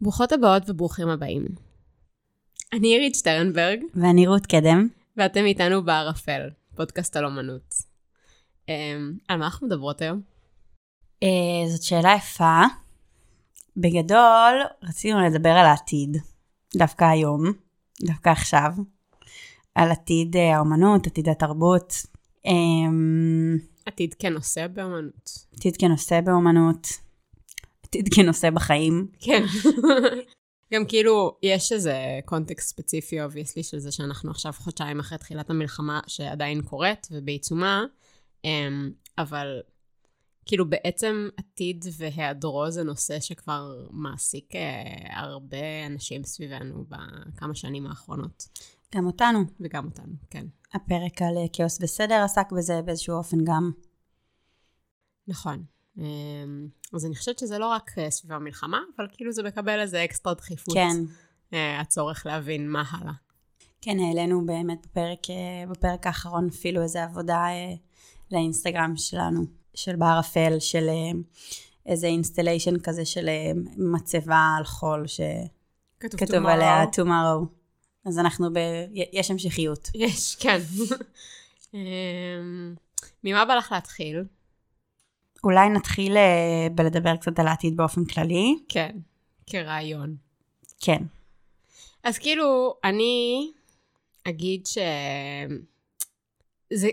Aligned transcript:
ברוכות 0.00 0.32
הבאות 0.32 0.62
וברוכים 0.70 1.08
הבאים. 1.08 1.44
אני 2.72 2.88
עירית 2.88 3.14
שטרנברג, 3.14 3.80
ואני 3.94 4.26
רות 4.26 4.46
קדם. 4.46 4.88
ואתם 5.16 5.44
איתנו 5.44 5.84
בערפל, 5.84 6.50
פודקאסט 6.76 7.16
על 7.16 7.24
אומנות. 7.24 7.74
Um, 8.66 8.70
על 9.28 9.38
מה 9.38 9.44
אנחנו 9.44 9.66
מדברות 9.66 10.02
היום? 10.02 10.20
Uh, 11.24 11.68
זאת 11.68 11.82
שאלה 11.82 12.14
יפה. 12.16 12.62
בגדול, 13.76 14.62
רצינו 14.82 15.20
לדבר 15.20 15.48
על 15.50 15.66
העתיד. 15.66 16.16
דווקא 16.76 17.04
היום, 17.04 17.52
דווקא 18.02 18.28
עכשיו. 18.28 18.72
על 19.74 19.90
עתיד 19.90 20.36
uh, 20.36 20.56
האומנות, 20.56 21.06
עתיד 21.06 21.28
התרבות. 21.28 21.92
Um, 22.46 22.50
עתיד 23.86 24.14
כנושא 24.18 24.66
באומנות. 24.66 25.30
עתיד 25.56 25.76
כנושא 25.76 26.20
באומנות. 26.20 26.88
עתיד 27.88 28.08
כנושא 28.14 28.50
בחיים. 28.50 29.08
כן. 29.20 29.42
גם 30.74 30.84
כאילו, 30.88 31.38
יש 31.42 31.72
איזה 31.72 32.20
context 32.24 32.68
ספציפי, 32.68 33.22
obviously, 33.22 33.62
של 33.62 33.78
זה 33.78 33.92
שאנחנו 33.92 34.30
עכשיו 34.30 34.52
חודשיים 34.52 35.00
אחרי 35.00 35.18
תחילת 35.18 35.50
המלחמה 35.50 36.00
שעדיין 36.06 36.62
קורית 36.62 37.08
ובעיצומה, 37.10 37.84
אמ, 38.44 38.90
אבל 39.18 39.60
כאילו 40.46 40.70
בעצם 40.70 41.28
עתיד 41.36 41.84
והיעדרו 41.98 42.70
זה 42.70 42.82
נושא 42.82 43.20
שכבר 43.20 43.86
מעסיק 43.90 44.56
אה, 44.56 45.20
הרבה 45.20 45.86
אנשים 45.86 46.24
סביבנו 46.24 46.84
בכמה 46.88 47.54
שנים 47.54 47.86
האחרונות. 47.86 48.48
גם 48.94 49.06
אותנו. 49.06 49.38
וגם 49.60 49.84
אותנו, 49.84 50.12
כן. 50.30 50.46
הפרק 50.74 51.22
על 51.22 51.36
אה, 51.36 51.46
כאוס 51.52 51.78
בסדר 51.78 52.22
עסק 52.24 52.52
בזה 52.52 52.82
באיזשהו 52.82 53.16
אופן 53.16 53.44
גם. 53.44 53.70
נכון. 55.28 55.64
אמ, 55.98 56.68
אז 56.94 57.06
אני 57.06 57.16
חושבת 57.16 57.38
שזה 57.38 57.58
לא 57.58 57.66
רק 57.66 57.90
אה, 57.98 58.10
סביב 58.10 58.32
המלחמה, 58.32 58.80
אבל 58.96 59.06
כאילו 59.12 59.32
זה 59.32 59.42
מקבל 59.42 59.80
איזה 59.80 60.04
אקסטרה 60.04 60.34
דחיפות. 60.34 60.74
כן. 60.74 60.96
אה, 61.52 61.80
הצורך 61.80 62.26
להבין 62.26 62.70
מה 62.70 62.82
הלאה. 62.90 63.12
כן, 63.80 63.96
העלינו 64.00 64.46
באמת 64.46 64.86
בפרק, 64.86 65.30
אה, 65.30 65.66
בפרק 65.70 66.06
האחרון 66.06 66.48
אפילו 66.48 66.82
איזה 66.82 67.04
עבודה 67.04 67.44
לאינסטגרם 68.32 68.96
שלנו, 68.96 69.40
של 69.74 69.96
בערפל, 69.96 70.56
של 70.58 70.88
איזה 71.86 72.06
installation 72.06 72.78
כזה 72.78 73.04
של 73.04 73.28
מצבה 73.76 74.54
על 74.58 74.64
חול, 74.64 75.04
שכתוב 75.06 76.46
עליה 76.46 76.84
tomorrow. 76.84 77.46
אז 78.04 78.18
אנחנו 78.18 78.52
ב... 78.52 78.58
יש 79.12 79.30
המשכיות. 79.30 79.88
יש, 79.94 80.36
כן. 80.36 80.58
אמ, 81.74 82.74
ממה 83.24 83.44
בא 83.44 83.54
לך 83.54 83.72
להתחיל? 83.72 84.24
אולי 85.44 85.68
נתחיל 85.68 86.16
אה, 86.16 86.66
בלדבר 86.74 87.16
קצת 87.16 87.38
על 87.38 87.46
העתיד 87.46 87.76
באופן 87.76 88.04
כללי. 88.04 88.58
כן, 88.68 88.96
כרעיון. 89.46 90.16
כן. 90.80 91.02
אז 92.04 92.18
כאילו, 92.18 92.74
אני 92.84 93.50
אגיד 94.28 94.66
ש... 94.66 94.78
זה... 96.72 96.88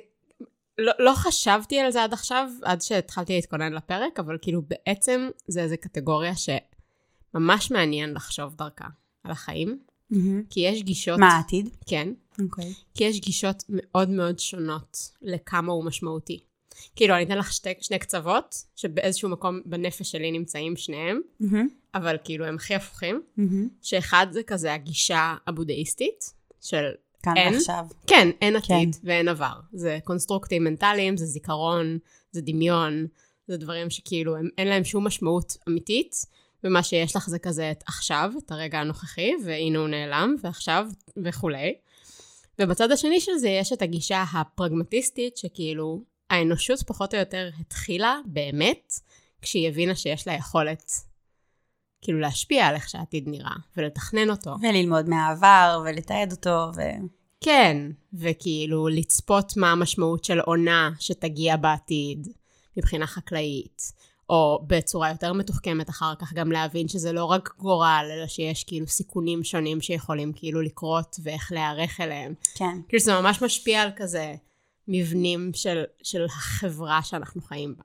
לא, 0.77 0.93
לא 0.99 1.11
חשבתי 1.15 1.79
על 1.79 1.91
זה 1.91 2.03
עד 2.03 2.13
עכשיו, 2.13 2.49
עד 2.63 2.81
שהתחלתי 2.81 3.35
להתכונן 3.35 3.73
לפרק, 3.73 4.19
אבל 4.19 4.37
כאילו 4.41 4.61
בעצם 4.67 5.29
זה 5.47 5.61
איזה 5.61 5.77
קטגוריה 5.77 6.33
שממש 6.35 7.71
מעניין 7.71 8.13
לחשוב 8.13 8.55
דרכה 8.55 8.87
על 9.23 9.31
החיים. 9.31 9.79
Mm-hmm. 10.13 10.15
כי 10.49 10.59
יש 10.59 10.83
גישות... 10.83 11.19
מה 11.19 11.27
העתיד? 11.27 11.69
כן. 11.87 12.13
אוקיי. 12.43 12.71
Okay. 12.71 12.95
כי 12.95 13.03
יש 13.03 13.19
גישות 13.19 13.63
מאוד 13.69 14.09
מאוד 14.09 14.39
שונות 14.39 14.97
לכמה 15.21 15.71
הוא 15.71 15.85
משמעותי. 15.85 16.39
כאילו, 16.95 17.15
אני 17.15 17.23
אתן 17.23 17.37
לך 17.37 17.53
שתי, 17.53 17.69
שני 17.81 17.99
קצוות, 17.99 18.55
שבאיזשהו 18.75 19.29
מקום 19.29 19.61
בנפש 19.65 20.11
שלי 20.11 20.31
נמצאים 20.31 20.75
שניהם, 20.75 21.21
mm-hmm. 21.41 21.55
אבל 21.95 22.17
כאילו 22.23 22.45
הם 22.45 22.55
הכי 22.55 22.75
הפוכים, 22.75 23.21
mm-hmm. 23.39 23.41
שאחד 23.81 24.27
זה 24.31 24.43
כזה 24.43 24.73
הגישה 24.73 25.35
הבודהיסטית, 25.47 26.33
של 26.61 26.85
כאן 27.23 27.37
אין, 27.37 27.53
ועכשיו. 27.53 27.85
כן, 28.07 28.29
אין 28.41 28.55
עתיד 28.55 28.95
כן. 28.95 29.01
ואין 29.03 29.27
עבר. 29.27 29.59
זה 29.73 29.99
קונסטרוקטים 30.03 30.63
מנטליים, 30.63 31.17
זה 31.17 31.25
זיכרון, 31.25 31.97
זה 32.31 32.41
דמיון, 32.41 33.07
זה 33.47 33.57
דברים 33.57 33.89
שכאילו 33.89 34.35
הם, 34.35 34.49
אין 34.57 34.67
להם 34.67 34.83
שום 34.83 35.07
משמעות 35.07 35.57
אמיתית, 35.67 36.15
ומה 36.63 36.83
שיש 36.83 37.15
לך 37.15 37.29
זה 37.29 37.39
כזה 37.39 37.71
את 37.71 37.83
עכשיו, 37.87 38.31
את 38.45 38.51
הרגע 38.51 38.79
הנוכחי, 38.79 39.31
והנה 39.43 39.79
הוא 39.79 39.87
נעלם, 39.87 40.35
ועכשיו, 40.43 40.87
וכולי. 41.23 41.75
ובצד 42.61 42.91
השני 42.91 43.19
של 43.19 43.37
זה 43.37 43.49
יש 43.49 43.73
את 43.73 43.81
הגישה 43.81 44.23
הפרגמטיסטית, 44.33 45.37
שכאילו, 45.37 46.01
האנושות 46.29 46.83
פחות 46.87 47.13
או 47.13 47.19
יותר 47.19 47.49
התחילה 47.59 48.17
באמת 48.25 48.93
כשהיא 49.41 49.67
הבינה 49.67 49.95
שיש 49.95 50.27
לה 50.27 50.33
יכולת 50.33 50.91
כאילו 52.01 52.19
להשפיע 52.19 52.65
על 52.65 52.75
איך 52.75 52.89
שהעתיד 52.89 53.23
נראה 53.27 53.55
ולתכנן 53.77 54.29
אותו. 54.29 54.55
וללמוד 54.61 55.09
מהעבר 55.09 55.81
ולתעד 55.85 56.31
אותו 56.31 56.71
ו... 56.75 56.81
כן, 57.41 57.77
וכאילו 58.13 58.87
לצפות 58.87 59.57
מה 59.57 59.71
המשמעות 59.71 60.23
של 60.23 60.39
עונה 60.39 60.91
שתגיע 60.99 61.57
בעתיד 61.57 62.27
מבחינה 62.77 63.07
חקלאית, 63.07 63.91
או 64.29 64.63
בצורה 64.67 65.09
יותר 65.09 65.33
מתוחכמת 65.33 65.89
אחר 65.89 66.13
כך 66.19 66.33
גם 66.33 66.51
להבין 66.51 66.87
שזה 66.87 67.11
לא 67.11 67.25
רק 67.25 67.55
גורל, 67.57 68.11
אלא 68.13 68.27
שיש 68.27 68.63
כאילו 68.63 68.87
סיכונים 68.87 69.43
שונים 69.43 69.81
שיכולים 69.81 70.33
כאילו 70.35 70.61
לקרות 70.61 71.15
ואיך 71.23 71.51
להיערך 71.51 72.01
אליהם. 72.01 72.33
כן. 72.55 72.77
כאילו 72.87 73.03
זה 73.03 73.21
ממש 73.21 73.41
משפיע 73.41 73.81
על 73.81 73.89
כזה 73.95 74.35
מבנים 74.87 75.51
של, 75.53 75.83
של 76.03 76.25
החברה 76.25 77.03
שאנחנו 77.03 77.41
חיים 77.41 77.75
בה. 77.77 77.83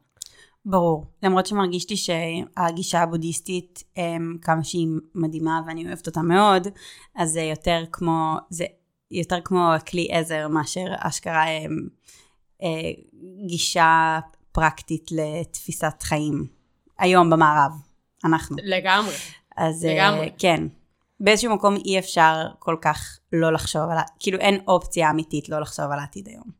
ברור. 0.64 1.06
למרות 1.22 1.46
שמרגיש 1.46 1.90
לי 1.90 1.96
שהגישה 1.96 3.00
הבודהיסטית, 3.00 3.84
הם, 3.96 4.36
כמה 4.42 4.64
שהיא 4.64 4.88
מדהימה 5.14 5.60
ואני 5.66 5.86
אוהבת 5.86 6.06
אותה 6.06 6.22
מאוד, 6.22 6.68
אז 7.14 7.30
זה 7.30 7.42
יותר 7.42 7.84
כמו, 7.92 8.36
זה 8.50 8.64
יותר 9.10 9.38
כמו 9.44 9.70
כלי 9.90 10.08
עזר 10.10 10.48
מאשר 10.48 10.86
אשכרה 10.98 11.44
הם, 11.50 11.88
אה, 12.62 12.90
גישה 13.46 14.20
פרקטית 14.52 15.10
לתפיסת 15.10 16.02
חיים. 16.02 16.46
היום 16.98 17.30
במערב, 17.30 17.72
אנחנו. 18.24 18.56
לגמרי. 18.62 19.14
אז 19.56 19.84
לגמרי. 19.84 20.30
כן. 20.38 20.66
באיזשהו 21.20 21.54
מקום 21.54 21.76
אי 21.76 21.98
אפשר 21.98 22.46
כל 22.58 22.76
כך 22.82 23.18
לא 23.32 23.52
לחשוב 23.52 23.82
על, 23.90 23.98
כאילו 24.18 24.38
אין 24.38 24.60
אופציה 24.68 25.10
אמיתית 25.10 25.48
לא 25.48 25.60
לחשוב 25.60 25.84
על 25.84 25.98
העתיד 25.98 26.28
היום. 26.28 26.59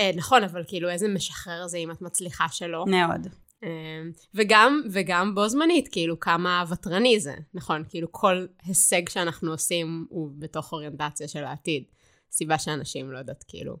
אה, 0.00 0.10
נכון, 0.16 0.44
אבל 0.44 0.62
כאילו 0.66 0.90
איזה 0.90 1.08
משחרר 1.08 1.66
זה 1.66 1.78
אם 1.78 1.90
את 1.90 2.02
מצליחה 2.02 2.48
שלא. 2.48 2.84
מאוד. 2.86 3.26
אה, 3.64 4.02
וגם, 4.34 4.82
וגם 4.92 5.34
בו 5.34 5.48
זמנית, 5.48 5.88
כאילו 5.88 6.20
כמה 6.20 6.64
ותרני 6.70 7.20
זה, 7.20 7.34
נכון? 7.54 7.84
כאילו 7.88 8.12
כל 8.12 8.46
הישג 8.62 9.08
שאנחנו 9.08 9.50
עושים 9.50 10.06
הוא 10.08 10.30
בתוך 10.38 10.72
אוריינטציה 10.72 11.28
של 11.28 11.44
העתיד. 11.44 11.84
סיבה 12.32 12.58
שאנשים, 12.58 13.12
לא 13.12 13.18
יודעת, 13.18 13.44
כאילו, 13.48 13.76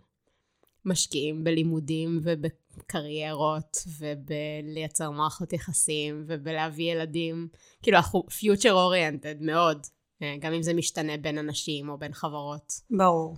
משקיעים 0.84 1.44
בלימודים 1.44 2.20
ובקריירות 2.22 3.76
ובלייצר 3.98 5.10
מערכות 5.10 5.52
יחסים 5.52 6.24
ובלהביא 6.26 6.92
ילדים. 6.92 7.48
כאילו, 7.82 7.96
אנחנו 7.96 8.24
future 8.30 8.74
oriented 8.74 9.36
מאוד, 9.40 9.86
אה, 10.22 10.36
גם 10.40 10.52
אם 10.52 10.62
זה 10.62 10.74
משתנה 10.74 11.16
בין 11.16 11.38
אנשים 11.38 11.88
או 11.88 11.98
בין 11.98 12.12
חברות. 12.12 12.72
ברור. 12.90 13.36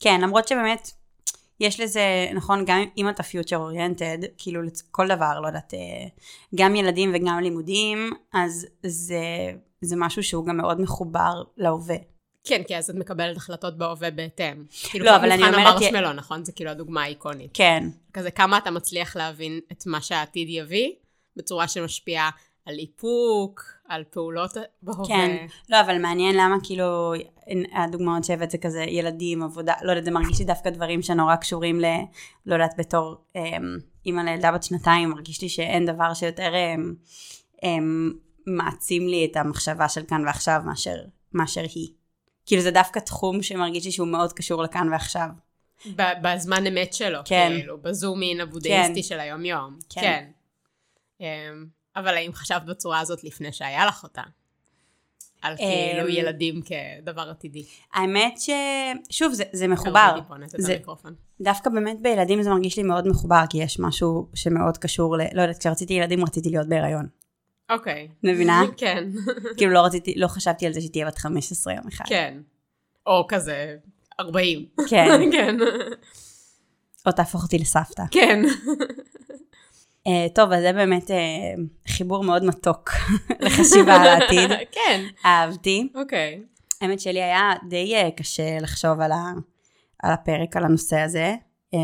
כן, 0.00 0.20
למרות 0.20 0.48
שבאמת, 0.48 0.90
יש 1.60 1.80
לזה, 1.80 2.28
נכון, 2.34 2.64
גם 2.66 2.84
אם 2.96 3.08
אתה 3.08 3.22
פיוטר 3.22 3.56
אוריינטד, 3.56 4.18
כאילו 4.38 4.60
כל 4.90 5.08
דבר, 5.08 5.40
לא 5.40 5.46
יודעת, 5.46 5.74
אה, 5.74 6.08
גם 6.54 6.76
ילדים 6.76 7.10
וגם 7.14 7.38
לימודים, 7.40 8.12
אז 8.32 8.66
זה, 8.82 9.22
זה 9.80 9.96
משהו 9.98 10.22
שהוא 10.22 10.46
גם 10.46 10.56
מאוד 10.56 10.80
מחובר 10.80 11.42
להווה. 11.56 11.96
כן, 12.44 12.62
כי 12.66 12.76
אז 12.76 12.90
את 12.90 12.96
מקבלת 12.96 13.36
החלטות 13.36 13.78
בהווה 13.78 14.10
בהתאם. 14.10 14.64
כאילו, 14.90 15.04
לא, 15.04 15.16
אבל 15.16 15.32
אני 15.32 15.42
אומרת... 15.42 15.54
מבחן 15.54 15.66
המרשמלו, 15.66 16.12
נכון? 16.12 16.44
זה 16.44 16.52
כאילו 16.52 16.70
הדוגמה 16.70 17.02
האיקונית. 17.02 17.50
כן. 17.54 17.88
כזה 18.12 18.30
כמה 18.30 18.58
אתה 18.58 18.70
מצליח 18.70 19.16
להבין 19.16 19.60
את 19.72 19.86
מה 19.86 20.00
שהעתיד 20.00 20.48
יביא, 20.50 20.92
בצורה 21.36 21.68
שמשפיעה 21.68 22.30
על 22.66 22.74
איפוק, 22.78 23.62
על 23.88 24.04
פעולות 24.10 24.56
בהווה. 24.82 25.04
כן, 25.08 25.46
לא, 25.68 25.80
אבל 25.80 25.98
מעניין 25.98 26.36
למה 26.36 26.56
כאילו, 26.62 27.12
הדוגמאות 27.72 28.24
שהבאת 28.24 28.50
זה 28.50 28.58
כזה 28.58 28.82
ילדים, 28.82 29.42
עבודה, 29.42 29.74
לא 29.82 29.90
יודעת, 29.90 30.04
זה 30.04 30.10
מרגיש 30.10 30.38
לי 30.38 30.44
דווקא 30.44 30.70
דברים 30.70 31.02
שנורא 31.02 31.36
קשורים 31.36 31.80
ל... 31.80 31.84
לא 32.46 32.54
יודעת, 32.54 32.74
בתור 32.78 33.16
אמ, 33.36 33.78
אימא 34.06 34.20
לילדה 34.20 34.52
בת 34.52 34.62
שנתיים, 34.62 35.10
מרגיש 35.10 35.42
לי 35.42 35.48
שאין 35.48 35.86
דבר 35.86 36.14
שיותר 36.14 36.52
אמ, 36.54 36.94
אמ, 37.62 38.12
מעצים 38.46 39.08
לי 39.08 39.28
את 39.30 39.36
המחשבה 39.36 39.88
של 39.88 40.02
כאן 40.08 40.26
ועכשיו 40.26 40.60
מאשר, 40.66 40.96
מאשר 41.32 41.62
היא. 41.74 41.88
כאילו 42.46 42.62
זה 42.62 42.70
דווקא 42.70 42.98
תחום 42.98 43.42
שמרגיש 43.42 43.84
לי 43.84 43.92
שהוא 43.92 44.08
מאוד 44.08 44.32
קשור 44.32 44.62
לכאן 44.62 44.88
ועכשיו. 44.92 45.28
בזמן 45.96 46.66
אמת 46.66 46.94
שלו, 46.94 47.18
כן. 47.24 47.52
כאילו, 47.54 47.78
בזום 47.82 48.22
אין 48.22 48.40
הבודהיסטי 48.40 48.94
כן. 48.94 49.02
של 49.02 49.20
היום-יום. 49.20 49.78
כן. 49.88 50.00
כן. 51.18 51.54
אבל 51.96 52.14
האם 52.14 52.32
חשבת 52.32 52.62
בצורה 52.62 53.00
הזאת 53.00 53.24
לפני 53.24 53.52
שהיה 53.52 53.86
לך 53.86 54.02
אותה? 54.02 54.22
על 55.44 55.56
כאילו 55.56 56.08
אמ, 56.08 56.14
ילדים 56.14 56.60
כדבר 56.62 57.30
עתידי. 57.30 57.64
האמת 57.94 58.40
ש... 58.40 58.50
שוב, 59.10 59.32
זה, 59.32 59.44
זה 59.52 59.68
מחובר. 59.68 60.18
זה-. 60.56 60.76
דווקא 61.40 61.70
באמת 61.70 62.00
בילדים 62.00 62.42
זה 62.42 62.50
מרגיש 62.50 62.76
לי 62.76 62.82
מאוד 62.82 63.08
מחובר, 63.08 63.42
כי 63.50 63.58
יש 63.58 63.80
משהו 63.80 64.28
שמאוד 64.34 64.78
קשור 64.78 65.16
ל... 65.16 65.20
לא 65.32 65.42
יודעת, 65.42 65.58
כשרציתי 65.58 65.94
ילדים 65.94 66.24
רציתי 66.24 66.50
להיות 66.50 66.68
בהיריון. 66.68 67.06
אוקיי. 67.70 68.08
מבינה? 68.22 68.62
כן. 68.76 69.08
כאילו 69.56 69.72
לא 69.72 69.80
רציתי, 69.80 70.14
לא 70.16 70.26
חשבתי 70.26 70.66
על 70.66 70.72
זה 70.72 70.80
שתהיה 70.80 71.06
בת 71.06 71.18
15 71.18 71.72
יום 71.72 71.84
אחד. 71.88 72.04
כן. 72.08 72.38
או 73.06 73.26
כזה 73.28 73.76
40. 74.20 74.66
כן. 74.88 75.20
כן. 75.32 75.56
או 77.06 77.12
תהפוך 77.12 77.42
אותי 77.42 77.58
לסבתא. 77.58 78.02
כן. 78.10 78.42
Uh, 80.08 80.34
טוב, 80.34 80.52
אז 80.52 80.62
זה 80.62 80.72
באמת 80.72 81.10
uh, 81.10 81.88
חיבור 81.88 82.24
מאוד 82.24 82.44
מתוק 82.44 82.90
לחשיבה 83.40 83.94
על 83.94 84.06
העתיד. 84.06 84.50
כן. 84.76 85.04
אהבתי. 85.24 85.88
אוקיי. 85.94 86.42
האמת 86.80 87.00
שלי 87.00 87.22
היה 87.22 87.52
די 87.68 87.94
uh, 87.96 88.10
קשה 88.10 88.58
לחשוב 88.60 89.00
על, 89.00 89.12
ה, 89.12 89.32
על 90.02 90.12
הפרק, 90.12 90.56
על 90.56 90.64
הנושא 90.64 90.98
הזה. 90.98 91.34
Um, 91.74 91.78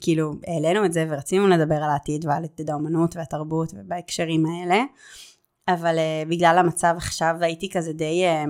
כאילו, 0.00 0.32
העלינו 0.46 0.84
את 0.84 0.92
זה 0.92 1.06
ורצינו 1.08 1.48
לדבר 1.48 1.74
על 1.74 1.90
העתיד 1.90 2.24
ועל 2.24 2.44
עתיד 2.44 2.70
האומנות 2.70 3.16
והתרבות 3.16 3.72
ובהקשרים 3.74 4.46
האלה. 4.46 4.82
אבל 5.68 5.96
uh, 5.96 6.28
בגלל 6.28 6.58
המצב 6.58 6.94
עכשיו 6.96 7.34
הייתי 7.40 7.70
כזה 7.70 7.92
די, 7.92 8.24
uh, 8.26 8.48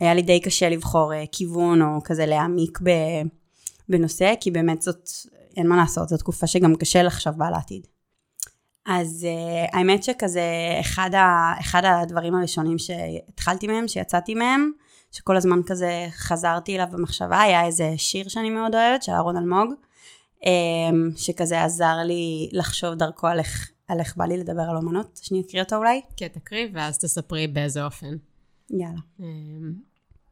היה 0.00 0.14
לי 0.14 0.22
די 0.22 0.40
קשה 0.40 0.68
לבחור 0.68 1.12
uh, 1.12 1.16
כיוון 1.32 1.82
או 1.82 2.02
כזה 2.04 2.26
להעמיק 2.26 2.78
ב, 2.82 2.90
בנושא, 3.88 4.34
כי 4.40 4.50
באמת 4.50 4.82
זאת, 4.82 5.08
אין 5.56 5.66
מה 5.66 5.76
לעשות, 5.76 6.08
זו 6.08 6.16
תקופה 6.16 6.46
שגם 6.46 6.76
קשה 6.76 7.02
לחשוב 7.02 7.34
בה 7.36 7.46
על 7.46 7.54
העתיד. 7.54 7.93
אז 8.86 9.26
uh, 9.26 9.76
האמת 9.76 10.04
שכזה 10.04 10.42
אחד, 10.80 11.10
ה, 11.14 11.52
אחד 11.60 11.82
הדברים 11.84 12.34
הראשונים 12.34 12.78
שהתחלתי 12.78 13.66
מהם, 13.66 13.88
שיצאתי 13.88 14.34
מהם, 14.34 14.70
שכל 15.12 15.36
הזמן 15.36 15.60
כזה 15.66 16.06
חזרתי 16.10 16.74
אליו 16.74 16.86
במחשבה, 16.92 17.40
היה 17.40 17.66
איזה 17.66 17.92
שיר 17.96 18.28
שאני 18.28 18.50
מאוד 18.50 18.74
אוהבת, 18.74 19.02
של 19.02 19.12
אהרון 19.12 19.36
אלמוג, 19.36 19.74
um, 20.40 20.46
שכזה 21.16 21.64
עזר 21.64 21.96
לי 22.04 22.48
לחשוב 22.52 22.94
דרכו 22.94 23.26
על 23.26 23.38
איך, 23.38 23.70
על 23.88 24.00
איך 24.00 24.16
בא 24.16 24.24
לי 24.24 24.36
לדבר 24.36 24.62
על 24.70 24.76
אומנות. 24.76 25.20
שאני 25.22 25.42
אקריא 25.46 25.62
אותו 25.62 25.76
אולי? 25.76 26.00
כן, 26.16 26.28
תקריא 26.28 26.68
ואז 26.72 26.98
תספרי 26.98 27.46
באיזה 27.46 27.84
אופן. 27.84 28.16
יאללה. 28.70 29.00
אמ, 29.20 29.72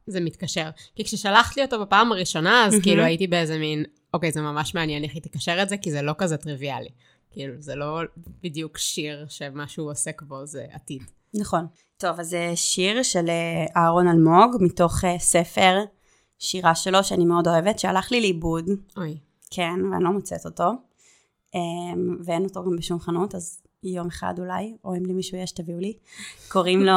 זה 0.07 0.19
מתקשר. 0.19 0.69
כי 0.95 1.03
כששלחת 1.03 1.57
לי 1.57 1.63
אותו 1.63 1.81
בפעם 1.81 2.11
הראשונה, 2.11 2.65
אז 2.65 2.75
כאילו 2.83 3.03
הייתי 3.03 3.27
באיזה 3.27 3.57
מין, 3.57 3.83
אוקיי, 4.13 4.31
זה 4.31 4.41
ממש 4.41 4.75
מעניין 4.75 5.03
איך 5.03 5.13
היא 5.13 5.21
תקשר 5.21 5.63
את 5.63 5.69
זה, 5.69 5.77
כי 5.77 5.91
זה 5.91 6.01
לא 6.01 6.13
כזה 6.17 6.37
טריוויאלי. 6.37 6.89
כאילו, 7.33 7.53
זה 7.59 7.75
לא 7.75 7.99
בדיוק 8.43 8.77
שיר 8.77 9.25
שמה 9.29 9.67
שהוא 9.67 9.91
עוסק 9.91 10.21
בו 10.21 10.45
זה 10.45 10.65
עתיד. 10.71 11.03
נכון. 11.33 11.67
טוב, 11.97 12.19
אז 12.19 12.27
זה 12.27 12.51
שיר 12.55 13.03
של 13.03 13.29
אה, 13.29 13.65
אהרון 13.77 14.07
אלמוג, 14.07 14.55
מתוך 14.59 15.05
אה, 15.05 15.19
ספר 15.19 15.79
שירה 16.39 16.75
שלו, 16.75 17.03
שאני 17.03 17.25
מאוד 17.25 17.47
אוהבת, 17.47 17.79
שהלך 17.79 18.11
לי 18.11 18.21
לאיבוד, 18.21 18.65
אוי. 18.97 19.17
כן, 19.51 19.79
ואני 19.91 20.03
לא 20.03 20.11
מוצאת 20.11 20.45
אותו. 20.45 20.71
אמ, 21.55 22.17
ואין 22.25 22.43
אותו 22.43 22.63
גם 22.65 22.75
בשום 22.75 22.99
חנות, 22.99 23.35
אז 23.35 23.61
יום 23.83 24.07
אחד 24.07 24.33
אולי, 24.39 24.77
או 24.83 24.95
אם 24.95 25.05
למישהו 25.05 25.37
יש, 25.37 25.51
תביאו 25.51 25.79
לי. 25.79 25.93
קוראים 26.47 26.83
לו 26.83 26.93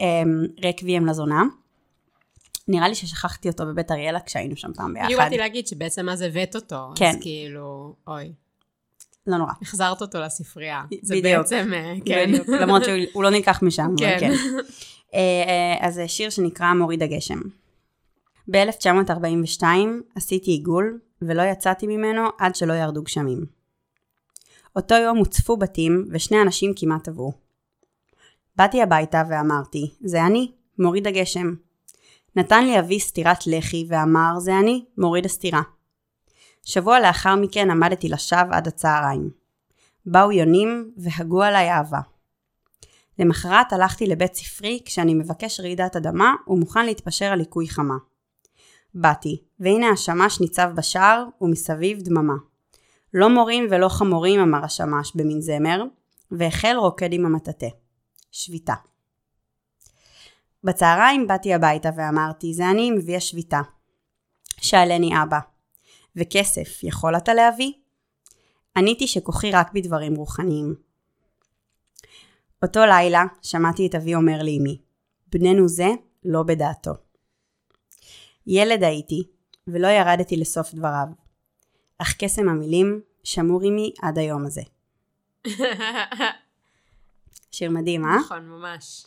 אמ, 0.00 0.44
רקוויאם 0.64 1.06
לזונה. 1.06 1.42
נראה 2.68 2.88
לי 2.88 2.94
ששכחתי 2.94 3.48
אותו 3.48 3.66
בבית 3.66 3.90
אריאלה 3.90 4.20
כשהיינו 4.20 4.56
שם 4.56 4.72
פעם 4.72 4.94
בדיוק 4.94 5.08
ביחד. 5.08 5.24
באתי 5.24 5.36
להגיד 5.36 5.66
שבעצם 5.66 6.08
אז 6.08 6.22
הבאת 6.22 6.56
אותו. 6.56 6.88
כן. 6.94 7.10
אז 7.10 7.16
כאילו, 7.20 7.94
אוי. 8.06 8.32
לא 9.26 9.36
נורא. 9.36 9.52
החזרת 9.62 10.00
אותו 10.00 10.20
לספרייה. 10.20 10.82
זה 11.02 11.14
בדיוק. 11.16 11.38
בעצם, 11.38 11.70
אה, 11.74 11.94
כן. 12.04 12.32
בדיוק, 12.32 12.48
למרות 12.48 12.82
שהוא 12.84 13.22
לא 13.22 13.30
נלקח 13.30 13.62
משם, 13.62 13.94
כן. 13.98 14.16
כן. 14.20 14.32
אה, 15.14 15.20
אה, 15.20 15.86
אז 15.86 15.94
זה 15.94 16.08
שיר 16.08 16.30
שנקרא 16.30 16.72
מוריד 16.74 17.02
הגשם. 17.02 17.40
ב-1942 18.50 19.62
עשיתי 20.14 20.50
עיגול, 20.50 20.98
ולא 21.22 21.42
יצאתי 21.42 21.86
ממנו 21.86 22.22
עד 22.38 22.56
שלא 22.56 22.72
ירדו 22.72 23.02
גשמים. 23.02 23.46
אותו 24.76 24.94
יום 24.94 25.16
הוצפו 25.16 25.56
בתים, 25.56 26.04
ושני 26.10 26.42
אנשים 26.42 26.72
כמעט 26.76 27.04
טבעו. 27.04 27.32
באתי 28.56 28.82
הביתה 28.82 29.22
ואמרתי, 29.30 29.94
זה 30.00 30.26
אני, 30.26 30.52
מוריד 30.78 31.06
הגשם. 31.06 31.54
נתן 32.36 32.64
לי 32.64 32.78
אבי 32.78 33.00
סטירת 33.00 33.46
לחי 33.46 33.86
ואמר, 33.88 34.38
זה 34.38 34.58
אני, 34.58 34.84
מוריד 34.98 35.24
הסטירה. 35.24 35.62
שבוע 36.66 37.00
לאחר 37.00 37.36
מכן 37.36 37.70
עמדתי 37.70 38.08
לשווא 38.08 38.54
עד 38.56 38.68
הצהריים. 38.68 39.30
באו 40.06 40.32
יונים 40.32 40.90
והגו 40.96 41.42
עליי 41.42 41.70
אהבה. 41.70 42.00
למחרת 43.18 43.72
הלכתי 43.72 44.06
לבית 44.06 44.34
ספרי 44.34 44.80
כשאני 44.84 45.14
מבקש 45.14 45.60
רעידת 45.60 45.96
אדמה 45.96 46.34
ומוכן 46.48 46.86
להתפשר 46.86 47.24
על 47.24 47.38
ליקוי 47.38 47.68
חמה. 47.68 47.94
באתי, 48.94 49.42
והנה 49.60 49.88
השמש 49.88 50.40
ניצב 50.40 50.70
בשער 50.74 51.24
ומסביב 51.40 52.02
דממה. 52.02 52.34
לא 53.14 53.28
מורים 53.28 53.66
ולא 53.70 53.88
חמורים 53.88 54.40
אמר 54.40 54.64
השמש 54.64 55.12
במין 55.14 55.40
זמר, 55.40 55.84
והחל 56.30 56.76
רוקד 56.76 57.12
עם 57.12 57.26
המטאטה. 57.26 57.66
שביתה. 58.30 58.74
בצהריים 60.64 61.26
באתי 61.26 61.54
הביתה 61.54 61.90
ואמרתי, 61.96 62.54
זה 62.54 62.70
אני 62.70 62.90
מביא 62.90 63.16
השביתה. 63.16 63.60
שאלני 64.60 65.22
אבא, 65.22 65.38
וכסף 66.16 66.82
יכול 66.82 67.16
אתה 67.16 67.34
להביא? 67.34 67.72
עניתי 68.76 69.06
שכוחי 69.06 69.50
רק 69.50 69.72
בדברים 69.72 70.14
רוחניים. 70.14 70.74
אותו 72.62 72.80
לילה 72.80 73.24
שמעתי 73.42 73.86
את 73.86 73.94
אבי 73.94 74.14
אומר 74.14 74.38
לאמי, 74.42 74.80
בננו 75.32 75.68
זה 75.68 75.88
לא 76.24 76.42
בדעתו. 76.42 76.92
ילד 78.46 78.82
הייתי, 78.82 79.22
ולא 79.66 79.86
ירדתי 79.86 80.36
לסוף 80.36 80.74
דבריו, 80.74 81.06
אך 81.98 82.16
קסם 82.18 82.48
המילים 82.48 83.00
שמור 83.24 83.60
עמי 83.64 83.92
עד 84.02 84.18
היום 84.18 84.46
הזה. 84.46 84.62
שיר 87.52 87.70
מדהים, 87.70 88.04
אה? 88.04 88.16
נכון, 88.16 88.48
ממש. 88.48 89.06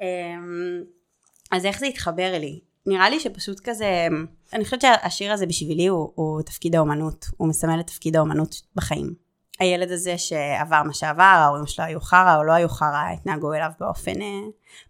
אמ, 0.00 0.84
אז 1.50 1.66
איך 1.66 1.78
זה 1.78 1.86
התחבר 1.86 2.32
לי? 2.40 2.60
נראה 2.88 3.10
לי 3.10 3.20
שפשוט 3.20 3.60
כזה, 3.64 4.08
אני 4.52 4.64
חושבת 4.64 4.80
שהשיר 4.80 5.32
הזה 5.32 5.46
בשבילי 5.46 5.86
הוא, 5.86 6.12
הוא 6.14 6.42
תפקיד 6.42 6.76
האומנות, 6.76 7.26
הוא 7.36 7.48
מסמל 7.48 7.80
את 7.80 7.86
תפקיד 7.86 8.16
האומנות 8.16 8.62
בחיים. 8.76 9.14
הילד 9.60 9.92
הזה 9.92 10.18
שעבר 10.18 10.82
מה 10.82 10.94
שעבר, 10.94 11.22
ההורים 11.22 11.66
שלו 11.66 11.84
היו 11.84 12.00
חרא 12.00 12.36
או 12.36 12.44
לא 12.44 12.52
היו 12.52 12.68
חרא, 12.68 13.12
התנהגו 13.12 13.54
אליו 13.54 13.70
באופן 13.80 14.22
אה, 14.22 14.40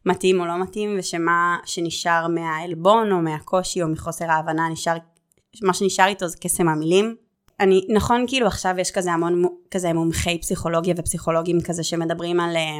מתאים 0.07 0.41
או 0.41 0.47
לא 0.47 0.63
מתאים, 0.63 0.97
ושמה 0.99 1.57
שנשאר 1.65 2.27
מהעלבון 2.29 3.13
או 3.13 3.19
מהקושי 3.19 3.83
או 3.83 3.89
מחוסר 3.89 4.31
ההבנה, 4.31 4.69
נשאר, 4.69 4.97
מה 5.63 5.75
שנשאר 5.75 6.07
איתו 6.07 6.29
זה 6.29 6.37
קסם 6.41 6.69
המילים. 6.69 7.17
אני, 7.61 7.87
נכון 7.89 8.25
כאילו 8.29 8.47
עכשיו 8.47 8.75
יש 8.79 8.91
כזה 8.91 9.13
המון 9.13 9.43
מו- 9.43 9.57
כזה 9.71 9.93
מומחי 9.93 10.39
פסיכולוגיה 10.41 10.95
ופסיכולוגים 10.99 11.61
כזה 11.61 11.83
שמדברים 11.85 12.41
על 12.41 12.57
אה, 12.57 12.79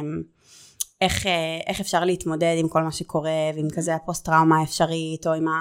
איך, 1.01 1.25
אה, 1.25 1.59
איך 1.67 1.79
אפשר 1.79 2.05
להתמודד 2.05 2.55
עם 2.57 2.67
כל 2.67 2.83
מה 2.83 2.91
שקורה 2.91 3.31
ועם 3.55 3.67
כזה 3.75 3.95
הפוסט 3.95 4.25
טראומה 4.25 4.59
האפשרית 4.59 5.27
או 5.27 5.33
עם 5.33 5.47
ה... 5.47 5.51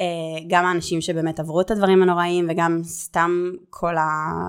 אה, 0.00 0.44
גם 0.48 0.64
האנשים 0.64 1.00
שבאמת 1.00 1.40
עברו 1.40 1.60
את 1.60 1.70
הדברים 1.70 2.02
הנוראים 2.02 2.46
וגם 2.50 2.80
סתם 2.84 3.50
כל 3.70 3.94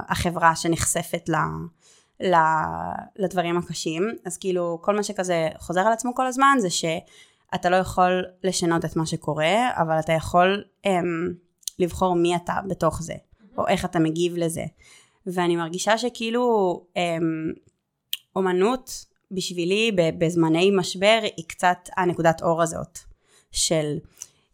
החברה 0.10 0.56
שנחשפת 0.56 1.30
ל, 1.30 1.36
ל, 2.28 2.36
לדברים 3.16 3.58
הקשים. 3.58 4.04
אז 4.26 4.38
כאילו 4.38 4.80
כל 4.82 4.96
מה 4.96 5.04
שכזה 5.04 5.50
חוזר 5.58 5.82
על 5.82 5.94
עצמו 5.94 6.16
כל 6.16 6.28
הזמן 6.28 6.58
זה 6.60 6.70
שאתה 6.70 7.70
לא 7.70 7.76
יכול 7.76 8.26
לשנות 8.44 8.86
את 8.86 8.96
מה 8.96 9.06
שקורה 9.06 9.70
אבל 9.76 10.00
אתה 10.00 10.14
יכול 10.14 10.64
אמ, 10.86 11.34
לבחור 11.80 12.16
מי 12.16 12.36
אתה 12.36 12.54
בתוך 12.68 13.02
זה 13.02 13.16
או 13.58 13.68
איך 13.68 13.86
אתה 13.86 14.00
מגיב 14.00 14.34
לזה. 14.38 14.64
ואני 15.26 15.56
מרגישה 15.56 15.98
שכאילו 15.98 16.74
אמ, 16.96 17.52
אומנות 18.36 19.09
בשבילי 19.32 19.92
בזמני 20.18 20.72
משבר 20.72 21.20
היא 21.38 21.46
קצת 21.48 21.78
הנקודת 21.98 22.42
אור 22.42 22.62
הזאת 22.62 23.00
של 23.52 23.98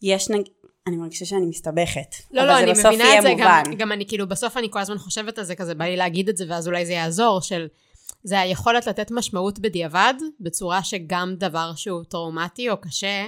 יש 0.02 0.30
נג... 0.30 0.42
אני 0.88 0.98
מרגישה 0.98 1.26
שאני 1.26 1.46
מסתבכת. 1.46 2.16
לא, 2.32 2.46
לא, 2.46 2.60
אני 2.60 2.72
מבינה 2.72 3.18
את 3.18 3.22
זה, 3.22 3.34
גם, 3.40 3.62
מובן. 3.66 3.78
גם 3.78 3.92
אני 3.92 4.08
כאילו, 4.08 4.28
בסוף 4.28 4.58
אני 4.58 4.68
כל 4.72 4.80
הזמן 4.80 4.98
חושבת 4.98 5.38
על 5.38 5.44
זה 5.44 5.56
כזה, 5.56 5.76
בא 5.76 5.86
לי 5.86 5.98
להגיד 5.98 6.30
את 6.30 6.38
זה, 6.38 6.46
ואז 6.48 6.68
אולי 6.68 6.86
זה 6.86 6.94
יעזור, 6.94 7.42
של... 7.42 7.68
זה 8.24 8.40
היכולת 8.40 8.88
לתת 8.88 9.12
משמעות 9.12 9.60
בדיעבד, 9.60 10.14
בצורה 10.40 10.84
שגם 10.84 11.36
דבר 11.38 11.72
שהוא 11.76 12.04
טראומטי 12.04 12.70
או 12.70 12.82
קשה, 12.82 13.28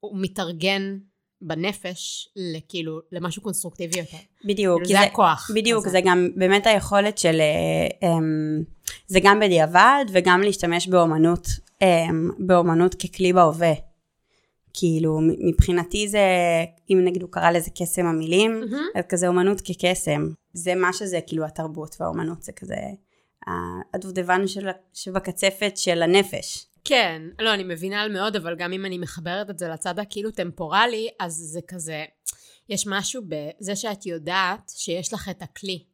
הוא 0.00 0.18
מתארגן 0.20 0.98
בנפש, 1.46 2.28
לכאילו, 2.36 3.00
למשהו 3.12 3.42
קונסטרוקטיבי 3.42 3.98
יותר. 3.98 4.16
בדיוק. 4.44 4.82
כאילו, 4.82 4.86
כי 4.86 4.92
זה 4.92 5.00
הכוח. 5.00 5.50
בדיוק, 5.54 5.86
הזה. 5.86 5.90
זה 5.90 6.00
גם 6.04 6.28
באמת 6.36 6.66
היכולת 6.66 7.18
של... 7.18 7.40
אה, 7.40 8.08
אמ, 8.08 8.62
זה 9.06 9.20
גם 9.22 9.40
בדיעבד 9.40 10.04
וגם 10.12 10.40
להשתמש 10.42 10.88
באומנות, 10.88 11.46
אמ, 11.82 12.30
באומנות 12.38 12.94
ככלי 12.94 13.32
בהווה. 13.32 13.72
כאילו, 14.74 15.20
מבחינתי 15.22 16.08
זה, 16.08 16.20
אם 16.90 17.00
נגיד 17.04 17.22
הוא 17.22 17.30
קרא 17.30 17.50
לזה 17.50 17.70
קסם 17.70 18.06
המילים, 18.06 18.60
מהמם. 18.60 18.86
אז 18.94 19.04
כזה 19.08 19.28
אומנות 19.28 19.60
כקסם. 19.60 20.28
זה 20.52 20.74
מה 20.74 20.92
שזה 20.92 21.20
כאילו 21.26 21.44
התרבות 21.44 21.96
והאומנות, 22.00 22.42
זה 22.42 22.52
כזה 22.52 22.76
הדובדבן 23.94 24.46
של, 24.46 24.68
שבקצפת 24.92 25.72
של 25.76 26.02
הנפש. 26.02 26.66
כן, 26.84 27.22
לא, 27.38 27.54
אני 27.54 27.64
מבינה 27.64 28.02
על 28.02 28.12
מאוד, 28.12 28.36
אבל 28.36 28.56
גם 28.56 28.72
אם 28.72 28.86
אני 28.86 28.98
מחברת 28.98 29.50
את 29.50 29.58
זה 29.58 29.68
לצד 29.68 29.98
הכאילו 29.98 30.30
טמפורלי, 30.30 31.08
אז 31.20 31.34
זה 31.34 31.60
כזה, 31.68 32.04
יש 32.68 32.86
משהו 32.86 33.22
בזה 33.28 33.76
שאת 33.76 34.06
יודעת 34.06 34.72
שיש 34.76 35.12
לך 35.12 35.28
את 35.28 35.42
הכלי 35.42 35.84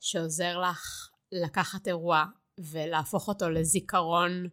שעוזר 0.00 0.58
לך 0.58 1.08
לקחת 1.32 1.88
אירוע 1.88 2.24
ולהפוך 2.58 3.28
אותו 3.28 3.50
לזיכרון 3.50 4.46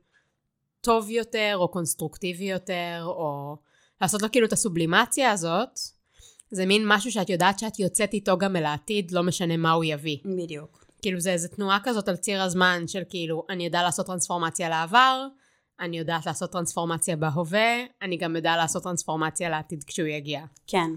טוב 0.81 1.09
יותר, 1.09 1.53
או 1.55 1.71
קונסטרוקטיבי 1.71 2.43
יותר, 2.43 3.01
או 3.05 3.57
לעשות 4.01 4.21
לו 4.21 4.31
כאילו 4.31 4.47
את 4.47 4.53
הסובלימציה 4.53 5.31
הזאת, 5.31 5.79
זה 6.51 6.65
מין 6.65 6.83
משהו 6.85 7.11
שאת 7.11 7.29
יודעת 7.29 7.59
שאת 7.59 7.79
יוצאת 7.79 8.13
איתו 8.13 8.37
גם 8.37 8.55
אל 8.55 8.65
העתיד, 8.65 9.11
לא 9.11 9.23
משנה 9.23 9.57
מה 9.57 9.71
הוא 9.71 9.83
יביא. 9.83 10.17
בדיוק. 10.25 10.85
כאילו 11.01 11.19
זה 11.19 11.31
איזה 11.31 11.47
תנועה 11.47 11.79
כזאת 11.83 12.07
על 12.07 12.15
ציר 12.15 12.41
הזמן 12.41 12.87
של 12.87 13.01
כאילו, 13.09 13.43
אני 13.49 13.65
יודע 13.65 13.83
לעשות 13.83 14.05
טרנספורמציה 14.05 14.69
לעבר, 14.69 15.27
אני 15.81 15.97
יודעת 15.97 16.25
לעשות 16.25 16.51
טרנספורמציה 16.51 17.15
בהווה, 17.15 17.83
אני 18.01 18.17
גם 18.17 18.35
יודע 18.35 18.57
לעשות 18.57 18.83
טרנספורמציה 18.83 19.49
לעתיד 19.49 19.83
כשהוא 19.83 20.07
יגיע. 20.07 20.45
כן. 20.67 20.89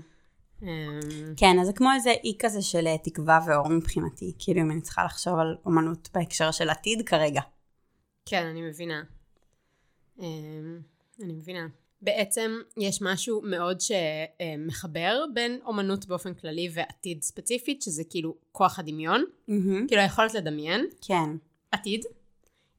אמ, 0.62 0.68
כן, 1.36 1.56
אז 1.60 1.66
זה 1.66 1.72
כמו 1.72 1.88
איזה 1.94 2.10
אי 2.10 2.36
כזה 2.38 2.62
של 2.62 2.86
אה, 2.86 2.98
תקווה 2.98 3.40
ואור 3.46 3.68
מבחינתי. 3.68 4.32
כאילו 4.38 4.60
אם 4.60 4.70
אני 4.70 4.80
צריכה 4.80 5.04
לחשוב 5.04 5.38
על 5.38 5.56
אומנות 5.66 6.08
בהקשר 6.14 6.50
של 6.50 6.70
עתיד 6.70 7.08
כרגע. 7.08 7.40
כן, 8.26 8.46
אני 8.46 8.62
מבינה. 8.62 9.02
אמ, 10.20 10.80
אני 11.22 11.32
מבינה. 11.32 11.66
בעצם 12.02 12.52
יש 12.76 13.02
משהו 13.02 13.42
מאוד 13.44 13.78
שמחבר 13.80 15.24
בין 15.34 15.58
אומנות 15.64 16.06
באופן 16.06 16.34
כללי 16.34 16.68
ועתיד 16.74 17.22
ספציפית, 17.22 17.82
שזה 17.82 18.02
כאילו 18.10 18.34
כוח 18.52 18.78
הדמיון, 18.78 19.24
כאילו 19.88 20.02
היכולת 20.02 20.34
לדמיין, 20.34 20.86
כן. 21.00 21.36
עתיד, 21.72 22.04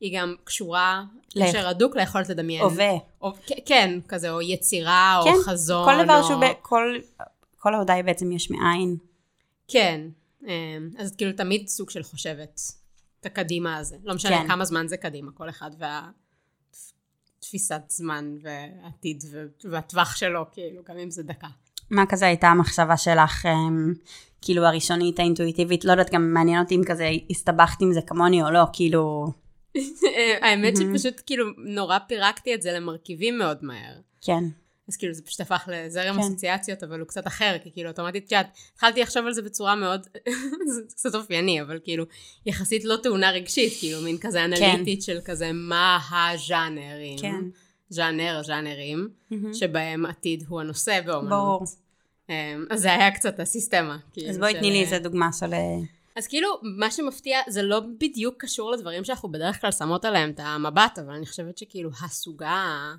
היא 0.05 0.19
גם 0.19 0.35
קשורה 0.43 1.03
קשר 1.33 1.67
הדוק 1.67 1.95
ליכולת 1.95 2.29
לדמיין. 2.29 2.62
הווה. 2.62 2.93
או, 3.21 3.33
כן, 3.65 4.00
כזה, 4.07 4.31
או 4.31 4.41
יצירה, 4.41 5.21
כן, 5.24 5.33
או 5.33 5.43
חזון, 5.43 5.85
כל 5.85 6.03
דבר 6.03 6.19
או... 6.19 6.27
שהוא, 6.27 6.41
ב- 6.41 6.53
כל, 6.62 7.00
כל 7.57 7.74
העבודה 7.74 7.93
היא 7.93 8.03
בעצם 8.03 8.31
יש 8.31 8.51
מאין. 8.51 8.97
כן, 9.67 10.01
אמ, 10.43 10.89
אז 10.97 11.09
את 11.09 11.15
כאילו 11.15 11.31
תמיד 11.31 11.67
סוג 11.67 11.89
של 11.89 12.03
חושבת 12.03 12.62
את 13.21 13.25
הקדימה 13.25 13.77
הזה. 13.77 13.97
לא 14.03 14.15
משנה 14.15 14.41
כן. 14.41 14.47
כמה 14.47 14.65
זמן 14.65 14.88
זה 14.88 14.97
קדימה, 14.97 15.31
כל 15.31 15.50
אחד 15.50 15.71
והתפיסת 17.38 17.81
זמן 17.88 18.35
ועתיד 18.41 19.24
והטווח 19.63 20.15
שלו, 20.15 20.45
כאילו, 20.51 20.81
גם 20.89 20.97
אם 20.97 21.12
זה 21.12 21.24
דקה. 21.24 21.47
מה 21.89 22.05
כזה 22.09 22.25
הייתה 22.25 22.47
המחשבה 22.47 22.97
שלך, 22.97 23.45
אמ, 23.45 23.93
כאילו 24.41 24.65
הראשונית, 24.65 25.19
האינטואיטיבית, 25.19 25.85
לא 25.85 25.91
יודעת, 25.91 26.09
גם 26.09 26.33
מעניין 26.33 26.59
אותי 26.59 26.75
אם 26.75 26.81
כזה 26.85 27.09
הסתבכת 27.29 27.81
עם 27.81 27.93
זה 27.93 28.01
כמוני 28.01 28.43
או 28.43 28.51
לא, 28.51 28.63
כאילו, 28.74 29.27
האמת 30.41 30.74
שפשוט 30.77 31.22
כאילו 31.25 31.46
נורא 31.58 31.98
פירקתי 32.08 32.53
את 32.55 32.62
זה 32.62 32.72
למרכיבים 32.72 33.38
מאוד 33.38 33.58
מהר. 33.62 33.94
כן. 34.22 34.44
אז 34.89 34.98
כאילו 34.98 35.13
זה 35.13 35.22
פשוט 35.22 35.41
הפך 35.41 35.70
לזרם 35.72 36.15
כן. 36.15 36.20
אסוציאציות, 36.22 36.84
אבל 36.84 37.00
הוא 37.00 37.08
קצת 37.08 37.27
אחר, 37.27 37.55
כי 37.63 37.72
כאילו 37.72 37.89
אוטומטית 37.89 38.29
שאת, 38.29 38.46
התחלתי 38.74 39.01
לחשוב 39.01 39.25
על 39.25 39.34
זה 39.34 39.41
בצורה 39.41 39.75
מאוד, 39.75 40.08
זה 40.75 40.82
קצת 40.89 41.15
אופייני, 41.15 41.62
אבל 41.62 41.79
כאילו 41.84 42.05
יחסית 42.46 42.86
לא 42.86 42.96
תאונה 43.03 43.32
רגשית, 43.32 43.74
כאילו 43.79 44.01
מין 44.01 44.17
כזה 44.17 44.46
אנליטית 44.46 45.01
של 45.01 45.20
כזה 45.25 45.51
מה 45.53 46.00
הז'אנרים, 46.12 47.17
כן. 47.22 47.41
ז'אנר, 47.89 48.41
ז'אנרים, 48.44 49.10
שבהם 49.53 50.05
עתיד 50.05 50.44
הוא 50.48 50.62
הנושא 50.62 51.01
באומנות. 51.05 51.29
ברור. 51.29 51.63
אמ, 52.29 52.65
אז 52.70 52.82
זה 52.82 52.94
היה 52.94 53.12
קצת 53.12 53.39
הסיסטמה. 53.39 53.98
כאילו, 54.13 54.29
אז 54.29 54.38
בואי 54.38 54.51
של- 54.51 54.60
תני 54.60 54.72
לי 54.72 54.82
איזה 54.82 55.00
דוגמה 55.00 55.29
של... 55.39 55.53
אז 56.15 56.27
כאילו, 56.27 56.50
מה 56.77 56.91
שמפתיע, 56.91 57.39
זה 57.48 57.62
לא 57.62 57.79
בדיוק 58.00 58.36
קשור 58.38 58.72
לדברים 58.72 59.03
שאנחנו 59.03 59.31
בדרך 59.31 59.62
כלל 59.62 59.72
שמות 59.72 60.05
עליהם 60.05 60.29
את 60.29 60.39
המבט, 60.43 61.00
אבל 61.00 61.13
אני 61.13 61.25
חושבת 61.25 61.57
שכאילו 61.57 61.89
הסוגה 62.01 62.93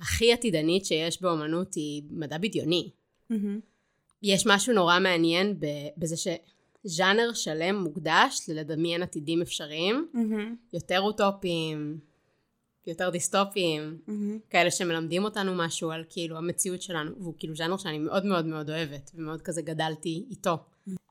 הכי 0.00 0.32
עתידנית 0.32 0.84
שיש 0.86 1.22
באומנות 1.22 1.74
היא 1.74 2.02
מדע 2.10 2.38
בדיוני. 2.38 2.90
יש 4.22 4.46
משהו 4.46 4.72
נורא 4.74 4.98
מעניין 4.98 5.60
ב- 5.60 5.66
בזה 5.96 6.16
שז'אנר 6.16 7.32
שלם 7.34 7.76
מוקדש 7.76 8.40
ללדמיין 8.48 9.02
עתידים 9.02 9.42
אפשריים, 9.42 10.08
יותר 10.72 11.00
אוטופיים, 11.00 11.98
יותר 12.86 13.10
דיסטופיים, 13.10 13.98
כאלה 14.50 14.70
שמלמדים 14.70 15.24
אותנו 15.24 15.54
משהו 15.54 15.90
על 15.90 16.04
כאילו 16.10 16.36
המציאות 16.36 16.82
שלנו, 16.82 17.10
והוא 17.20 17.34
כאילו 17.38 17.56
ז'אנר 17.56 17.76
שאני 17.76 17.98
מאוד 17.98 18.26
מאוד 18.26 18.46
מאוד 18.46 18.70
אוהבת, 18.70 19.10
ומאוד 19.14 19.42
כזה 19.42 19.62
גדלתי 19.62 20.24
איתו. 20.30 20.56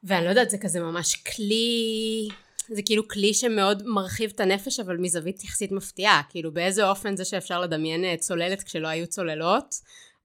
ואני 0.04 0.26
לא 0.26 0.30
יודעת, 0.30 0.50
זה 0.50 0.58
כזה 0.58 0.80
ממש 0.80 1.16
כלי, 1.16 2.28
זה 2.70 2.82
כאילו 2.82 3.08
כלי 3.08 3.34
שמאוד 3.34 3.84
מרחיב 3.86 4.32
את 4.36 4.40
הנפש, 4.40 4.80
אבל 4.80 4.98
מזווית 4.98 5.44
יחסית 5.44 5.72
מפתיעה, 5.72 6.22
כאילו 6.30 6.54
באיזה 6.54 6.90
אופן 6.90 7.16
זה 7.16 7.26
שאפשר 7.26 7.62
לדמיין 7.62 8.06
אה, 8.06 8.16
צוללת 8.18 8.64
כשלא 8.64 8.88
היו 8.88 9.08
צוללות, 9.08 9.76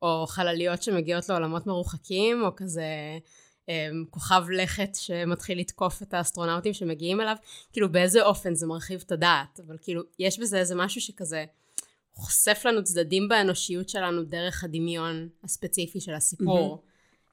או 0.03 0.27
חלליות 0.27 0.83
שמגיעות 0.83 1.29
לעולמות 1.29 1.67
מרוחקים, 1.67 2.43
או 2.45 2.57
כזה 2.57 2.85
כוכב 4.11 4.45
לכת 4.51 4.95
שמתחיל 4.95 5.61
לתקוף 5.61 6.03
את 6.03 6.15
האסטרונאוטים 6.15 6.73
שמגיעים 6.73 7.21
אליו, 7.21 7.37
כאילו 7.73 7.93
באיזה 7.93 8.23
אופן 8.23 8.55
זה 8.55 8.67
מרחיב 8.67 9.03
את 9.07 9.13
הדעת, 9.13 9.61
אבל 9.67 9.77
כאילו 9.81 10.03
יש 10.19 10.39
בזה 10.39 10.59
איזה 10.59 10.75
משהו 10.75 11.01
שכזה 11.01 11.45
חושף 12.15 12.63
לנו 12.65 12.85
צדדים 12.85 13.29
באנושיות 13.29 13.89
שלנו 13.89 14.25
דרך 14.25 14.65
הדמיון 14.65 15.29
הספציפי 15.45 16.01
של 16.01 16.15
הסיפור. 16.15 16.83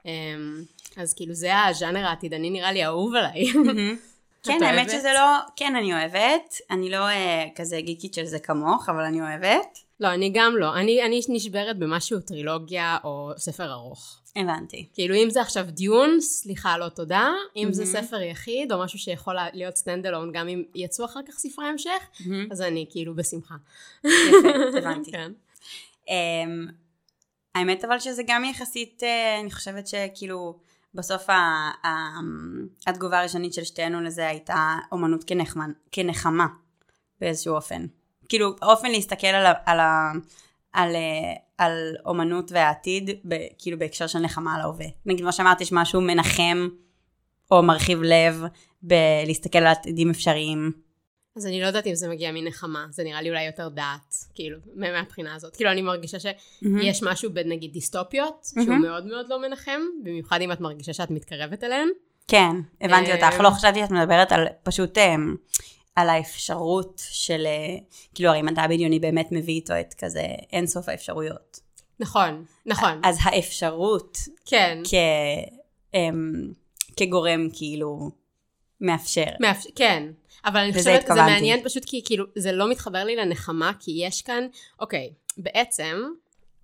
אמ, 0.06 0.63
אז 0.98 1.13
כאילו 1.13 1.34
זה 1.34 1.63
הז'אנר 1.63 2.06
העתידני 2.06 2.50
נראה 2.50 2.72
לי 2.72 2.84
האהוב 2.84 3.15
עליי. 3.15 3.46
כן, 4.44 4.63
האמת? 4.63 4.89
שזה 4.89 5.10
לא... 5.13 5.38
כן, 5.56 5.75
אני 5.75 5.94
אוהבת. 5.94 6.56
אני 6.72 6.89
לא 6.89 7.08
אה, 7.08 7.46
כזה 7.56 7.82
גיקית 7.82 8.13
של 8.13 8.25
זה 8.25 8.39
כמוך, 8.39 8.89
אבל 8.89 9.04
אני 9.04 9.22
אוהבת. 9.22 9.80
לא, 10.00 10.14
אני 10.14 10.32
גם 10.34 10.58
לא. 10.58 10.75
אני, 10.75 11.06
אני 11.06 11.20
נשברת 11.30 11.80
במשהו 11.80 12.20
טרילוגיה 12.20 12.98
או 13.04 13.32
ספר 13.38 13.72
ארוך. 13.72 14.22
הבנתי. 14.36 14.90
כאילו 14.94 15.16
אם 15.16 15.30
זה 15.30 15.42
עכשיו 15.42 15.66
Dune, 15.70 16.22
סליחה, 16.22 16.78
לא 16.78 16.90
תודה. 16.90 17.30
אם 17.56 17.74
זה 17.74 17.84
מהמם. 17.86 17.96
ספר 18.08 18.22
יחיד, 18.22 18.72
או 18.72 18.80
משהו 18.80 19.00
שיכול 19.00 19.36
להיות 19.54 19.75
stand 19.75 20.05
alone, 20.05 20.32
גם 20.32 20.48
אם 20.48 20.64
יצאו 20.75 21.06
אחר 21.06 21.20
כך 21.28 21.34
ספרי 21.34 21.66
המשך, 21.66 22.10
אז 22.52 22.62
אני 22.62 22.86
כאילו 22.90 23.16
בשמחה. 23.16 23.56
יפה, 24.04 24.50
הבנתי. 24.80 25.12
כן. 25.12 25.32
אמ, 26.10 26.68
האמת 27.56 27.86
אבל 27.86 28.00
שזה 28.00 28.24
גם 28.28 28.46
יחסית, 28.46 29.04
אה, 29.04 29.40
אני 29.40 29.52
חושבת 29.52 29.88
שכאילו 29.88 30.60
בסוף 30.94 31.30
ה- 31.30 31.34
ה- 31.88 32.20
התגובה 32.88 33.20
הראשונית 33.20 33.54
של 33.54 33.64
שתינו 33.64 34.02
לזה 34.02 34.28
הייתה 34.28 34.75
אומנות 34.92 35.24
כנחמה, 35.24 35.66
כנחמה 35.92 36.46
באיזשהו 37.22 37.56
אופן. 37.56 37.86
כאילו 38.29 38.55
האופן 38.62 38.91
להסתכל 38.91 39.27
על, 39.27 39.46
ה- 39.46 39.53
על, 39.65 39.79
ה- 39.79 40.12
על, 40.74 40.96
אה, 40.96 41.01
על 41.58 41.96
אומנות 42.05 42.51
והעתיד, 42.51 43.10
ב, 43.27 43.36
כאילו 43.58 43.79
בהקשר 43.79 44.08
של 44.08 44.20
נחמה 44.20 44.55
על 44.55 44.62
ההווה. 44.62 44.86
נגיד 45.05 45.22
כמו 45.22 45.34
שאמרת, 45.34 45.62
יש 45.62 45.72
משהו 45.72 46.01
מנחם 46.01 46.67
או 47.51 47.63
מרחיב 47.63 48.01
לב 48.03 48.44
בלהסתכל 48.82 49.58
על 49.58 49.67
עתידים 49.67 50.10
אפשריים. 50.10 50.72
אז 51.38 51.46
אני 51.48 51.62
לא 51.62 51.67
יודעת 51.67 51.88
אם 51.88 51.96
זה 51.96 52.10
מגיע 52.10 52.32
מנחמה, 52.34 52.86
זה 52.89 53.03
נראה 53.03 53.22
לי 53.22 53.29
אולי 53.29 53.46
יותר 53.46 53.70
דעת, 53.70 54.15
כאילו, 54.34 54.58
מה- 54.75 54.91
מהבחינה 54.91 55.36
הזאת. 55.36 55.55
כאילו, 55.55 55.72
אני 55.72 55.82
מרגישה 55.82 56.17
שיש 56.20 57.03
משהו 57.03 57.34
בנגיד 57.34 57.74
דיסטופיות, 57.74 58.48
שהוא 58.53 58.65
מהמם. 58.65 58.82
מאוד 58.82 59.05
מאוד 59.05 59.25
לא 59.29 59.41
מנחם, 59.41 59.79
במיוחד 60.03 60.41
אם 60.41 60.51
את 60.51 60.60
מרגישה 60.62 60.94
שאת 60.94 61.12
מתקרבת 61.12 61.63
אליהן. 61.63 61.88
כן, 62.27 62.51
הבנתי 62.82 63.12
אה, 63.12 63.27
אותך. 63.27 63.39
לא 63.39 63.50
חשבתי 63.50 63.79
שאת 63.79 63.91
מדברת 63.91 64.32
על 64.32 64.48
פשוט 64.63 64.98
אמ, 64.98 65.36
על 65.96 66.10
האפשרות 66.10 67.02
של, 67.10 67.46
אה, 67.46 67.78
כאילו 68.14 68.30
הרי 68.30 68.42
מדע 68.42 68.68
בדיוני 68.68 69.00
באמת 69.00 69.28
מביא 69.32 69.54
איתו 69.54 69.74
את 69.80 69.94
כזה 69.94 70.25
אינסוף 70.52 70.90
האפשרויות. 70.90 71.60
נכון, 72.00 72.46
נכון, 72.66 73.02
אז 73.04 73.18
האפשרות 73.22 74.18
כן. 74.46 74.82
כ, 74.84 74.94
אמ, 75.94 76.52
כגורם 76.98 77.48
כאילו 77.54 78.12
מאפשר. 78.82 79.25
מאפ... 79.40 79.66
כן, 79.75 80.04
אבל 80.46 80.60
אני 80.60 80.72
חושבת, 80.72 80.84
זה 80.84 80.96
התכוונתי. 80.96 81.32
מעניין 81.32 81.64
פשוט 81.64 81.86
כי 81.86 82.02
כאילו, 82.06 82.25
זה 82.36 82.52
לא 82.52 82.70
מתחבר 82.70 83.04
לי 83.04 83.16
לנחמה, 83.16 83.72
כי 83.80 83.92
יש 84.06 84.22
כאן, 84.22 84.48
אוקיי, 84.80 85.14
בעצם... 85.38 86.04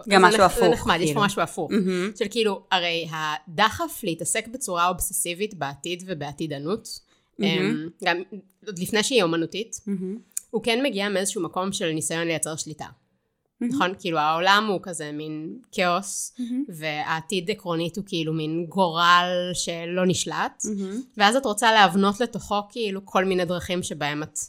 גם 0.09 0.21
זה 0.21 0.27
משהו 0.27 0.43
הפוך, 0.43 0.63
זה 0.63 0.69
נחמד, 0.69 0.95
יש 0.99 1.05
כאילו. 1.05 1.19
פה 1.19 1.25
משהו 1.25 1.41
הפוך. 1.41 1.71
מהמם. 1.71 2.11
של 2.19 2.25
כאילו, 2.31 2.63
הרי 2.71 3.07
הדחף 3.11 3.99
להתעסק 4.03 4.47
בצורה 4.47 4.87
אובססיבית 4.87 5.53
בעתיד 5.53 6.03
ובעתידנות, 6.07 6.99
אמ, 7.39 7.89
גם 8.03 8.17
עוד 8.65 8.79
לפני 8.79 9.03
שהיא 9.03 9.23
אומנותית, 9.23 9.75
מהמם. 9.87 10.17
הוא 10.49 10.63
כן 10.63 10.79
מגיע 10.83 11.09
מאיזשהו 11.09 11.43
מקום 11.43 11.71
של 11.71 11.91
ניסיון 11.91 12.27
לייצר 12.27 12.55
שליטה. 12.55 12.85
נכון? 13.61 13.93
כאילו 13.99 14.17
העולם 14.17 14.67
הוא 14.69 14.79
כזה 14.83 15.11
מין 15.11 15.59
כאוס, 15.71 16.35
והעתיד 16.67 17.51
עקרונית 17.51 17.97
הוא 17.97 18.05
כאילו 18.07 18.33
מין 18.33 18.65
גורל 18.69 19.29
שלא 19.53 20.05
נשלט, 20.05 20.63
מהמם. 20.65 21.01
ואז 21.17 21.35
את 21.35 21.45
רוצה 21.45 21.73
להבנות 21.73 22.19
לתוכו 22.19 22.61
כאילו 22.69 23.05
כל 23.05 23.25
מיני 23.25 23.45
דרכים 23.45 23.83
שבהם 23.83 24.23
את, 24.23 24.39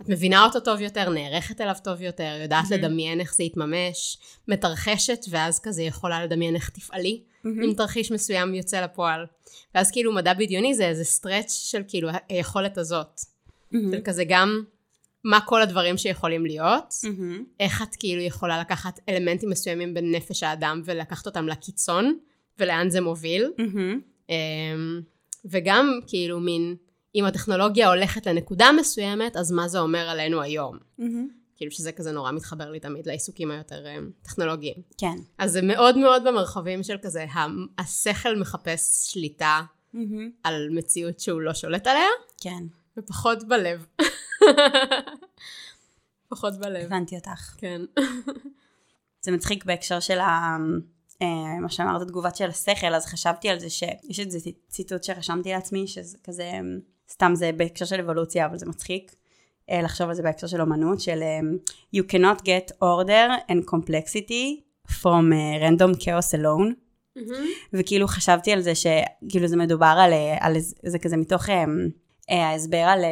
את 0.00 0.08
מבינה 0.08 0.44
אותו 0.44 0.60
טוב 0.60 0.80
יותר, 0.80 1.10
נערכת 1.10 1.60
אליו 1.60 1.74
טוב 1.84 2.02
יותר, 2.02 2.38
יודעת 2.42 2.70
לדמיין 2.70 3.20
איך 3.20 3.34
זה 3.34 3.42
יתממש, 3.42 4.18
מתרחשת, 4.48 5.24
ואז 5.30 5.60
כזה 5.60 5.82
יכולה 5.82 6.24
לדמיין 6.24 6.54
איך 6.54 6.70
תפעלי, 6.70 7.22
אם 7.44 7.72
תרחיש 7.76 8.12
מסוים 8.12 8.54
יוצא 8.54 8.80
לפועל. 8.80 9.26
ואז 9.74 9.90
כאילו 9.90 10.14
מדע 10.14 10.34
בדיוני 10.34 10.74
זה 10.74 10.88
איזה 10.88 11.04
סטרץ' 11.04 11.50
של 11.50 11.82
כאילו 11.88 12.08
היכולת 12.28 12.78
הזאת. 12.78 13.20
של 13.92 14.00
כזה 14.04 14.24
גם 14.24 14.62
מה 15.24 15.40
כל 15.40 15.62
הדברים 15.62 15.96
שיכולים 15.96 16.46
להיות, 16.46 16.94
מהמם. 17.04 17.44
איך 17.60 17.82
את 17.82 17.96
כאילו 17.98 18.22
יכולה 18.22 18.60
לקחת 18.60 19.00
אלמנטים 19.08 19.50
מסוימים 19.50 19.94
בנפש 19.94 20.42
האדם 20.42 20.82
ולקחת 20.84 21.26
אותם 21.26 21.48
לקיצון, 21.48 22.18
ולאן 22.58 22.90
זה 22.90 23.00
מוביל. 23.00 23.50
אמ, 24.30 25.00
וגם 25.44 26.00
כאילו 26.06 26.40
מין 26.40 26.76
אם 27.14 27.24
הטכנולוגיה 27.24 27.88
הולכת 27.88 28.26
לנקודה 28.26 28.70
מסוימת, 28.80 29.36
אז 29.36 29.52
מה 29.52 29.68
זה 29.68 29.78
אומר 29.78 30.08
עלינו 30.08 30.42
היום? 30.42 30.78
כאילו 31.60 31.72
שזה 31.72 31.92
כזה 31.92 32.12
נורא 32.12 32.32
מתחבר 32.32 32.70
לי 32.70 32.80
תמיד 32.80 33.06
לעיסוקים 33.06 33.50
היותר 33.50 33.86
אה, 33.86 33.96
טכנולוגיים. 34.22 34.74
כן. 34.98 35.16
אז 35.38 35.52
זה 35.52 35.62
מאוד 35.62 35.98
מאוד 35.98 36.22
במרחבים 36.24 36.82
של 36.82 36.96
כזה, 37.02 37.26
השכל 37.78 38.36
מחפש 38.36 39.12
שליטה 39.12 39.62
על 40.44 40.68
מציאות 40.70 41.20
שהוא 41.20 41.40
לא 41.40 41.54
שולט 41.54 41.86
עליה, 41.86 42.08
כן, 42.40 42.64
ופחות 42.96 43.48
בלב. 43.48 43.86
פחות 46.28 46.58
בלב. 46.58 46.84
הבנתי 46.84 47.16
אותך. 47.16 47.54
כן. 47.58 47.80
זה 49.24 49.30
מצחיק 49.30 49.64
בהקשר 49.64 50.00
של 50.00 50.18
ה... 50.18 50.56
אה, 51.22 51.60
מה 51.60 51.68
שאמרת, 51.68 52.08
תגובת 52.08 52.36
של 52.36 52.48
השכל, 52.48 52.94
אז 52.94 53.06
חשבתי 53.06 53.48
על 53.48 53.58
זה 53.58 53.70
שיש 53.70 54.20
איזה 54.20 54.38
ציטוט 54.68 55.04
שרשמתי 55.04 55.52
לעצמי, 55.52 55.86
שזה 55.86 56.18
כזה, 56.24 56.50
סתם 57.10 57.32
זה 57.34 57.50
בהקשר 57.56 57.84
של 57.84 58.00
אבולוציה, 58.00 58.46
אבל 58.46 58.58
זה 58.58 58.66
מצחיק 58.66 59.14
לחשוב 59.70 60.08
על 60.08 60.14
זה 60.14 60.22
בהקשר 60.22 60.46
של 60.46 60.60
אומנות, 60.60 61.00
של 61.00 61.22
אה, 61.22 61.40
You 61.96 62.04
cannot 62.12 62.42
get 62.42 62.72
order 62.82 63.50
and 63.50 63.70
complexity 63.74 64.60
from 64.88 65.32
uh, 65.32 65.62
random 65.62 66.00
chaos 66.00 66.34
alone. 66.34 66.74
וכאילו 67.72 68.08
חשבתי 68.08 68.52
על 68.52 68.60
זה 68.60 68.72
שכאילו 68.74 69.46
זה 69.46 69.56
מדובר 69.56 69.96
על, 69.98 70.12
אה, 70.12 70.36
על 70.40 70.56
זה 70.82 70.98
כזה 70.98 71.16
מתוך 71.16 71.50
אה, 71.50 71.64
אה, 72.30 72.48
ההסבר 72.48 72.76
על, 72.76 73.04
אה, 73.04 73.10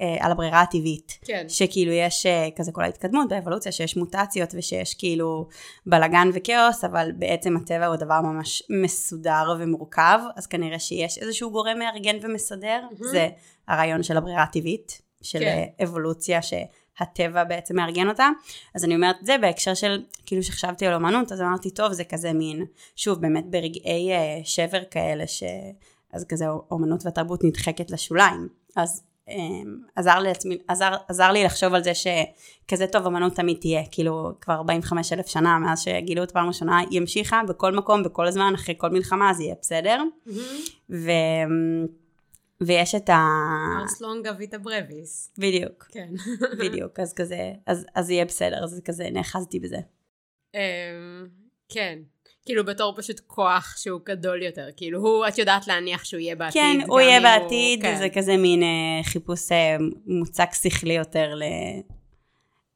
אה, 0.00 0.26
על 0.26 0.32
הברירה 0.32 0.60
הטבעית. 0.60 1.18
כן. 1.24 1.44
שכאילו 1.48 1.92
יש 1.92 2.26
אה, 2.26 2.48
כזה 2.56 2.72
כל 2.72 2.82
ההתקדמות 2.82 3.28
באבולוציה, 3.28 3.72
שיש 3.72 3.96
מוטציות 3.96 4.54
ושיש 4.54 4.94
כאילו 4.94 5.48
בלאגן 5.86 6.30
וכאוס, 6.34 6.84
אבל 6.84 7.10
בעצם 7.18 7.56
הטבע 7.56 7.86
הוא 7.86 7.96
דבר 7.96 8.20
ממש 8.20 8.62
מסודר 8.82 9.56
ומורכב, 9.58 10.18
אז 10.36 10.46
כנראה 10.46 10.78
שיש 10.78 11.18
איזשהו 11.18 11.50
גורם 11.50 11.78
מארגן 11.78 12.16
ומסדר, 12.22 12.80
זה 12.92 13.28
הרעיון 13.68 14.02
של 14.02 14.16
הברירה 14.16 14.42
הטבעית, 14.42 15.05
של 15.26 15.38
כן. 15.38 15.64
כן. 15.78 15.84
אבולוציה 15.84 16.40
שהטבע 16.42 17.44
בעצם 17.44 17.76
מארגן 17.76 18.08
אותה. 18.08 18.28
אז 18.74 18.84
אני 18.84 18.94
אומרת 18.94 19.16
את 19.20 19.26
זה 19.26 19.38
בהקשר 19.38 19.74
של, 19.74 20.02
כאילו 20.26 20.42
שחשבתי 20.42 20.86
על 20.86 20.94
אומנות, 20.94 21.32
אז 21.32 21.40
אמרתי, 21.40 21.70
טוב, 21.70 21.92
זה 21.92 22.04
כזה 22.04 22.32
מין, 22.32 22.64
שוב, 22.96 23.20
באמת 23.20 23.44
ברגעי 23.50 24.12
אה, 24.12 24.40
שבר 24.44 24.82
כאלה, 24.90 25.26
ש... 25.26 25.42
אז 26.12 26.24
כזה 26.28 26.44
אומנות 26.70 27.04
והתרבות 27.04 27.44
נדחקת 27.44 27.90
לשוליים. 27.90 28.48
אז 28.76 29.02
אמ, 29.28 29.78
עזר, 29.96 30.18
לעצמי, 30.18 30.58
עזר, 30.68 30.94
עזר 31.08 31.32
לי 31.32 31.44
לחשוב 31.44 31.74
על 31.74 31.84
זה 31.84 31.92
שכזה 31.94 32.86
טוב 32.86 33.06
אמנות 33.06 33.34
תמיד 33.34 33.56
תהיה, 33.60 33.82
כאילו 33.90 34.32
כבר 34.40 34.54
45 34.54 35.12
אלף 35.12 35.26
שנה 35.26 35.58
מאז 35.58 35.80
שגילו 35.80 36.22
את 36.22 36.30
פעם 36.30 36.48
ראשונה, 36.48 36.78
היא 36.90 37.00
המשיכה 37.00 37.40
בכל 37.48 37.72
מקום, 37.72 38.02
בכל 38.02 38.26
הזמן, 38.26 38.52
אחרי 38.54 38.74
כל 38.78 38.88
מלחמה, 38.88 39.30
אז 39.30 39.40
יהיה 39.40 39.54
בסדר. 39.60 40.02
ו... 40.90 41.10
ויש 42.60 42.94
את 42.94 43.08
ה... 43.08 43.26
ארס 43.80 44.00
לונגה 44.00 44.32
ויטה 44.38 44.58
ברביס. 44.58 45.32
בדיוק, 45.38 45.84
כן. 45.92 46.08
בדיוק, 46.60 47.00
אז 47.00 47.12
כזה, 47.12 47.52
אז, 47.66 47.86
אז 47.94 48.10
יהיה 48.10 48.24
בסדר, 48.24 48.64
אז 48.64 48.80
כזה 48.84 49.08
נאחזתי 49.12 49.60
בזה. 49.60 49.78
אמ, 50.54 50.60
כן. 51.68 51.98
כאילו 52.46 52.64
בתור 52.64 52.94
פשוט 52.96 53.20
כוח 53.26 53.74
שהוא 53.76 54.00
גדול 54.04 54.42
יותר. 54.42 54.68
כאילו 54.76 55.00
הוא, 55.00 55.28
את 55.28 55.38
יודעת 55.38 55.66
להניח 55.66 56.04
שהוא 56.04 56.20
יהיה 56.20 56.36
בעתיד. 56.36 56.62
כן, 56.62 56.80
הוא 56.88 57.00
יהיה 57.00 57.20
בעתיד, 57.20 57.82
כן. 57.82 57.98
זה 57.98 58.08
כזה 58.08 58.36
מין 58.36 58.62
אה, 58.62 59.04
חיפוש 59.04 59.52
אה, 59.52 59.76
מוצק 60.06 60.48
שכלי 60.62 60.94
יותר 60.94 61.34
ל... 61.34 61.42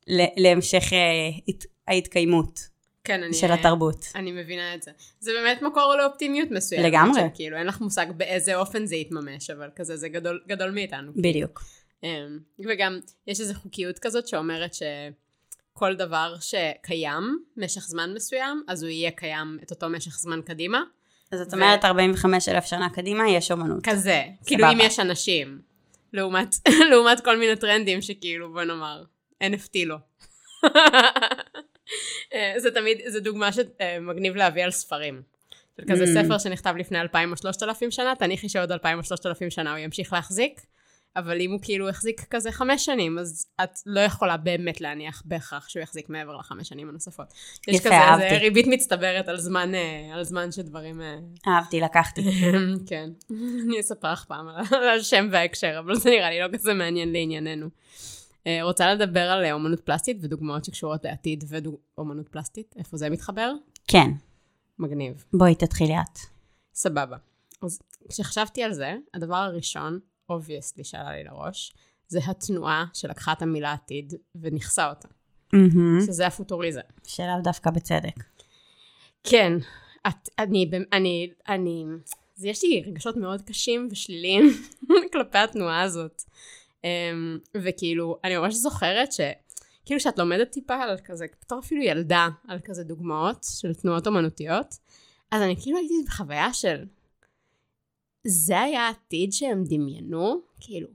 ל... 0.06 0.24
להמשך 0.36 0.92
אה, 0.92 1.28
הת... 1.48 1.64
ההתקיימות 1.88 2.69
כן, 3.04 3.22
אני, 3.22 3.34
של 3.34 3.52
התרבות. 3.52 4.06
אני 4.14 4.32
מבינה 4.32 4.74
את 4.74 4.82
זה. 4.82 4.90
זה 5.20 5.32
באמת 5.32 5.62
מקור 5.62 5.94
לאופטימיות 5.98 6.50
מסוימת. 6.50 6.84
לגמרי. 6.84 7.20
כאילו 7.34 7.56
אין 7.56 7.66
לך 7.66 7.80
מושג 7.80 8.06
באיזה 8.16 8.56
אופן 8.56 8.86
זה 8.86 8.96
יתממש, 8.96 9.50
אבל 9.50 9.68
כזה 9.76 9.96
זה 9.96 10.08
גדול, 10.08 10.40
גדול 10.48 10.70
מאיתנו. 10.70 11.12
בדיוק. 11.16 11.62
אמ, 12.02 12.38
וגם 12.68 12.98
יש 13.26 13.40
איזו 13.40 13.54
חוקיות 13.54 13.98
כזאת 13.98 14.28
שאומרת 14.28 14.74
שכל 14.74 15.94
דבר 15.94 16.34
שקיים 16.40 17.38
משך 17.56 17.80
זמן 17.80 18.14
מסוים, 18.14 18.62
אז 18.68 18.82
הוא 18.82 18.90
יהיה 18.90 19.10
קיים 19.10 19.58
את 19.62 19.70
אותו 19.70 19.88
משך 19.88 20.18
זמן 20.18 20.40
קדימה. 20.42 20.82
אז 21.32 21.40
את 21.40 21.48
ו- 21.52 21.56
אומרת 21.56 21.84
45 21.84 22.48
אלף 22.48 22.64
שנה 22.64 22.90
קדימה, 22.90 23.28
יש 23.28 23.50
אומנות. 23.50 23.84
כזה. 23.84 24.22
כאילו 24.46 24.72
אם 24.72 24.78
יש 24.80 25.00
אנשים. 25.00 25.60
לעומת, 26.12 26.54
לעומת 26.90 27.24
כל 27.24 27.38
מיני 27.38 27.56
טרנדים 27.56 28.02
שכאילו 28.02 28.52
בוא 28.52 28.62
נאמר, 28.62 29.04
NFT 29.44 29.78
לא. 29.86 29.96
אה, 32.34 32.54
זה 32.56 32.70
תמיד, 32.70 32.98
זה 33.06 33.20
דוגמה 33.20 33.50
שמגניב 33.52 34.36
להביא 34.36 34.64
על 34.64 34.70
ספרים. 34.70 35.22
של 35.76 35.82
כזה 35.92 36.04
Mm. 36.04 36.24
ספר 36.24 36.38
שנכתב 36.38 36.74
לפני 36.78 37.00
2,000 37.00 37.32
או 37.32 37.36
3,000 37.36 37.90
שנה, 37.90 38.12
תניחי 38.18 38.48
שעוד 38.48 38.72
2,000 38.72 38.98
או 38.98 39.04
3,000 39.04 39.50
שנה 39.50 39.70
הוא 39.70 39.78
ימשיך 39.78 40.12
להחזיק, 40.12 40.60
אבל 41.16 41.40
אם 41.40 41.52
הוא 41.52 41.60
כאילו 41.62 41.88
החזיק 41.88 42.26
כזה 42.30 42.52
חמש 42.52 42.84
שנים, 42.84 43.18
אז 43.18 43.46
את 43.62 43.70
לא 43.86 44.00
יכולה 44.00 44.36
באמת 44.36 44.80
להניח 44.80 45.22
בהכרח 45.24 45.68
שהוא 45.68 45.82
יחזיק 45.82 46.08
מעבר 46.08 46.36
לחמש 46.36 46.68
שנים 46.68 46.88
הנוספות. 46.88 47.26
יש 47.68 47.76
יפה, 47.76 47.88
כזה 47.88 47.96
אהבתי. 47.96 48.36
ריבית 48.38 48.66
מצטברת 48.66 49.28
על 49.28 49.36
זמן, 49.36 49.74
אה, 49.74 50.14
על 50.14 50.24
זמן 50.24 50.52
שדברים... 50.52 51.00
אה, 51.00 51.16
אהבתי, 51.46 51.80
לקחתי. 51.80 52.22
כן. 52.88 53.10
אני 53.66 53.80
אספר 53.80 54.12
לך 54.12 54.24
פעם 54.24 54.48
על 54.48 54.88
השם 54.88 55.28
וההקשר, 55.32 55.76
אבל 55.78 55.94
זה 55.94 56.10
נראה 56.10 56.30
לי 56.30 56.40
לא 56.40 56.46
כזה 56.52 56.74
מעניין 56.74 57.12
לענייננו. 57.12 57.68
אה, 58.46 58.62
רוצה 58.62 58.94
לדבר 58.94 59.20
על 59.20 59.44
אה, 59.44 59.52
אומנות 59.52 59.80
פלסטית 59.80 60.16
ודוגמאות 60.20 60.64
שקשורות 60.64 61.04
לעתיד 61.04 61.44
ואומנות 61.48 62.28
פלסטית? 62.28 62.74
איפה 62.78 62.96
זה 62.96 63.10
מתחבר? 63.10 63.52
כן, 63.86 64.10
מגניב. 64.78 65.24
בואי 65.32 65.54
תתחילי 65.54 65.94
את. 65.94 66.18
סבבה. 66.74 67.16
אז 67.62 67.80
כשחשבתי 68.08 68.62
על 68.62 68.72
זה, 68.72 68.94
הדבר 69.14 69.36
הראשון, 69.36 70.00
אובייסטלי 70.28 70.84
שעלה 70.84 71.16
לי 71.16 71.24
לראש, 71.24 71.74
זה 72.08 72.20
התנועה 72.26 72.84
שלקחה 72.92 73.32
את 73.32 73.42
המילה 73.42 73.72
עתיד 73.72 74.14
וניכסה 74.34 74.90
אותה, 74.90 75.08
מהמם. 75.52 76.00
שזה 76.06 76.26
הפוטוריזם. 76.26 76.80
שלאו 77.06 77.42
דווקא 77.44 77.70
בצדק. 77.70 78.24
כן, 79.24 79.52
את, 80.08 80.28
אני, 80.38 80.70
אני, 80.92 81.30
אני, 81.48 81.84
אז 82.38 82.44
יש 82.44 82.64
לי 82.64 82.82
רגשות 82.86 83.16
מאוד 83.16 83.42
קשים 83.42 83.88
ושליליים 83.90 84.44
כלפי 85.12 85.38
התנועה 85.38 85.82
הזאת. 85.82 86.22
אמ, 86.84 87.38
וכאילו, 87.54 88.18
אני 88.24 88.36
ממש 88.36 88.54
זוכרת 88.54 89.12
ש... 89.12 89.20
כאילו 89.84 90.00
שאת 90.00 90.18
לומדת 90.18 90.50
טיפה 90.50 90.74
על 90.74 90.96
כזה, 91.04 91.26
בתור 91.42 91.58
אפילו 91.58 91.82
ילדה, 91.82 92.28
על 92.48 92.58
כזה 92.64 92.84
דוגמאות 92.84 93.46
של 93.60 93.74
תנועות 93.74 94.06
אומנותיות, 94.06 94.74
אז 95.30 95.42
אני 95.42 95.56
כאילו 95.62 95.78
הייתי 95.78 95.94
בחוויה 96.06 96.52
של, 96.52 96.84
זה 98.26 98.60
היה 98.60 98.86
העתיד 98.86 99.32
שהם 99.32 99.64
דמיינו? 99.64 100.40
כאילו, 100.60 100.88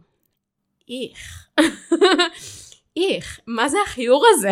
איך. 0.90 1.50
איך, 2.98 3.40
מה 3.48 3.70
זה 3.70 3.78
החיור 3.86 4.26
הזה? 4.34 4.52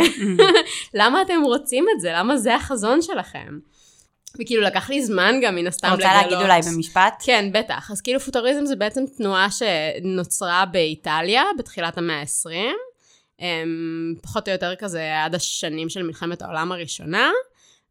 למה 1.00 1.22
אתם 1.22 1.42
רוצים 1.44 1.86
את 1.96 2.02
זה? 2.02 2.12
למה 2.14 2.38
זה 2.38 2.56
החזון 2.56 3.02
שלכם? 3.02 3.60
וכאילו 4.42 4.62
לקח 4.62 4.90
לי 4.90 5.06
זמן 5.06 5.36
גם 5.42 5.56
מן 5.56 5.68
הסתם 5.68 5.92
רוצה 5.92 6.14
להגיד 6.14 6.38
אולי 6.38 6.62
במשפט? 6.74 7.14
כן, 7.26 7.50
בטח. 7.54 7.92
אז 7.92 8.02
כאילו 8.02 8.20
פוטוריזם 8.20 8.66
זה 8.66 8.76
בעצם 8.76 9.04
תנועה 9.18 9.48
שנוצרה 9.52 10.66
באיטליה 10.66 11.44
בתחילת 11.58 11.98
המאה 11.98 12.22
ה-20, 12.22 13.44
פחות 14.22 14.48
או 14.48 14.54
יותר 14.54 14.76
כזה 14.76 15.24
עד 15.24 15.36
השנים 15.36 15.90
של 15.90 16.04
מלחמת 16.04 16.42
העולם 16.42 16.72
הראשונה, 16.72 17.32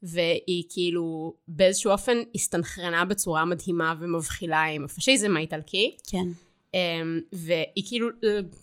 והיא 0.03 0.65
כאילו 0.69 1.35
באיזשהו 1.49 1.91
אופן 1.91 2.19
הסתנכרנה 2.35 3.05
בצורה 3.05 3.45
מדהימה 3.45 3.95
ומבחילה 4.01 4.63
עם 4.63 4.85
הפשיזם 4.85 5.37
האיטלקי. 5.37 5.97
כן. 6.11 6.25
אמ, 6.75 7.21
והיא 7.33 7.85
כאילו 7.89 8.09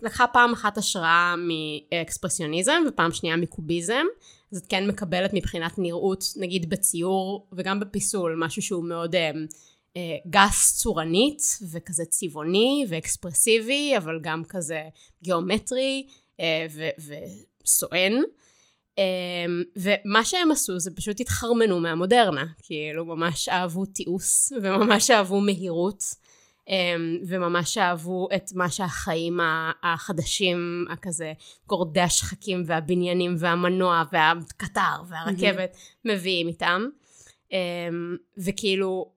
לקחה 0.02 0.28
פעם 0.28 0.54
אחת 0.54 0.78
השראה 0.78 1.36
מאקספרסיוניזם 1.38 2.84
ופעם 2.88 3.12
שנייה 3.12 3.36
מקוביזם. 3.36 4.06
אז 4.52 4.58
את 4.58 4.66
כן 4.70 4.88
מקבלת 4.88 5.34
מבחינת 5.34 5.72
נראות, 5.78 6.24
נגיד 6.38 6.70
בציור 6.70 7.48
וגם 7.54 7.80
בפיסול, 7.80 8.36
משהו 8.40 8.62
שהוא 8.62 8.84
מאוד 8.84 9.16
אה, 9.16 9.32
אה, 9.98 10.18
גס 10.28 10.78
צורנית 10.78 11.42
וכזה 11.72 12.06
צבעוני 12.06 12.86
ואקספרסיבי, 12.90 13.98
אבל 13.98 14.20
גם 14.22 14.44
כזה 14.50 14.82
גיאומטרי 15.24 16.08
אה, 16.40 16.66
וסואן. 17.64 18.14
אה, 19.00 19.46
ומה 19.76 20.26
שהם 20.26 20.52
עשו 20.52 20.80
זה 20.80 20.92
פשוט 20.96 21.20
התחרמנו 21.20 21.80
מהמודרנה, 21.80 22.46
כאילו 22.64 23.06
ממש 23.06 23.50
אהבו 23.50 23.86
תיעוש 23.86 24.52
וממש 24.62 25.12
אהבו 25.12 25.42
מהירות. 25.42 26.04
אמ, 26.70 27.18
וממש 27.28 27.78
אהבו 27.78 28.28
את 28.36 28.52
מה 28.56 28.70
שהחיים 28.70 29.40
החדשים, 29.84 30.86
הכזה 30.90 31.34
גורדי 31.68 32.02
השחקים 32.02 32.64
והבניינים 32.66 33.36
והמנוע 33.40 34.04
והקטר 34.12 35.02
והרכבת 35.08 35.78
מביאים 36.06 36.48
איתם. 36.48 36.86
אמ, 37.52 38.16
וכאילו, 38.46 39.12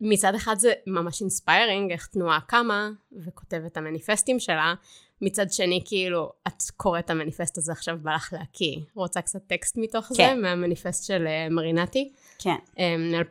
מצד 0.00 0.34
אחד 0.34 0.54
זה 0.58 0.72
ממש 0.86 1.20
inspiring 1.20 1.92
איך 1.92 2.06
תנועה 2.06 2.40
קמה 2.40 2.90
וכותבת 3.24 3.72
את 3.72 3.76
המניפסטים 3.76 4.40
שלה, 4.40 4.74
מצד 5.22 5.52
שני 5.52 5.82
כאילו 5.84 6.32
את 6.48 6.62
קוראת 6.76 7.04
את 7.04 7.10
המניפסט 7.10 7.58
הזה 7.58 7.72
עכשיו 7.72 7.98
בא 8.02 8.14
לך 8.14 8.32
להקיא. 8.32 8.76
רוצה 8.94 9.20
קצת 9.20 9.40
טקסט 9.46 9.76
מתוך 9.78 10.08
זה? 10.08 10.16
כן. 10.16 10.42
מהמניפסט 10.42 11.04
של 11.04 11.26
אה, 11.26 11.48
מרינטי? 11.50 12.12
כן. 12.38 12.56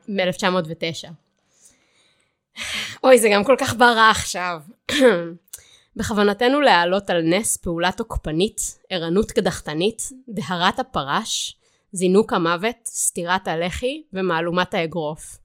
מ-1909. 0.07 1.24
אוי, 3.03 3.19
זה 3.19 3.29
גם 3.33 3.43
כל 3.43 3.55
כך 3.59 3.73
בא 3.73 3.85
רע 3.85 4.09
עכשיו. 4.09 4.61
בכוונתנו 5.97 6.61
להעלות 6.61 7.09
על 7.09 7.21
נס 7.21 7.57
פעולה 7.57 7.91
תוקפנית, 7.91 8.61
ערנות 8.89 9.31
קדחתנית, 9.31 10.01
דהרת 10.29 10.79
הפרש, 10.79 11.57
זינוק 11.91 12.33
המוות, 12.33 12.75
סטירת 12.85 13.47
הלחי 13.47 14.03
ומהלומת 14.13 14.73
האגרוף. 14.73 15.37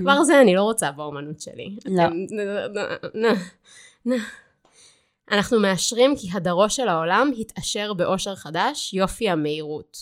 כבר 0.00 0.22
זה 0.24 0.40
אני 0.40 0.54
לא 0.54 0.62
רוצה 0.62 0.92
באומנות 0.92 1.40
שלי. 1.40 1.76
לא. 1.86 2.02
אתם- 2.04 2.12
אנחנו 5.30 5.60
מאשרים 5.60 6.14
כי 6.16 6.28
הדרו 6.32 6.70
של 6.70 6.88
העולם 6.88 7.30
התעשר 7.38 7.92
באושר 7.92 8.34
חדש, 8.34 8.94
יופי 8.94 9.28
המהירות. 9.30 9.96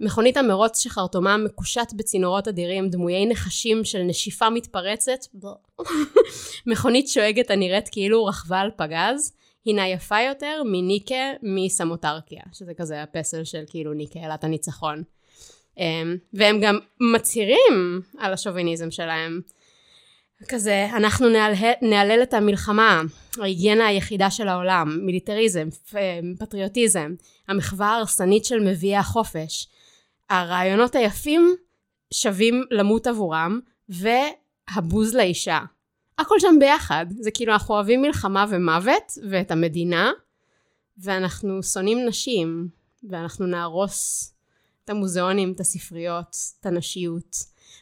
מכונית 0.00 0.36
המרוץ 0.36 0.78
שחרטומה 0.78 1.36
מקושט 1.36 1.92
בצינורות 1.96 2.48
אדירים, 2.48 2.88
דמויי 2.88 3.26
נחשים 3.26 3.84
של 3.84 4.02
נשיפה 4.02 4.50
מתפרצת, 4.50 5.26
מכונית 6.66 7.08
שואגת 7.08 7.50
הנראית 7.50 7.88
כאילו 7.88 8.24
רכבה 8.24 8.60
על 8.60 8.70
פגז, 8.76 9.32
הינה 9.64 9.88
יפה 9.88 10.20
יותר 10.20 10.62
מניקה 10.64 11.14
מסמוטרקיה, 11.42 12.42
שזה 12.52 12.74
כזה 12.74 13.02
הפסל 13.02 13.44
של 13.44 13.62
כאילו 13.66 13.92
ניקה 13.92 14.20
אלת 14.20 14.44
הניצחון. 14.44 15.02
אמ, 15.78 16.16
והם 16.34 16.60
גם 16.60 16.78
מצהירים 17.14 18.00
על 18.18 18.32
השוביניזם 18.32 18.90
שלהם. 18.90 19.40
כזה, 20.48 20.88
אנחנו 20.96 21.28
נהלל, 21.28 21.72
נהלל 21.82 22.22
את 22.22 22.34
המלחמה, 22.34 23.02
ההיגיינה 23.38 23.86
היחידה 23.86 24.30
של 24.30 24.48
העולם, 24.48 24.98
מיליטריזם, 25.02 25.68
פטריוטיזם, 26.38 27.14
המחווה 27.48 27.86
ההרסנית 27.86 28.44
של 28.44 28.60
מביאי 28.60 28.96
החופש. 28.96 29.66
הרעיונות 30.30 30.94
היפים 30.94 31.56
שווים 32.14 32.64
למות 32.70 33.06
עבורם, 33.06 33.60
והבוז 33.88 35.14
לאישה. 35.14 35.60
הכל 36.18 36.40
שם 36.40 36.56
ביחד. 36.60 37.06
זה 37.20 37.30
כאילו, 37.30 37.52
אנחנו 37.52 37.74
אוהבים 37.74 38.02
מלחמה 38.02 38.46
ומוות, 38.50 39.18
ואת 39.30 39.50
המדינה, 39.50 40.12
ואנחנו 40.98 41.62
שונאים 41.62 42.06
נשים, 42.06 42.68
ואנחנו 43.02 43.46
נהרוס 43.46 44.32
את 44.84 44.90
המוזיאונים, 44.90 45.52
את 45.52 45.60
הספריות, 45.60 46.36
את 46.60 46.66
הנשיות. 46.66 47.36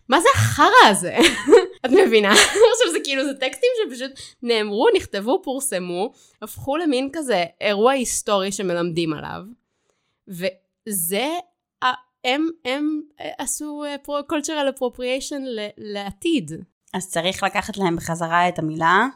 מה 0.09 0.21
זה 0.21 0.29
החרא 0.35 0.91
הזה? 0.91 1.17
את 1.87 1.91
מבינה? 1.91 2.33
עכשיו 2.73 2.93
זה 2.93 2.99
כאילו, 3.05 3.25
זה 3.25 3.35
טקסטים 3.35 3.71
שפשוט 3.77 4.11
נאמרו, 4.43 4.87
נכתבו, 4.97 5.43
פורסמו, 5.43 6.13
הפכו 6.43 6.77
למין 6.77 7.11
כזה 7.13 7.45
אירוע 7.61 7.93
היסטורי 7.93 8.53
שמלמדים 8.53 9.13
עליו. 9.13 9.43
וזה, 10.29 11.27
הם, 12.25 12.49
הם 12.65 13.01
אה, 13.21 13.31
עשו 13.39 13.85
אה, 13.85 13.97
cultural 14.07 14.79
appropriation 14.79 15.41
לעתיד. 15.77 16.53
אז 16.95 17.11
צריך 17.11 17.43
לקחת 17.43 17.77
להם 17.77 17.97
בחזרה 17.97 18.49
את 18.49 18.59
המילה, 18.59 19.07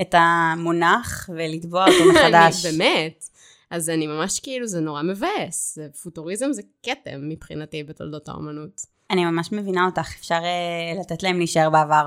את 0.00 0.14
המונח, 0.18 1.30
ולתבוע 1.34 1.86
אותו 1.86 2.04
מחדש. 2.12 2.66
באמת. 2.66 3.24
אז 3.70 3.90
אני 3.90 4.06
ממש 4.06 4.40
כאילו, 4.40 4.66
זה 4.66 4.80
נורא 4.80 5.02
מבאס. 5.02 5.78
פוטוריזם 6.02 6.52
זה 6.52 6.62
כתם 6.82 7.28
מבחינתי 7.28 7.82
בתולדות 7.82 8.28
האומנות. 8.28 8.80
אני 9.10 9.24
ממש 9.24 9.52
מבינה 9.52 9.86
אותך, 9.86 10.14
אפשר 10.20 10.34
אה, 10.34 11.00
לתת 11.00 11.22
להם 11.22 11.38
להישאר 11.38 11.70
בעבר. 11.70 12.06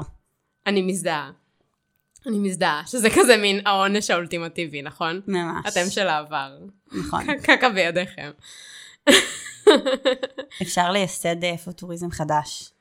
אני 0.67 0.81
מזדהה. 0.81 1.31
אני 2.25 2.39
מזדהה, 2.39 2.83
שזה 2.85 3.09
כזה 3.15 3.37
מין 3.37 3.67
העונש 3.67 4.09
האולטימטיבי, 4.09 4.81
נכון? 4.81 5.21
ממש. 5.27 5.65
אתם 5.67 5.89
של 5.89 6.07
העבר. 6.07 6.57
נכון. 6.91 7.23
קקה 7.43 7.69
בידיכם. 7.69 8.31
אפשר 10.61 10.91
לייסד 10.91 11.43
אה, 11.43 11.57
פוטוריזם 11.57 12.11
חדש. 12.11 12.71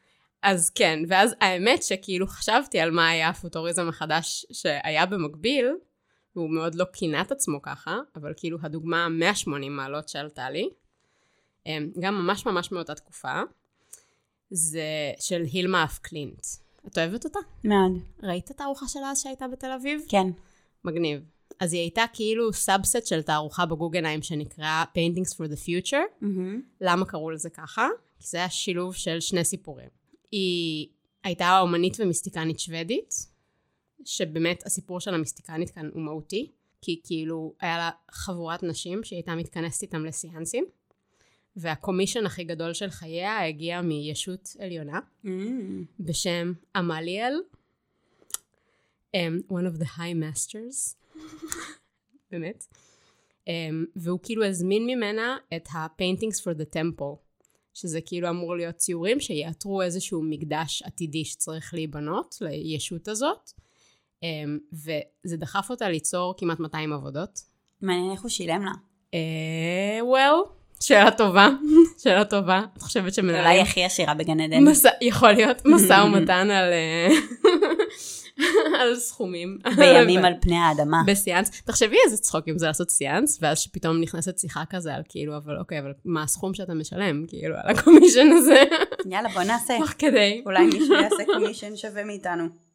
אז 0.43 0.71
כן, 0.71 0.99
ואז 1.09 1.35
האמת 1.41 1.83
שכאילו 1.83 2.27
חשבתי 2.27 2.81
על 2.81 2.91
מה 2.91 3.09
היה 3.09 3.29
הפוטוריזם 3.29 3.89
החדש 3.89 4.47
שהיה 4.53 5.07
במקביל, 5.07 5.67
והוא 6.37 6.51
מאוד 6.51 6.75
לא 6.75 6.85
כינה 6.93 7.21
את 7.21 7.33
עצמו 7.33 7.63
ככה, 7.63 7.99
אבל 8.17 8.33
כאילו 8.37 8.59
הדוגמה 8.63 9.09
180 9.09 9.77
מעלות 9.77 10.09
שעלתה 10.09 10.51
לי, 10.51 10.69
אמ, 11.67 11.91
גם 12.01 12.15
ממש 12.15 12.47
ממש 12.47 12.73
מאותה 12.73 12.95
תקופה, 12.95 13.43
זה 14.51 14.83
של 15.21 15.43
הילמה 15.53 15.85
אף 15.85 15.99
קלינט. 15.99 16.47
את 16.87 16.99
אוהבת 16.99 17.25
אותה? 17.25 17.39
מאוד. 17.65 17.93
ראית 18.23 18.51
את 18.51 18.61
התערוכה 18.61 18.89
שלה 18.89 19.11
אז 19.11 19.23
שהייתה 19.23 19.49
בתל 19.49 19.73
אביב? 19.73 20.01
כן. 20.09 20.27
מגניב. 20.85 21.21
אז 21.61 21.73
היא 21.73 21.81
הייתה 21.81 22.05
כאילו 22.13 22.53
subset 22.53 23.07
של 23.07 23.23
תערוכה 23.23 23.67
בגוגנהיים 23.67 24.23
שנקרא 24.23 24.85
Paintings 24.95 25.35
for 25.35 25.51
the 25.53 25.67
Future. 25.67 26.25
למה 26.81 27.05
קראו 27.05 27.31
לזה 27.31 27.51
ככה? 27.51 27.89
כי 28.19 28.27
זה 28.27 28.39
היה 28.39 28.51
שילוב 28.51 28.95
של 28.95 29.21
שני 29.21 29.45
סיפורים. 29.45 29.89
היא 30.33 30.89
הייתה 31.25 31.61
אומנית 31.61 31.97
ומיסטיקנית 32.01 32.59
שוודית, 32.59 33.15
שבאמת 34.05 34.67
הסיפור 34.67 35.01
של 35.01 35.15
המיסטיקנית 35.15 35.71
כאן 35.71 35.91
הוא 35.95 36.03
מהותי, 36.03 36.51
כי 36.81 37.01
כאילו 37.05 37.55
היה 37.61 37.79
לה 37.79 37.91
חבורת 38.11 38.63
נשים 38.63 39.05
שהיא 39.05 39.17
הייתה 39.17 39.35
מתכנסת 39.35 39.83
איתם 39.83 40.05
לסיאנסים, 40.05 40.65
והקומישן 41.57 42.27
הכי 42.27 42.45
גדול 42.45 42.75
של 42.75 42.91
חייה 42.91 43.47
הגיע 43.47 43.81
מישות 43.81 44.57
עליונה, 44.59 45.01
בשם 46.01 46.53
עמליאל, 46.77 47.35
um, 49.17 49.53
one 49.53 49.67
of 49.75 49.81
the 49.81 49.87
high 49.99 50.15
masters, 50.15 50.97
באמת, 52.31 52.67
um, 53.49 53.51
והוא 53.97 54.21
כאילו 54.23 54.45
הזמין 54.45 54.87
ממנה 54.87 55.37
את 55.57 55.69
ה-paintings 55.73 56.41
for 56.43 56.59
the 56.59 56.75
temple, 56.75 57.17
שזה 57.75 58.01
כאילו 58.01 58.29
אמור 58.29 58.57
להיות 58.57 58.77
ציורים 58.77 59.21
שיאתרו 59.21 59.83
איזשהו 59.83 60.23
מקדש 60.23 60.83
עתידי 60.83 61.25
שצריך 61.25 61.75
להיבנות 61.75 62.35
לישות 62.41 63.09
הזאת, 63.09 63.51
um, 64.21 64.27
וזה 64.73 65.37
דחף 65.37 65.71
אותה 65.71 65.89
ליצור 65.89 66.35
כמעט 66.39 66.61
200 66.61 66.93
עבודות. 66.93 67.41
מעניין 67.83 68.13
איך 68.13 68.23
הוא 68.23 68.31
שילם 68.31 68.65
לה. 68.65 68.73
אה, 69.15 70.01
well, 70.01 70.49
שאלה 70.81 71.11
טובה, 71.11 71.49
שאלה 72.03 72.25
טובה. 72.25 72.63
את 72.77 72.83
חושבת 72.83 73.03
אולי 73.03 73.13
שמנהלים... 73.13 73.63
הכי 73.63 73.85
עשירה 73.85 74.15
בגן 74.15 74.41
עדן. 74.41 74.65
משא, 74.65 74.89
יכול 75.01 75.33
להיות 75.33 75.63
משא 75.65 76.05
ומתן 76.07 76.51
על, 76.51 76.73
אה, 76.73 77.09
על 78.87 78.97
סכומים. 78.97 79.59
בימים 79.77 80.25
על 80.27 80.35
פני 80.41 80.57
האדמה. 80.57 81.03
בסיאנס. 81.07 81.63
תחשבי 81.65 81.97
איזה 82.05 82.17
צחוק 82.17 82.49
אם 82.49 82.59
זה 82.59 82.67
לעשות 82.67 82.91
סיאנס, 82.91 83.39
ואז 83.43 83.59
שפתאום 83.59 84.01
נכנסת 84.01 84.39
שיחה 84.39 84.63
כזה 84.71 84.95
על 84.95 85.03
כאילו, 85.09 85.37
אבל 85.37 85.59
אוקיי, 85.59 85.81
אבל 85.81 85.93
מה 86.05 86.23
הסכום 86.23 86.55
שאתה 86.55 86.75
משלם, 86.75 87.27
כאילו, 87.29 87.55
על 87.63 87.77
הקומישן 87.77 88.29
הזה, 88.33 88.63
יאללה, 89.11 89.29
בוא 89.29 89.43
נעשה. 89.43 89.75
תוך 89.79 89.93
כדי. 89.99 90.43
אולי 90.47 90.67
מישהו 90.67 90.95
יעשה 90.95 91.25
קומישן 91.35 91.77
שווה 91.77 92.05
מאיתנו. 92.05 92.66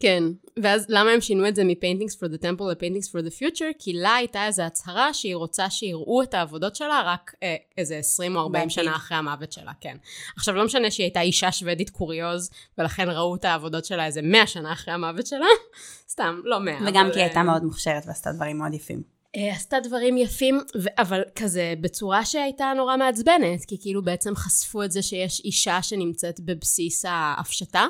כן, 0.00 0.22
ואז 0.62 0.86
למה 0.88 1.10
הם 1.10 1.20
שינו 1.20 1.48
את 1.48 1.56
זה 1.56 1.64
מ-Paintings 1.64 2.16
for 2.16 2.28
the 2.28 2.42
Temple 2.42 2.64
ל-Paintings 2.64 3.08
for 3.08 3.26
the 3.26 3.40
Future? 3.40 3.72
כי 3.78 3.92
לה 3.92 4.14
הייתה 4.14 4.46
איזו 4.46 4.62
הצהרה 4.62 5.14
שהיא 5.14 5.34
רוצה 5.34 5.70
שיראו 5.70 6.22
את 6.22 6.34
העבודות 6.34 6.76
שלה 6.76 7.02
רק 7.06 7.34
אה, 7.42 7.56
איזה 7.78 7.96
20 7.96 8.36
או 8.36 8.40
40 8.40 8.52
בעתיד. 8.52 8.70
שנה 8.70 8.96
אחרי 8.96 9.16
המוות 9.16 9.52
שלה, 9.52 9.72
כן. 9.80 9.96
עכשיו, 10.36 10.54
לא 10.54 10.64
משנה 10.64 10.90
שהיא 10.90 11.04
הייתה 11.04 11.20
אישה 11.20 11.52
שוודית 11.52 11.90
קוריוז, 11.90 12.50
ולכן 12.78 13.10
ראו 13.10 13.36
את 13.36 13.44
העבודות 13.44 13.84
שלה 13.84 14.06
איזה 14.06 14.22
100 14.22 14.46
שנה 14.46 14.72
אחרי 14.72 14.94
המוות 14.94 15.26
שלה, 15.26 15.46
סתם, 16.12 16.40
לא 16.44 16.60
100. 16.60 16.74
וגם 16.88 17.04
אבל, 17.04 17.12
כי 17.12 17.18
היא 17.18 17.24
הייתה 17.24 17.38
אה, 17.38 17.44
מאוד 17.44 17.64
מוכשרת 17.64 18.02
ועשתה 18.06 18.32
דברים 18.32 18.58
מאוד 18.58 18.74
יפים. 18.74 19.02
אה, 19.36 19.52
עשתה 19.52 19.80
דברים 19.80 20.16
יפים, 20.16 20.60
אבל 20.98 21.22
כזה 21.36 21.74
בצורה 21.80 22.24
שהייתה 22.24 22.72
נורא 22.76 22.96
מעצבנת, 22.96 23.64
כי 23.64 23.76
כאילו 23.80 24.02
בעצם 24.02 24.36
חשפו 24.36 24.82
את 24.82 24.92
זה 24.92 25.02
שיש 25.02 25.40
אישה 25.44 25.82
שנמצאת 25.82 26.40
בבסיס 26.40 27.04
ההפשטה, 27.08 27.86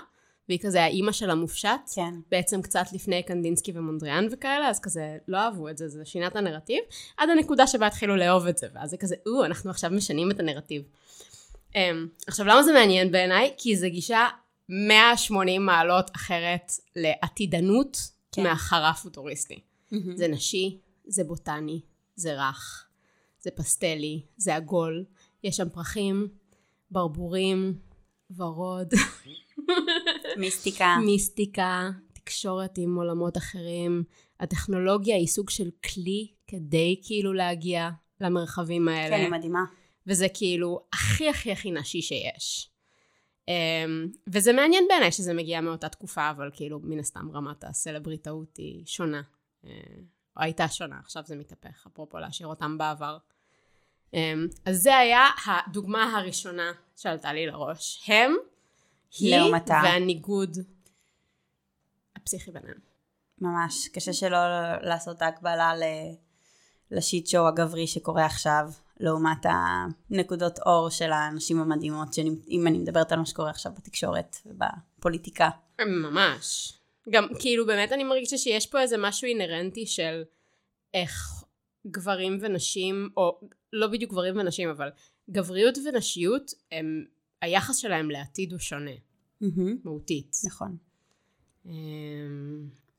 והיא 0.48 0.59
כזה 0.62 0.82
האימא 0.82 1.12
של 1.12 1.30
המופשט, 1.30 1.90
כן. 1.94 2.14
בעצם 2.30 2.62
קצת 2.62 2.87
לפני 2.92 3.22
קנדינסקי 3.22 3.72
ומונדריאן 3.74 4.26
וכאלה, 4.30 4.68
אז 4.68 4.80
כזה 4.80 5.18
לא 5.28 5.37
אהבו 5.37 5.68
את 5.68 5.78
זה, 5.78 5.88
זה 5.88 6.04
שינה 6.04 6.26
את 6.26 6.37
הנרטיב, 6.37 6.80
עד 7.16 7.28
הנקודה 7.30 7.66
שבה 7.66 7.87
התחילו 7.87 8.16
לאהוב 8.16 8.46
את 8.46 8.59
זה, 8.59 8.66
ואז 8.74 8.90
זה 8.90 8.96
כזה, 8.96 9.16
או, 9.26 9.44
אנחנו 9.44 9.70
עכשיו 9.70 9.90
משנים 9.90 10.30
את 10.30 10.40
הנרטיב. 10.40 10.82
Um, 11.70 11.76
עכשיו, 12.26 12.46
למה 12.46 12.62
זה 12.62 12.72
מעניין 12.72 13.12
בעיניי? 13.12 13.54
כי 13.59 13.76
זו 13.76 13.87
גישה 13.90 14.28
180 14.68 15.66
מעלות 15.66 16.11
אחרת 16.16 16.72
לעתידנות 16.96 17.98
כן. 18.32 18.42
מהחרא 18.42 18.92
פוטוריסטי. 18.92 19.61
זה 20.14 20.28
נשי, 20.28 20.78
זה 21.06 21.24
בוטני, 21.24 21.80
זה 22.16 22.35
רך, 22.35 22.87
זה 23.40 23.50
פסטלי, 23.50 24.22
זה 24.37 24.56
עגול, 24.56 25.04
יש 25.44 25.56
שם 25.56 25.68
פרחים, 25.68 26.28
ברבורים, 26.90 27.78
ורוד, 28.37 28.88
מיסטיקה. 30.40 30.96
מיסטיקה, 31.05 31.90
תקשורת 32.12 32.79
עם 32.79 32.96
עולמות 32.96 33.37
אחרים. 33.37 34.05
הטכנולוגיה 34.40 35.16
היא 35.16 35.26
סוג 35.26 35.50
של 35.50 35.70
כלי 35.94 36.29
כדי 36.46 37.00
כאילו 37.02 37.33
להגיע 37.33 37.90
למרחבים 38.20 38.88
האלה. 38.88 39.16
כן, 39.16 39.22
היא 39.22 39.31
מדהימה. 39.31 39.64
וזה 40.07 40.26
כאילו 40.35 40.81
הכי 40.92 41.29
הכי 41.29 41.52
הכי 41.52 41.70
נשי 41.70 42.02
שיש. 42.02 42.70
Um, 43.50 44.16
וזה 44.26 44.52
מעניין 44.52 44.85
בעיניי 44.88 45.12
שזה 45.12 45.35
מגיע 45.35 45.61
מאותה 45.61 45.88
תקופה, 45.88 46.31
אבל 46.31 46.50
כאילו 46.52 46.81
מן 46.83 46.98
הסתם 46.98 47.31
רמת 47.35 47.64
הסלבריטאות 47.64 48.57
היא 48.57 48.87
שונה. 48.87 49.22
Uh, 49.64 49.68
או 50.37 50.42
הייתה 50.42 50.68
שונה, 50.68 50.98
עכשיו 50.98 51.22
זה 51.26 51.37
מתהפך, 51.37 51.87
אפרופו 51.87 52.18
להשאיר 52.18 52.48
אותם 52.48 52.79
בעבר. 52.79 53.18
Um, 54.12 54.16
אז 54.64 54.83
זה 54.83 54.96
היה 54.96 55.26
הדוגמה 55.46 56.18
הראשונה 56.18 56.72
שעלתה 56.96 57.33
לי 57.33 57.46
לראש. 57.46 58.05
הם, 58.07 58.37
היא 59.18 59.37
לעומתה. 59.37 59.81
והניגוד 59.85 60.57
הפסיכי 62.16 62.50
ביניהם. 62.50 62.79
ממש, 63.40 63.88
קשה 63.88 64.12
שלא 64.12 64.38
לעשות 64.81 65.22
ההקבלה 65.22 65.72
לשיט 66.90 67.26
שואו 67.26 67.48
הגברי 67.48 67.87
שקורה 67.87 68.26
עכשיו, 68.26 68.70
לעומת 69.00 69.46
הנקודות 70.11 70.59
אור 70.59 70.90
של 70.90 71.12
הנשים 71.12 71.61
המדהימות, 71.61 72.09
אם 72.48 72.66
אני 72.66 72.79
מדברת 72.79 73.12
על 73.12 73.18
מה 73.18 73.26
שקורה 73.26 73.50
עכשיו 73.50 73.72
בתקשורת 73.72 74.37
ובפוליטיקה. 74.46 75.48
ממש. 75.81 76.72
גם 77.11 77.29
כאילו 77.38 77.66
באמת 77.66 77.92
אני 77.92 78.05
מרגישה 78.05 78.38
שיש 78.38 78.66
פה 78.66 78.81
איזה 78.81 78.96
משהו 78.98 79.29
אינהרנטי 79.29 79.87
של 79.87 80.22
איך 80.94 81.44
גברים 81.87 82.38
ונשים, 82.40 83.09
או 83.16 83.40
לא 83.72 83.87
בדיוק 83.87 84.11
גברים 84.11 84.38
ונשים, 84.38 84.68
אבל 84.68 84.88
גבריות 85.31 85.79
ונשיות, 85.87 86.50
הם, 86.72 87.05
היחס 87.42 87.76
שלהם 87.76 88.11
לעתיד 88.11 88.52
הוא 88.52 88.61
שונה. 88.61 88.90
Mm-hmm. 89.42 89.70
מהותית. 89.85 90.37
נכון. 90.46 90.77
Um... 91.64 91.68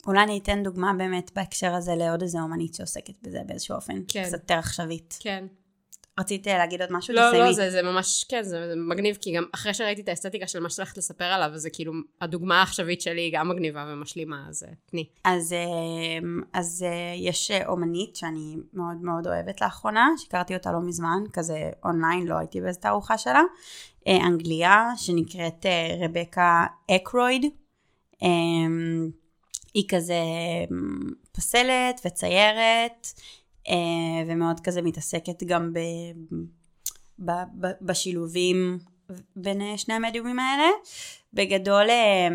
אולי 0.08 0.23
אני 0.23 0.39
אתן 0.39 0.63
דוגמה 0.63 0.93
באמת 0.97 1.32
בהקשר 1.36 1.73
הזה 1.73 1.95
לעוד 1.95 2.21
איזה 2.21 2.41
אומנית 2.41 2.73
שעוסקת 2.73 3.13
בזה 3.21 3.39
באיזשהו 3.47 3.76
אופן. 3.76 4.02
כן. 4.08 4.23
קצת 4.23 4.39
יותר 4.39 4.54
עכשווית. 4.54 5.17
כן. 5.19 5.47
רצית 6.19 6.47
להגיד 6.47 6.82
עוד 6.82 6.91
משהו? 6.91 7.13
לא, 7.13 7.34
לא, 7.34 7.51
זה, 7.51 7.71
זה 7.71 7.82
ממש, 7.82 8.25
כן, 8.30 8.43
זה, 8.43 8.67
זה 8.67 8.73
מגניב, 8.75 9.17
כי 9.21 9.32
גם 9.32 9.43
אחרי 9.51 9.73
שראיתי 9.73 10.01
את 10.01 10.10
האסתטיקה 10.10 10.47
של 10.47 10.60
מה 10.60 10.69
שאת 10.69 10.80
הולכת 10.80 10.97
לספר 10.97 11.25
עליו, 11.25 11.51
זה 11.56 11.69
כאילו, 11.69 11.93
הדוגמה 12.21 12.60
העכשווית 12.60 13.01
שלי 13.01 13.21
היא 13.21 13.34
גם 13.36 13.49
מגניבה 13.49 13.86
ומשלימה, 13.89 14.45
אז 14.49 14.63
אה, 14.63 14.73
תני. 14.86 15.06
אז, 15.23 15.53
אה, 15.53 16.30
אז 16.53 16.86
אה, 16.88 17.13
יש 17.15 17.51
אומנית 17.67 18.15
שאני 18.15 18.56
מאוד 18.73 18.97
מאוד 19.01 19.27
אוהבת 19.27 19.62
לאחרונה, 19.62 20.08
שהכרתי 20.17 20.53
אותה 20.53 20.71
לא 20.71 20.80
מזמן, 20.80 21.23
כזה 21.34 21.69
אונליין, 21.86 22.27
לא 22.27 22.36
הייתי 22.36 22.62
באיזה 22.62 22.80
תערוכה 22.80 23.17
שלה, 23.17 23.41
אנגליה, 24.08 24.89
שנקראת 24.97 25.65
רבקה 26.01 26.65
אקרויד. 26.91 27.45
היא 29.73 29.84
כזה 29.89 30.19
פסלת 31.32 32.01
וציירת, 32.06 33.08
אה, 33.08 33.21
ומאוד 34.27 34.60
כזה 34.60 34.82
מתעסקת 34.82 35.43
גם 35.43 35.73
ב, 35.73 35.80
ב, 37.19 37.32
ב, 37.32 37.67
בשילובים 37.82 38.80
בין 39.36 39.62
אה, 39.62 39.77
שני 39.77 39.93
המדיומים 39.93 40.39
האלה. 40.39 40.69
בגדול 41.34 41.89
אה, 41.89 42.27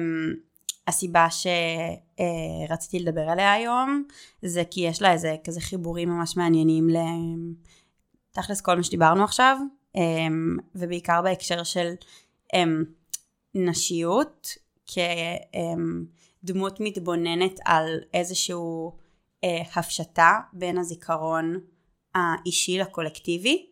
הסיבה 0.86 1.26
שרציתי 1.30 2.98
לדבר 2.98 3.28
עליה 3.28 3.52
היום 3.52 4.04
זה 4.42 4.62
כי 4.70 4.80
יש 4.80 5.02
לה 5.02 5.12
איזה 5.12 5.36
כזה 5.44 5.60
חיבורים 5.60 6.08
ממש 6.08 6.36
מעניינים 6.36 6.88
לתכלס 8.30 8.60
כל 8.60 8.76
מה 8.76 8.82
שדיברנו 8.82 9.24
עכשיו 9.24 9.56
ובעיקר 10.74 11.22
בהקשר 11.22 11.62
של 11.62 11.92
נשיות 13.54 14.48
כדמות 14.86 16.80
מתבוננת 16.80 17.60
על 17.64 18.00
איזשהו 18.14 18.92
אה, 18.92 19.01
הפשטה 19.74 20.40
בין 20.52 20.78
הזיכרון 20.78 21.60
האישי 22.14 22.78
לקולקטיבי, 22.78 23.66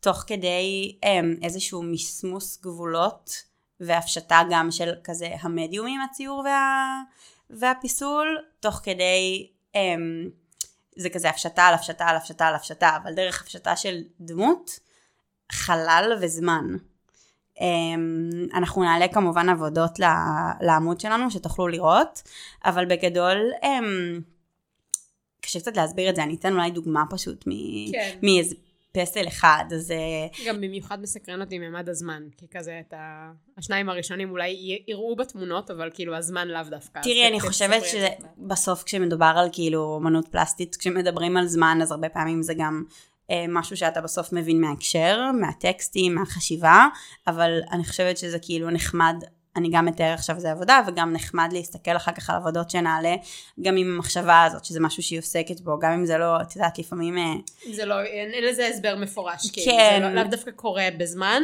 תוך 0.00 0.24
כדי 0.26 0.98
אה, 1.04 1.20
איזשהו 1.42 1.82
מסמוס 1.82 2.62
גבולות 2.62 3.30
והפשטה 3.80 4.40
גם 4.50 4.70
של 4.70 4.94
כזה 5.04 5.28
המדיומים 5.40 6.00
הציור 6.00 6.38
וה, 6.44 7.02
והפיסול, 7.50 8.38
תוך 8.60 8.74
כדי 8.74 9.50
אה, 9.74 9.94
זה 10.96 11.10
כזה 11.10 11.30
הפשטה 11.30 11.62
על 11.62 11.74
הפשטה 11.74 12.04
על 12.04 12.16
הפשטה 12.16 12.46
על 12.46 12.54
הפשטה, 12.54 12.96
אבל 13.02 13.14
דרך 13.14 13.42
הפשטה 13.42 13.76
של 13.76 14.02
דמות, 14.20 14.80
חלל 15.52 16.18
וזמן. 16.22 16.76
Um, 17.58 17.58
אנחנו 18.54 18.82
נעלה 18.82 19.08
כמובן 19.08 19.48
עבודות 19.48 19.98
לעמוד 20.60 21.00
שלנו 21.00 21.30
שתוכלו 21.30 21.68
לראות, 21.68 22.22
אבל 22.64 22.86
בגדול 22.86 23.36
קשה 25.46 25.60
קצת 25.60 25.76
להסביר 25.76 26.10
את 26.10 26.16
זה, 26.16 26.22
אני 26.22 26.34
אתן 26.34 26.52
אולי 26.52 26.70
דוגמה 26.70 27.04
פשוט 27.10 27.44
כן. 27.92 28.18
מאיזה 28.22 28.54
פסל 28.92 29.28
אחד, 29.28 29.64
אז... 29.74 29.90
אה, 29.90 30.46
גם 30.46 30.60
במיוחד 30.60 31.02
מסקרן 31.02 31.40
אותי 31.40 31.58
ממד 31.58 31.88
הזמן, 31.88 32.22
כי 32.36 32.46
כזה 32.50 32.80
את 32.88 32.92
ה... 32.92 33.32
השניים 33.58 33.88
הראשונים 33.88 34.30
אולי 34.30 34.78
יראו 34.86 35.16
בתמונות, 35.16 35.70
אבל 35.70 35.90
כאילו 35.94 36.16
הזמן 36.16 36.48
לאו 36.48 36.62
דווקא. 36.70 37.00
תראי, 37.02 37.28
אני 37.28 37.40
חושבת 37.40 37.82
שבסוף 37.84 38.82
כשמדובר 38.82 39.32
על 39.36 39.48
כאילו 39.52 39.98
אמנות 40.02 40.28
פלסטית, 40.28 40.76
כשמדברים 40.76 41.36
על 41.36 41.46
זמן, 41.46 41.78
אז 41.82 41.92
הרבה 41.92 42.08
פעמים 42.08 42.42
זה 42.42 42.54
גם 42.54 42.84
אה, 43.30 43.44
משהו 43.48 43.76
שאתה 43.76 44.00
בסוף 44.00 44.32
מבין 44.32 44.60
מההקשר, 44.60 45.30
מהטקסטים, 45.40 46.14
מהחשיבה, 46.14 46.86
אבל 47.26 47.60
אני 47.72 47.84
חושבת 47.84 48.18
שזה 48.18 48.38
כאילו 48.42 48.70
נחמד 48.70 49.16
אני 49.56 49.68
גם 49.72 49.84
מתאר 49.84 50.12
עכשיו 50.14 50.36
איזה 50.36 50.50
עבודה, 50.50 50.80
וגם 50.86 51.12
נחמד 51.12 51.48
להסתכל 51.52 51.96
אחר 51.96 52.12
כך 52.12 52.30
על 52.30 52.36
עבודות 52.36 52.70
שנעלה, 52.70 53.14
גם 53.60 53.76
עם 53.76 53.94
המחשבה 53.94 54.44
הזאת, 54.44 54.64
שזה 54.64 54.80
משהו 54.80 55.02
שהיא 55.02 55.18
עוסקת 55.18 55.60
בו, 55.60 55.78
גם 55.78 55.92
אם 55.92 56.06
זה 56.06 56.18
לא, 56.18 56.40
את 56.40 56.56
יודעת, 56.56 56.78
לפעמים... 56.78 57.18
אה, 57.18 57.34
זה 57.72 57.84
לא, 57.84 58.02
אין, 58.02 58.44
לזה 58.44 58.66
הסבר 58.66 58.96
מפורש, 58.96 59.50
כאילו, 59.50 59.72
כן. 59.72 59.98
זה 60.00 60.08
לא, 60.08 60.14
לאו 60.14 60.30
דווקא 60.30 60.50
קורה 60.50 60.88
בזמן. 60.98 61.42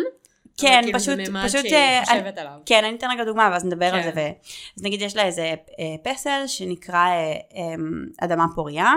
כן, 0.57 0.81
כאילו 0.83 0.99
פשוט, 0.99 1.19
פשוט, 1.45 1.73
אה, 1.73 2.03
אני, 2.11 2.31
כן, 2.67 2.85
אני 2.85 2.97
אתן 2.97 3.11
רגע 3.11 3.25
דוגמה 3.25 3.49
ואז 3.53 3.65
נדבר 3.65 3.91
כן. 3.91 3.97
על 3.97 4.03
זה, 4.03 4.11
ו... 4.15 4.21
אז 4.77 4.83
נגיד 4.83 5.03
יש 5.03 5.17
לה 5.17 5.25
איזה 5.25 5.43
אה, 5.43 5.55
פסל 6.03 6.43
שנקרא 6.47 7.07
אה, 7.07 7.75
אדמה 8.21 8.47
פוריה, 8.55 8.93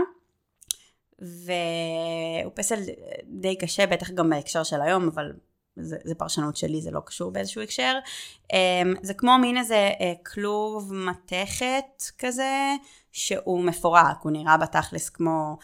והוא 1.20 2.52
פסל 2.54 2.80
די 3.24 3.56
קשה, 3.56 3.88
בטח 3.88 4.12
גם 4.12 4.30
בהקשר 4.30 4.64
של 4.64 4.82
היום, 4.82 5.08
אבל 5.08 5.32
זה, 5.76 5.98
זה 6.04 6.16
פרשנות 6.16 6.58
שלי, 6.58 6.82
זה 6.82 6.92
לא 6.92 7.00
קשור 7.06 7.32
באיזשהו 7.32 7.62
הקשר. 7.62 7.94
אמ, 8.54 8.94
זה 9.02 9.14
כמו 9.14 9.38
מין 9.42 9.58
איזה 9.58 9.76
אה, 10.02 10.14
כלוב 10.34 10.94
מתכת 10.94 12.04
כזה, 12.18 12.74
שהוא 13.12 13.64
מפורק, 13.64 14.18
הוא 14.22 14.32
נראה 14.32 14.58
בתכלס 14.58 15.10
כמו 15.10 15.58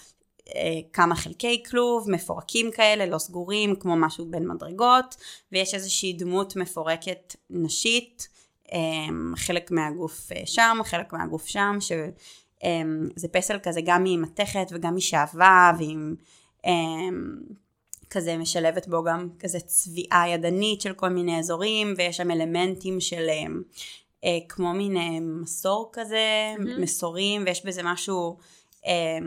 אה, 0.55 0.79
כמה 0.93 1.15
חלקי 1.15 1.63
כלוב, 1.69 2.11
מפורקים 2.11 2.71
כאלה, 2.71 3.05
לא 3.05 3.17
סגורים, 3.17 3.75
כמו 3.75 3.95
משהו 3.95 4.25
בין 4.25 4.47
מדרגות, 4.47 5.15
ויש 5.51 5.73
איזושהי 5.73 6.13
דמות 6.13 6.55
מפורקת 6.55 7.35
נשית, 7.49 8.27
אמ, 8.71 9.33
חלק 9.35 9.71
מהגוף 9.71 10.31
אה, 10.31 10.41
שם, 10.45 10.77
חלק 10.83 11.13
מהגוף 11.13 11.45
שם, 11.45 11.77
שזה 11.79 12.07
אמ, 12.63 13.09
פסל 13.31 13.59
כזה 13.63 13.81
גם 13.85 14.03
ממתכת 14.03 14.67
וגם 14.71 14.95
משעווה 14.95 15.71
ועם 15.79 16.15
כזה 18.11 18.37
משלבת 18.37 18.87
בו 18.87 19.03
גם 19.03 19.29
כזה 19.39 19.59
צביעה 19.59 20.29
ידנית 20.29 20.81
של 20.81 20.93
כל 20.93 21.09
מיני 21.09 21.39
אזורים 21.39 21.93
ויש 21.97 22.17
שם 22.17 22.31
אלמנטים 22.31 22.99
של 22.99 23.25
אה, 23.29 23.43
אה 24.23 24.37
כמו 24.49 24.73
מין 24.73 24.97
אה, 24.97 25.19
מסור 25.19 25.89
כזה, 25.93 26.53
mm-hmm. 26.57 26.81
מסורים 26.81 27.43
ויש 27.45 27.65
בזה 27.65 27.81
משהו 27.83 28.37
אה, 28.85 29.17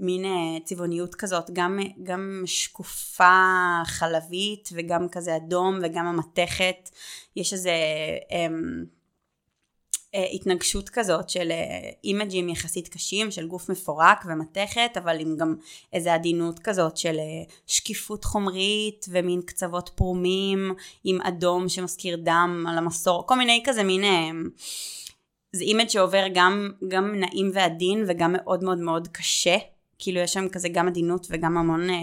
מין 0.00 0.24
אה, 0.24 0.60
צבעוניות 0.64 1.14
כזאת, 1.14 1.50
גם, 1.52 1.78
גם 2.02 2.42
שקופה 2.46 3.42
חלבית 3.84 4.68
וגם 4.72 5.08
כזה 5.08 5.36
אדום 5.36 5.78
וגם 5.82 6.06
המתכת, 6.06 6.90
יש 7.36 7.52
איזה 7.52 7.72
אה, 8.32 8.46
התנגשות 10.32 10.88
כזאת 10.88 11.30
של 11.30 11.50
אה, 11.50 11.90
אימג'ים 12.04 12.48
יחסית 12.48 12.88
קשים 12.88 13.30
של 13.30 13.46
גוף 13.46 13.68
מפורק 13.68 14.24
ומתכת 14.28 14.90
אבל 14.96 15.20
עם 15.20 15.36
גם 15.36 15.54
איזה 15.92 16.14
עדינות 16.14 16.58
כזאת 16.58 16.96
של 16.96 17.18
אה, 17.18 17.54
שקיפות 17.66 18.24
חומרית 18.24 19.06
ומין 19.08 19.42
קצוות 19.42 19.90
פרומים 19.94 20.74
עם 21.04 21.20
אדום 21.20 21.68
שמזכיר 21.68 22.16
דם 22.16 22.64
על 22.68 22.78
המסור 22.78 23.26
כל 23.26 23.38
מיני 23.38 23.62
כזה 23.66 23.82
מין 23.82 24.02
זה 25.52 25.64
image 25.64 25.88
שעובר 25.88 26.24
גם, 26.34 26.70
גם 26.88 27.14
נעים 27.14 27.50
ועדין 27.54 28.04
וגם 28.08 28.32
מאוד 28.32 28.64
מאוד 28.64 28.78
מאוד 28.78 29.08
קשה 29.08 29.56
כאילו 29.98 30.20
יש 30.20 30.32
שם 30.32 30.48
כזה 30.48 30.68
גם 30.68 30.88
עדינות 30.88 31.26
וגם 31.30 31.58
המון 31.58 31.90
אה, 31.90 31.96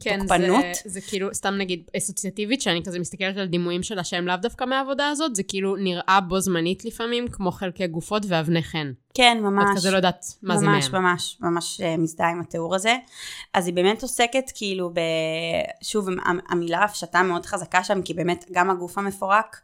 כן, 0.00 0.18
תוקפנות. 0.20 0.62
כן, 0.62 0.72
זה, 0.84 0.90
זה 0.90 1.00
כאילו, 1.00 1.34
סתם 1.34 1.54
נגיד 1.54 1.82
אסוציאטיבית, 1.96 2.60
שאני 2.60 2.82
כזה 2.84 2.98
מסתכלת 2.98 3.36
על 3.36 3.46
דימויים 3.46 3.82
שלה 3.82 4.04
שהם 4.04 4.26
לאו 4.26 4.36
דווקא 4.36 4.64
מהעבודה 4.64 5.08
הזאת, 5.08 5.36
זה 5.36 5.42
כאילו 5.42 5.76
נראה 5.76 6.20
בו 6.20 6.40
זמנית 6.40 6.84
לפעמים 6.84 7.28
כמו 7.28 7.50
חלקי 7.50 7.86
גופות 7.86 8.22
ואבני 8.28 8.62
חן. 8.62 8.92
כן, 9.16 9.38
ממש. 9.42 9.68
את 9.70 9.76
כזה 9.76 9.90
לא 9.90 9.96
יודעת 9.96 10.24
מה 10.42 10.56
זה 10.58 10.66
מהם. 10.66 10.74
ממש, 10.74 10.88
ממש, 10.90 11.36
ממש 11.40 11.80
אה, 11.80 11.96
מזדהה 11.96 12.30
עם 12.30 12.40
התיאור 12.40 12.74
הזה. 12.74 12.96
אז 13.54 13.66
היא 13.66 13.74
באמת 13.74 14.02
עוסקת 14.02 14.52
כאילו 14.54 14.90
ב... 14.90 15.00
שוב, 15.82 16.08
המילה 16.48 16.84
הפשטה 16.84 17.22
מאוד 17.22 17.46
חזקה 17.46 17.84
שם, 17.84 18.02
כי 18.02 18.14
באמת 18.14 18.44
גם 18.52 18.70
הגוף 18.70 18.98
המפורק, 18.98 19.60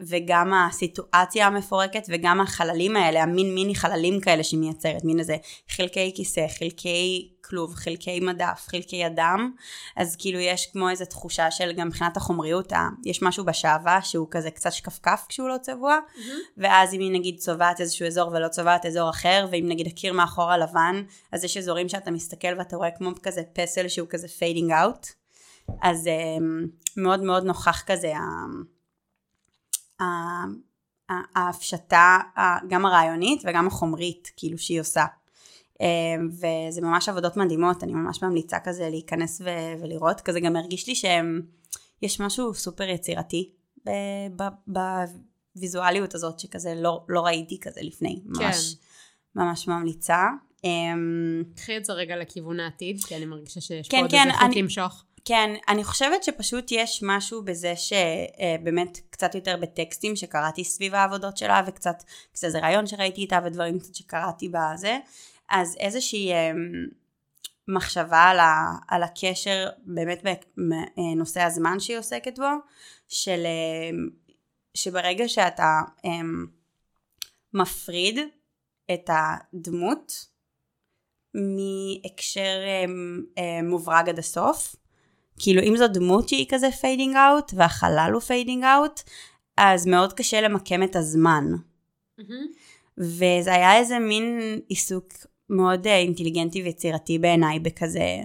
וגם 0.00 0.52
הסיטואציה 0.54 1.46
המפורקת, 1.46 2.02
וגם 2.08 2.40
החללים 2.40 2.96
האלה, 2.96 3.22
המין 3.22 3.54
מיני 3.54 3.74
חללים 3.74 4.20
כאלה 4.20 4.42
שהיא 4.42 4.60
מייצרת, 4.60 5.04
מין 5.04 5.18
איזה 5.18 5.36
חלקי 5.68 6.12
כיסא, 6.14 6.46
חלקי 6.58 7.32
כלוב, 7.44 7.74
חלקי 7.74 8.20
מדף, 8.20 8.64
חלקי 8.68 9.06
אדם, 9.06 9.52
אז 9.96 10.16
כאילו 10.18 10.38
יש 10.38 10.70
כמו 10.72 10.88
איזו 10.90 11.04
תחושה 11.04 11.50
של 11.50 11.72
גם 11.72 11.86
מבחינת 11.88 12.16
החומריות, 12.16 12.72
יש 13.04 13.22
משהו 13.22 13.44
בשעווה 13.44 14.02
שהוא 14.02 14.26
כזה 14.30 14.50
קצת 14.50 14.72
שקפקף 14.72 15.24
כשהוא 15.28 15.48
לא 15.48 15.56
צבוע, 15.62 15.98
mm-hmm. 15.98 16.30
ואז 16.56 16.94
אם 16.94 17.00
היא 17.00 17.12
נגיד 17.12 17.38
צובעת 17.38 17.80
איזשהו 17.80 18.06
אזור 18.06 18.32
ולא 18.32 18.48
צובעת 18.48 18.86
אזור 18.86 19.10
אחר, 19.10 19.46
ואם 19.50 19.64
נגיד 19.68 19.86
הקיר 19.86 20.12
מאחורה 20.12 20.58
לבן, 20.58 21.02
אז 21.32 21.44
יש 21.44 21.56
אזורים 21.56 21.88
שאתה 21.88 22.10
מסתכל 22.10 22.58
ואתה 22.58 22.76
רואה 22.76 22.90
כמו 22.90 23.10
כזה 23.22 23.42
פסל 23.52 23.88
שהוא 23.88 24.08
כזה 24.10 24.28
fading 24.28 24.72
out, 24.72 25.06
אז 25.82 26.06
um, 26.06 26.68
מאוד 26.96 27.22
מאוד 27.22 27.44
נוכח 27.44 27.82
כזה 27.86 28.12
ההפשטה, 31.36 32.18
גם 32.68 32.86
הרעיונית 32.86 33.42
וגם 33.44 33.66
החומרית, 33.66 34.30
כאילו 34.36 34.58
שהיא 34.58 34.80
עושה. 34.80 35.04
וזה 36.28 36.80
ממש 36.80 37.08
עבודות 37.08 37.36
מדהימות, 37.36 37.84
אני 37.84 37.92
ממש 37.92 38.22
ממליצה 38.22 38.58
כזה 38.64 38.88
להיכנס 38.90 39.40
ו- 39.40 39.82
ולראות, 39.82 40.20
כזה 40.20 40.40
גם 40.40 40.56
הרגיש 40.56 40.88
לי 40.88 40.94
שיש 40.94 42.20
משהו 42.20 42.54
סופר 42.54 42.88
יצירתי 42.88 43.52
בוויזואליות 44.66 46.14
הזאת, 46.14 46.38
שכזה 46.38 46.74
לא, 46.74 47.04
לא 47.08 47.20
ראיתי 47.20 47.60
כזה 47.60 47.80
לפני, 47.82 48.22
ממש, 48.24 48.74
כן. 48.74 49.40
ממש 49.40 49.68
ממליצה. 49.68 50.26
קחי 51.56 51.76
את 51.76 51.84
זה 51.84 51.92
רגע 51.92 52.16
לכיוון 52.16 52.60
העתיד, 52.60 53.04
כי 53.04 53.16
אני 53.16 53.24
מרגישה 53.24 53.60
שיש 53.60 53.88
כן, 53.88 53.96
פה 53.96 54.02
עוד 54.02 54.10
כן, 54.10 54.28
איזה 54.28 54.38
חוט 54.38 54.56
למשוך. 54.56 55.04
כן, 55.24 55.50
אני 55.68 55.84
חושבת 55.84 56.24
שפשוט 56.24 56.72
יש 56.72 57.02
משהו 57.06 57.44
בזה 57.44 57.74
שבאמת 57.76 58.98
קצת 59.10 59.34
יותר 59.34 59.56
בטקסטים 59.56 60.16
שקראתי 60.16 60.64
סביב 60.64 60.94
העבודות 60.94 61.36
שלה 61.36 61.62
וקצת, 61.66 62.02
קצת 62.32 62.44
איזה 62.44 62.58
רעיון 62.58 62.86
שראיתי 62.86 63.20
איתה 63.20 63.38
ודברים 63.44 63.78
קצת 63.78 63.94
שקראתי 63.94 64.48
בזה, 64.48 64.98
אז 65.52 65.76
איזושהי 65.80 66.30
מחשבה 67.68 68.22
על, 68.22 68.38
ה, 68.38 68.76
על 68.88 69.02
הקשר 69.02 69.68
באמת 69.84 70.24
בנושא 70.56 71.42
הזמן 71.42 71.80
שהיא 71.80 71.98
עוסקת 71.98 72.38
בו, 72.38 72.48
של, 73.08 73.46
שברגע 74.74 75.28
שאתה 75.28 75.80
מפריד 77.54 78.18
את 78.94 79.10
הדמות 79.12 80.26
מהקשר 81.34 82.60
מוברג 83.62 84.08
עד 84.08 84.18
הסוף, 84.18 84.76
כאילו 85.38 85.62
אם 85.62 85.76
זו 85.76 85.88
דמות 85.88 86.28
שהיא 86.28 86.46
כזה 86.50 86.70
fading 86.80 87.16
out 87.16 87.52
והחלל 87.56 88.10
הוא 88.12 88.20
fading 88.20 88.64
out, 88.64 89.00
אז 89.56 89.86
מאוד 89.86 90.12
קשה 90.12 90.40
למקם 90.40 90.82
את 90.82 90.96
הזמן. 90.96 91.44
Mm-hmm. 92.20 92.22
וזה 92.98 93.54
היה 93.54 93.76
איזה 93.76 93.98
מין 93.98 94.58
עיסוק 94.68 95.12
מאוד 95.52 95.86
אה, 95.86 95.96
אינטליגנטי 95.96 96.62
ויצירתי 96.62 97.18
בעיניי 97.18 97.58
בכזה, 97.58 98.18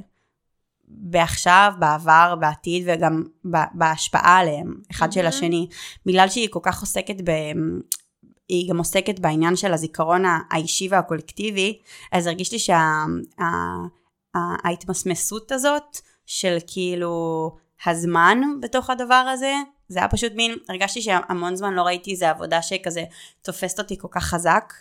בעכשיו, 0.87 1.73
בעבר, 1.79 2.35
בעתיד 2.39 2.83
וגם 2.87 3.23
בהשפעה 3.73 4.37
עליהם, 4.37 4.75
אחד 4.91 5.09
mm-hmm. 5.09 5.13
של 5.13 5.25
השני. 5.25 5.67
בגלל 6.05 6.29
שהיא 6.29 6.49
כל 6.51 6.59
כך 6.63 6.81
עוסקת 6.81 7.15
ב... 7.23 7.31
היא 8.49 8.69
גם 8.69 8.77
עוסקת 8.77 9.19
בעניין 9.19 9.55
של 9.55 9.73
הזיכרון 9.73 10.23
האישי 10.49 10.87
והקולקטיבי, 10.91 11.79
אז 12.11 12.27
הרגיש 12.27 12.51
לי 12.51 12.59
שההתמסמסות 14.29 15.49
שה... 15.49 15.55
הזאת 15.55 15.97
של 16.25 16.57
כאילו 16.67 17.51
הזמן 17.85 18.39
בתוך 18.61 18.89
הדבר 18.89 19.13
הזה, 19.33 19.53
זה 19.87 19.99
היה 19.99 20.07
פשוט 20.07 20.31
מין, 20.35 20.55
הרגשתי 20.69 21.01
שהמון 21.01 21.55
זמן 21.55 21.73
לא 21.73 21.81
ראיתי 21.81 22.11
איזה 22.11 22.29
עבודה 22.29 22.61
שכזה 22.61 23.03
תופסת 23.41 23.79
אותי 23.79 23.97
כל 23.97 24.07
כך 24.11 24.23
חזק, 24.23 24.73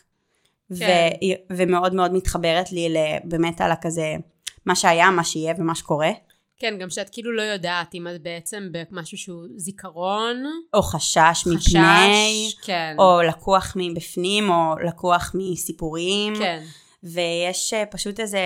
כן. 0.78 1.10
ו- 1.24 1.56
ומאוד 1.56 1.94
מאוד 1.94 2.12
מתחברת 2.12 2.72
לי 2.72 2.94
באמת 3.24 3.60
על 3.60 3.70
הכזה, 3.70 4.16
מה 4.66 4.74
שהיה, 4.74 5.10
מה 5.10 5.24
שיהיה 5.24 5.54
ומה 5.58 5.74
שקורה. 5.74 6.10
כן, 6.58 6.78
גם 6.78 6.90
שאת 6.90 7.10
כאילו 7.10 7.32
לא 7.32 7.42
יודעת 7.42 7.94
אם 7.94 8.08
את 8.08 8.22
בעצם 8.22 8.68
במשהו 8.72 9.18
שהוא 9.18 9.46
זיכרון. 9.56 10.42
או 10.74 10.82
חשש, 10.82 11.18
חשש 11.18 11.46
מפני. 11.46 12.50
כן. 12.62 12.96
או 12.98 13.22
לקוח 13.22 13.72
מבפנים, 13.76 14.50
או 14.50 14.78
לקוח 14.86 15.32
מסיפורים. 15.34 16.34
כן. 16.36 16.62
ויש 17.02 17.74
אה, 17.74 17.86
פשוט 17.86 18.20
איזה... 18.20 18.40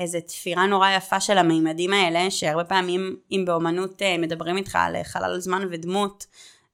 איזה 0.00 0.20
תפירה 0.20 0.66
נורא 0.66 0.90
יפה 0.90 1.20
של 1.20 1.38
המימדים 1.38 1.92
האלה, 1.92 2.30
שהרבה 2.30 2.64
פעמים 2.64 3.16
אם 3.32 3.44
באומנות 3.46 4.02
אה, 4.02 4.18
מדברים 4.18 4.56
איתך 4.56 4.78
על 4.80 5.02
חלל 5.02 5.40
זמן 5.40 5.68
ודמות, 5.70 6.26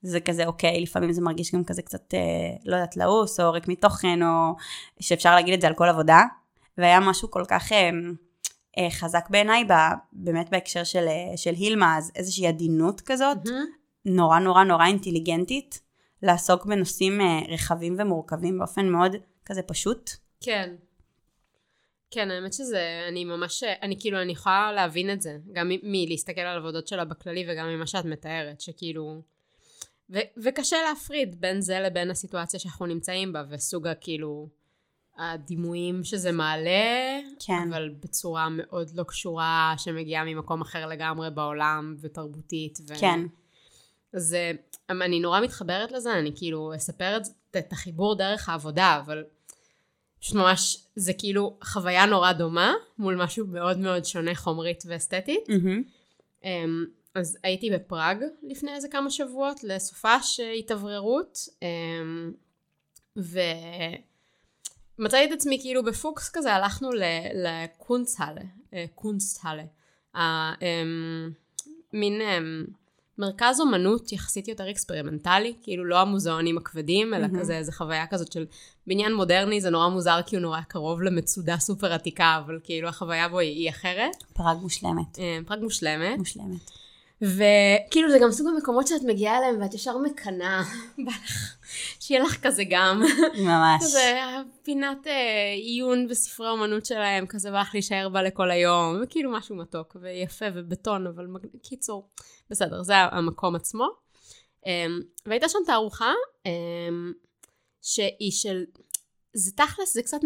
זה 0.03 0.21
כזה 0.21 0.47
אוקיי, 0.47 0.81
לפעמים 0.81 1.12
זה 1.12 1.21
מרגיש 1.21 1.55
גם 1.55 1.65
כזה 1.65 1.83
קצת, 1.83 2.15
אה, 2.15 2.21
לא 2.65 2.77
יודעת, 2.77 2.97
לעוס, 2.97 3.41
או 3.41 3.53
ריק 3.53 3.69
מתוכן, 3.69 4.23
או 4.23 4.55
שאפשר 5.01 5.35
להגיד 5.35 5.55
את 5.55 5.61
זה 5.61 5.67
על 5.67 5.75
כל 5.75 5.88
עבודה. 5.88 6.23
והיה 6.79 7.01
משהו 7.01 7.31
כל 7.31 7.45
כך 7.49 7.73
אה, 7.73 7.91
אה, 8.79 8.91
חזק 8.91 9.25
בעיניי, 9.31 9.65
באמת 10.12 10.51
בהקשר 10.51 10.85
של, 10.85 11.09
אה, 11.09 11.37
של 11.37 11.55
הילמה, 11.55 11.99
אז 11.99 12.12
איזושהי 12.17 12.47
עדינות 12.47 13.01
כזאת, 13.01 13.38
mm-hmm. 13.47 13.51
נורא 14.05 14.38
נורא 14.38 14.65
נורא 14.65 14.87
אינטליגנטית, 14.87 15.81
לעסוק 16.23 16.67
בנושאים 16.67 17.21
אה, 17.21 17.41
רחבים 17.49 17.97
ומורכבים 17.99 18.59
באופן 18.59 18.88
מאוד 18.88 19.17
כזה 19.45 19.62
פשוט. 19.62 20.11
כן. 20.41 20.75
כן, 22.11 22.31
האמת 22.31 22.53
שזה, 22.53 23.05
אני 23.09 23.25
ממש, 23.25 23.65
אני 23.83 23.97
כאילו, 24.01 24.23
אני 24.23 24.33
יכולה 24.33 24.73
להבין 24.73 25.12
את 25.12 25.23
זה, 25.23 25.37
גם 25.53 25.71
מלהסתכל 25.83 26.41
על 26.41 26.59
עבודות 26.59 26.88
שלה 26.88 27.05
בכללי 27.05 27.47
וגם 27.49 27.67
ממה 27.67 27.87
שאת 27.87 28.05
מתארת, 28.05 28.61
שכאילו, 28.61 29.23
ו, 30.12 30.18
וקשה 30.37 30.77
להפריד 30.88 31.40
בין 31.40 31.61
זה 31.61 31.81
לבין 31.81 32.11
הסיטואציה 32.11 32.61
שאנחנו 32.61 32.87
נמצאים 32.87 33.33
בה, 33.33 33.42
וסוג 33.48 33.87
הכאילו, 33.87 34.48
הדימויים 35.18 36.05
שזה 36.05 36.33
מעלה, 36.33 37.20
כן. 37.46 37.68
אבל 37.72 37.94
בצורה 38.01 38.48
מאוד 38.51 38.90
לא 38.94 39.03
קשורה, 39.03 39.75
שמגיעה 39.79 40.25
ממקום 40.25 40.61
אחר 40.61 40.87
לגמרי 40.87 41.31
בעולם, 41.31 41.96
ותרבותית. 42.01 42.79
ו... 42.88 42.94
כן. 43.01 43.20
אז 44.14 44.37
אני 44.90 45.20
נורא 45.20 45.40
מתחברת 45.40 45.92
לזה, 45.92 46.12
אני 46.18 46.33
כאילו 46.37 46.72
אספר 46.77 47.16
את, 47.16 47.22
את 47.59 47.72
החיבור 47.72 48.14
דרך 48.14 48.48
העבודה, 48.48 49.01
אבל 49.05 49.25
פשוט 50.20 50.37
ממש, 50.37 50.87
זה 50.96 51.12
כאילו 51.12 51.59
חוויה 51.64 52.07
נורא 52.07 52.33
דומה, 52.33 52.75
מול 52.98 53.22
משהו 53.22 53.46
מאוד 53.46 53.79
מאוד 53.79 54.05
שונה 54.05 54.35
חומרית 54.35 54.85
ואסתטית. 54.87 55.48
Mm-hmm. 55.48 56.46
אז 57.14 57.38
הייתי 57.42 57.70
בפראג 57.70 58.25
לפני 58.42 58.75
איזה 58.75 58.88
כמה 58.88 59.11
שבועות 59.11 59.64
לסופש 59.64 60.40
התאווררות, 60.59 61.38
ומצאתי 63.16 64.05
את 65.25 65.33
עצמי 65.33 65.59
כאילו 65.61 65.85
בפוקס 65.85 66.31
כזה, 66.33 66.55
הלכנו 66.55 66.90
ל 67.35 67.44
Kunsthalle, 67.44 68.43
אה, 68.75 68.85
Kunsthalle, 68.95 69.65
מין 71.92 72.20
מרכז 73.18 73.61
אומנות 73.61 74.12
יחסית 74.12 74.48
יותר 74.48 74.70
אקספרימנטלי, 74.70 75.55
כאילו 75.62 75.85
לא 75.85 76.01
המוזיאונים 76.01 76.59
הכבדים, 76.59 77.14
אלא 77.14 77.27
mm-hmm. 77.27 77.40
כזה 77.40 77.57
איזה 77.57 77.72
חוויה 77.72 78.07
כזאת 78.07 78.33
של 78.33 78.46
בניין 78.87 79.14
מודרני, 79.14 79.61
זה 79.61 79.70
נורא 79.70 79.88
מוזר 79.88 80.20
כי 80.27 80.37
הוא 80.37 80.42
נורא 80.42 80.61
קרוב 80.61 81.03
למצודה 81.03 81.59
סופר 81.59 81.92
עתיקה, 81.92 82.40
אבל 82.46 82.59
כאילו 82.64 82.88
החוויה 82.88 83.29
בו 83.29 83.38
היא, 83.38 83.51
היא 83.51 83.70
אחרת. 83.70 84.25
פראג 84.33 84.57
מושלמת. 84.57 85.18
פראג 85.46 85.62
מושלמת. 85.62 86.18
מושלמת. 86.18 86.70
וכאילו 87.23 88.11
זה 88.11 88.19
גם 88.23 88.31
סוג 88.31 88.47
המקומות 88.47 88.87
שאת 88.87 89.03
מגיעה 89.03 89.39
אליהם 89.39 89.61
ואת 89.61 89.75
ישר 89.75 89.99
מקנאה, 89.99 90.63
שיהיה 92.01 92.23
לך 92.23 92.47
כזה 92.47 92.63
גם. 92.71 93.03
ממש. 93.39 93.83
כזה 93.83 94.15
פינת 94.63 95.07
אה, 95.07 95.53
עיון 95.55 96.09
בספרי 96.09 96.47
האומנות 96.47 96.87
שלהם, 96.87 97.27
כזה 97.27 97.51
בא 97.51 97.61
לך 97.61 97.71
להישאר 97.75 98.09
בה 98.09 98.23
לכל 98.23 98.51
היום, 98.51 99.01
וכאילו 99.03 99.33
משהו 99.33 99.57
מתוק 99.57 99.97
ויפה 100.01 100.45
ובטון, 100.55 101.07
אבל 101.07 101.27
קיצור, 101.63 102.09
בסדר, 102.51 102.83
זה 102.83 102.97
המקום 102.97 103.55
עצמו. 103.55 103.87
אמ, 104.67 105.01
והייתה 105.27 105.49
שם 105.49 105.59
תערוכה 105.67 106.13
אמ, 106.47 107.13
שהיא 107.83 108.33
של, 108.33 108.65
זה 109.35 109.53
תכלס, 109.53 109.95
זה 109.95 110.03
קצת, 110.03 110.19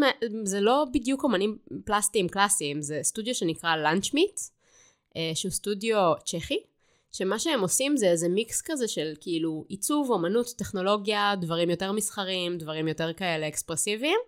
זה 0.45 0.61
לא 0.61 0.85
בדיוק 0.93 1.25
אומנים 1.25 1.59
פלסטיים 1.85 2.29
קלאסיים, 2.29 2.83
זה 2.83 2.99
סטודיו 3.03 3.35
שנקרא 3.35 3.77
לאנצ'מיט, 3.77 4.41
אה, 5.17 5.31
שהוא 5.35 5.53
סטודיו 5.53 6.13
צ'כי. 6.25 6.59
שמה 7.17 7.39
שהם 7.39 7.61
עושים 7.61 7.97
זה 7.97 8.07
איזה 8.07 8.29
מיקס 8.29 8.63
כזה 8.65 8.89
של 8.89 9.15
כאילו 9.21 9.65
עיצוב, 9.69 10.11
אומנות, 10.11 10.47
טכנולוגיה, 10.59 11.35
דברים 11.41 11.71
יותר 11.71 11.93
מסחריים, 11.93 12.59
דברים 12.59 12.89
יותר 12.89 13.13
כאלה 13.13 13.49
אקספרסיביים, 13.49 14.19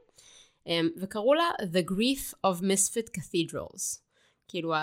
אמ, 0.66 0.88
וקראו 0.96 1.34
לה 1.34 1.50
The 1.60 1.90
Grief 1.90 2.34
of 2.46 2.62
Misfit 2.62 3.18
Cathedrals. 3.18 3.98
כאילו 4.48 4.74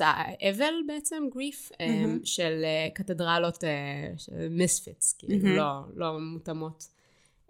האבל 0.00 0.74
בעצם, 0.86 1.24
גריף, 1.32 1.72
mm-hmm. 1.72 2.24
של 2.24 2.62
אה, 2.64 2.88
קתדרלות 2.94 3.64
אה, 3.64 4.12
מיספיטס, 4.50 5.12
כאילו 5.12 5.46
mm-hmm. 5.46 5.56
לא, 5.56 5.80
לא 5.94 6.18
מותאמות. 6.20 6.88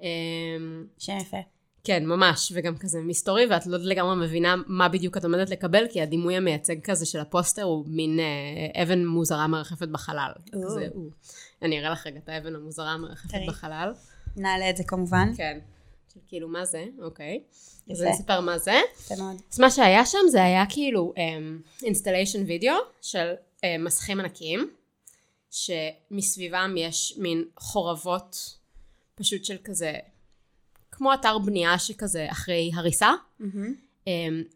אמ, 0.01 0.87
שם 0.99 1.17
יפה. 1.21 1.41
כן, 1.85 2.07
ממש, 2.07 2.53
וגם 2.55 2.79
כזה 2.79 3.01
מסתורי, 3.01 3.47
ואת 3.51 3.67
לא 3.67 3.79
לגמרי 3.79 4.27
מבינה 4.27 4.55
מה 4.67 4.89
בדיוק 4.89 5.17
את 5.17 5.25
עומדת 5.25 5.51
לקבל, 5.51 5.87
כי 5.91 6.03
הדימוי 6.03 6.37
המייצג 6.37 6.81
כזה 6.85 7.07
של 7.07 7.21
הפוסטר 7.21 7.63
הוא 7.63 7.85
מין 7.89 8.19
אה, 8.21 8.83
אבן 8.83 9.07
מוזרה 9.07 9.47
מרחפת 9.47 9.89
בחלל. 9.89 10.33
כזה, 10.53 10.89
הוא. 10.95 11.11
אני 11.63 11.81
אראה 11.81 11.91
לך 11.91 12.07
רגע 12.07 12.19
את 12.25 12.29
האבן 12.29 12.55
המוזרה 12.55 12.97
מרחפת 12.97 13.39
בחלל. 13.49 13.93
נעלה 14.37 14.71
את 14.71 14.77
זה 14.77 14.85
כמובן. 14.85 15.33
כן. 15.37 15.59
כאילו, 16.29 16.49
מה 16.49 16.65
זה? 16.65 16.85
אוקיי. 17.03 17.43
אז 17.91 18.03
אני 18.03 18.11
אספר 18.11 18.41
מה 18.41 18.59
זה. 18.59 18.81
אז 19.53 19.61
מה 19.61 19.71
שהיה 19.71 20.07
שם 20.07 20.19
זה 20.31 20.43
היה 20.43 20.65
כאילו 20.69 21.15
installation 21.83 22.43
um, 22.43 22.47
וידאו 22.47 22.75
של 23.01 23.33
um, 23.57 23.63
מסכים 23.79 24.21
ענקיים, 24.21 24.71
שמסביבם 25.51 26.75
יש 26.79 27.15
מין 27.19 27.45
חורבות 27.57 28.57
פשוט 29.15 29.45
של 29.45 29.57
כזה 29.65 29.93
כמו 30.93 31.15
אתר 31.15 31.39
בנייה 31.39 31.79
שכזה 31.79 32.27
אחרי 32.31 32.71
הריסה, 32.75 33.13
mm-hmm. 33.41 34.07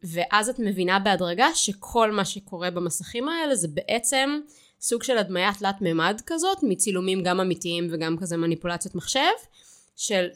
ואז 0.02 0.48
את 0.48 0.58
מבינה 0.58 0.98
בהדרגה 0.98 1.46
שכל 1.54 2.12
מה 2.12 2.24
שקורה 2.24 2.70
במסכים 2.70 3.28
האלה 3.28 3.56
זה 3.56 3.68
בעצם 3.68 4.40
סוג 4.80 5.02
של 5.02 5.18
הדמיה 5.18 5.50
תלת 5.58 5.80
מימד 5.80 6.20
כזאת, 6.26 6.58
מצילומים 6.62 7.22
גם 7.22 7.40
אמיתיים 7.40 7.88
וגם 7.90 8.16
כזה 8.16 8.36
מניפולציות 8.36 8.94
מחשב, 8.94 9.32
של 9.96 10.26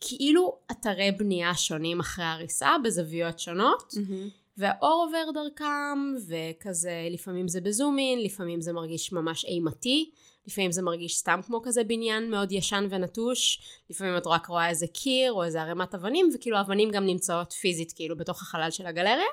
כאילו 0.00 0.56
אתרי 0.70 1.10
בנייה 1.12 1.54
שונים 1.54 2.00
אחרי 2.00 2.24
הריסה 2.24 2.76
בזוויות 2.84 3.38
שונות, 3.38 3.94
מהמם. 3.96 4.28
והאור 4.56 5.06
עובר 5.06 5.30
דרכם, 5.34 6.14
וכזה 6.28 7.08
לפעמים 7.10 7.48
זה 7.48 7.60
בזומין, 7.60 8.22
לפעמים 8.22 8.60
זה 8.60 8.72
מרגיש 8.72 9.12
ממש 9.12 9.44
אימתי, 9.44 10.10
לפעמים 10.46 10.72
זה 10.72 10.82
מרגיש 10.82 11.16
סתם 11.16 11.40
כמו 11.46 11.62
כזה 11.62 11.84
בניין 11.84 12.30
מאוד 12.30 12.52
ישן 12.52 12.86
ונטוש, 12.90 13.62
לפעמים 13.90 14.16
את 14.16 14.26
רק 14.26 14.46
רואה 14.46 14.68
איזה 14.68 14.86
קיר 14.86 15.32
או 15.32 15.44
איזה 15.44 15.62
ערימת 15.62 15.94
אבנים, 15.94 16.30
וכאילו 16.34 16.56
האבנים 16.56 16.90
גם 16.90 17.06
נמצאות 17.06 17.52
פיזית 17.52 17.92
כאילו 17.92 18.16
בתוך 18.16 18.42
החלל 18.42 18.70
של 18.70 18.86
הגלריה. 18.86 19.26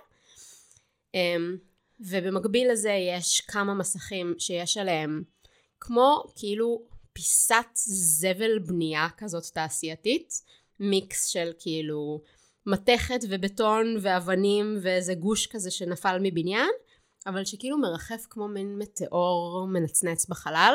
אמ, 1.13 1.57
ובמקביל 1.99 2.71
לזה 2.71 2.91
יש 2.91 3.41
כמה 3.41 3.73
מסכים 3.73 4.35
שיש 4.39 4.77
עליהם 4.77 5.23
כמו 5.79 6.23
כאילו 6.35 6.81
פיסת 7.13 7.65
זבל 7.75 8.59
בנייה 8.59 9.07
כזאת 9.17 9.43
תעשייתית, 9.53 10.41
מיקס 10.79 11.25
של 11.25 11.51
כאילו 11.59 12.21
מתכת 12.65 13.19
ובטון 13.29 13.97
ואבנים 14.01 14.77
ואיזה 14.81 15.13
גוש 15.13 15.47
כזה 15.47 15.71
שנפל 15.71 16.17
מבניין, 16.21 16.69
אבל 17.27 17.45
שכאילו 17.45 17.77
מרחף 17.77 18.25
כמו 18.29 18.47
מין 18.47 18.77
מטאור 18.77 19.67
מנצנץ 19.67 20.25
בחלל, 20.25 20.73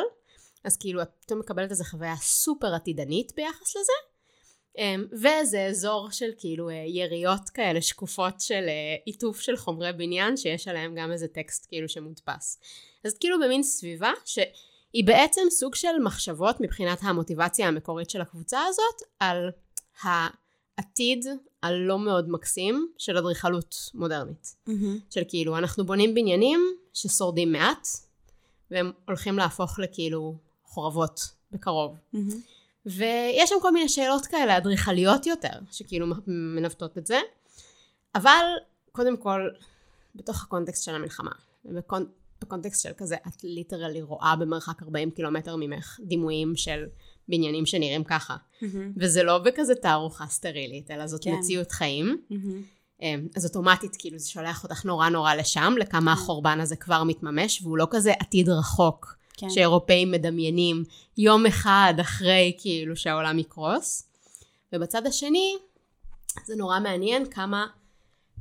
אז 0.67 0.77
כאילו 0.77 1.01
את 1.01 1.09
פתאום 1.19 1.39
מקבלת 1.39 1.71
איזו 1.71 1.83
חוויה 1.83 2.15
סופר 2.15 2.73
עתידנית 2.73 3.33
ביחס 3.35 3.75
לזה. 3.75 3.93
אמ, 4.77 5.05
וזה 5.11 5.65
אזור 5.65 6.11
של 6.11 6.29
כאילו 6.37 6.69
אה, 6.69 6.75
יריות 6.87 7.49
כאלה 7.49 7.81
שקופות 7.81 8.41
של 8.41 8.63
אה, 8.67 8.95
עיטוף 9.05 9.39
של 9.39 9.57
חומרי 9.57 9.93
בניין 9.93 10.37
שיש 10.37 10.67
עליהם 10.67 10.95
גם 10.95 11.11
איזה 11.11 11.27
טקסט 11.27 11.65
כאילו 11.69 11.89
שמודפס. 11.89 12.59
אז 13.03 13.11
את 13.11 13.17
כאילו 13.17 13.39
במין 13.39 13.63
סביבה 13.63 14.11
שהיא 14.25 15.05
בעצם 15.05 15.41
סוג 15.49 15.75
של 15.75 15.99
מחשבות 16.03 16.61
מבחינת 16.61 16.99
המוטיבציה 17.01 17.67
המקורית 17.67 18.09
של 18.09 18.21
הקבוצה 18.21 18.59
הזאת 18.65 19.09
על 19.19 19.49
העתיד 20.01 21.25
הלך 21.63 21.99
מאוד 21.99 22.29
מקסים 22.29 22.87
של 22.97 23.17
אדריכלות 23.17 23.75
מודרנית. 23.93 24.55
מהמם. 24.67 24.99
של 25.09 25.21
כאילו 25.27 25.57
אנחנו 25.57 25.85
בונים 25.85 26.13
בניינים 26.13 26.59
ששורדים 26.93 27.51
מעט 27.51 27.87
והם 28.71 28.91
הולכים 29.07 29.37
להפוך 29.37 29.79
לכאילו 29.79 30.46
חורבות 30.77 31.19
בקרוב. 31.51 31.95
מהמם. 32.13 32.29
ויש 32.85 33.49
שם 33.49 33.55
כל 33.61 33.73
מיני 33.73 33.89
שאלות 33.89 34.25
כאלה 34.25 34.57
אדריכליות 34.57 35.25
יותר, 35.25 35.59
שכאילו 35.71 36.07
מנווטות 36.27 36.97
את 36.97 37.07
זה, 37.07 37.19
אבל 38.15 38.45
קודם 38.91 39.17
כל, 39.17 39.49
בתוך 40.15 40.43
הקונטקסט 40.43 40.83
של 40.83 40.95
המלחמה, 40.95 41.31
ובקונטקסט 41.65 42.83
של 42.83 42.91
כזה, 42.97 43.15
את 43.27 43.43
literally 43.43 44.01
רואה 44.01 44.35
במרחק 44.35 44.83
40 44.83 45.11
קילומטר 45.11 45.55
ממך 45.55 45.99
דימויים 46.03 46.55
של 46.55 46.85
בניינים 47.27 47.65
שנראים 47.65 48.03
ככה. 48.03 48.35
מהמם. 48.61 48.93
וזה 48.97 49.23
לא 49.23 49.37
בכזה 49.37 49.75
תערוכה 49.75 50.27
סטרילית, 50.27 50.91
אלא 50.91 51.07
זאת 51.07 51.23
כן. 51.23 51.31
מציאות 51.33 51.71
חיים. 51.71 52.21
אמ, 53.01 53.27
אז 53.35 53.45
אוטומטית 53.45 53.95
כאילו 53.99 54.19
זה 54.19 54.29
שולח 54.29 54.63
אותך 54.63 54.85
נורא 54.85 55.09
נורא 55.09 55.33
לשם, 55.33 55.73
לכמה 55.79 56.13
החורבן 56.13 56.59
הזה 56.59 56.75
כבר 56.75 57.03
מתממש, 57.03 57.61
והוא 57.61 57.77
לא 57.77 57.87
כזה 57.91 58.11
עתיד 58.19 58.49
רחוק. 58.49 59.17
כן. 59.37 59.49
שאירופאים 59.49 60.11
מדמיינים 60.11 60.83
יום 61.17 61.45
אחד 61.45 61.93
אחרי 62.01 62.55
כאילו 62.57 62.95
שהעולם 62.95 63.39
יקרוס. 63.39 64.09
ובצד 64.73 65.07
השני, 65.07 65.55
זה 66.45 66.55
נורא 66.55 66.79
מעניין 66.79 67.29
כמה 67.29 67.67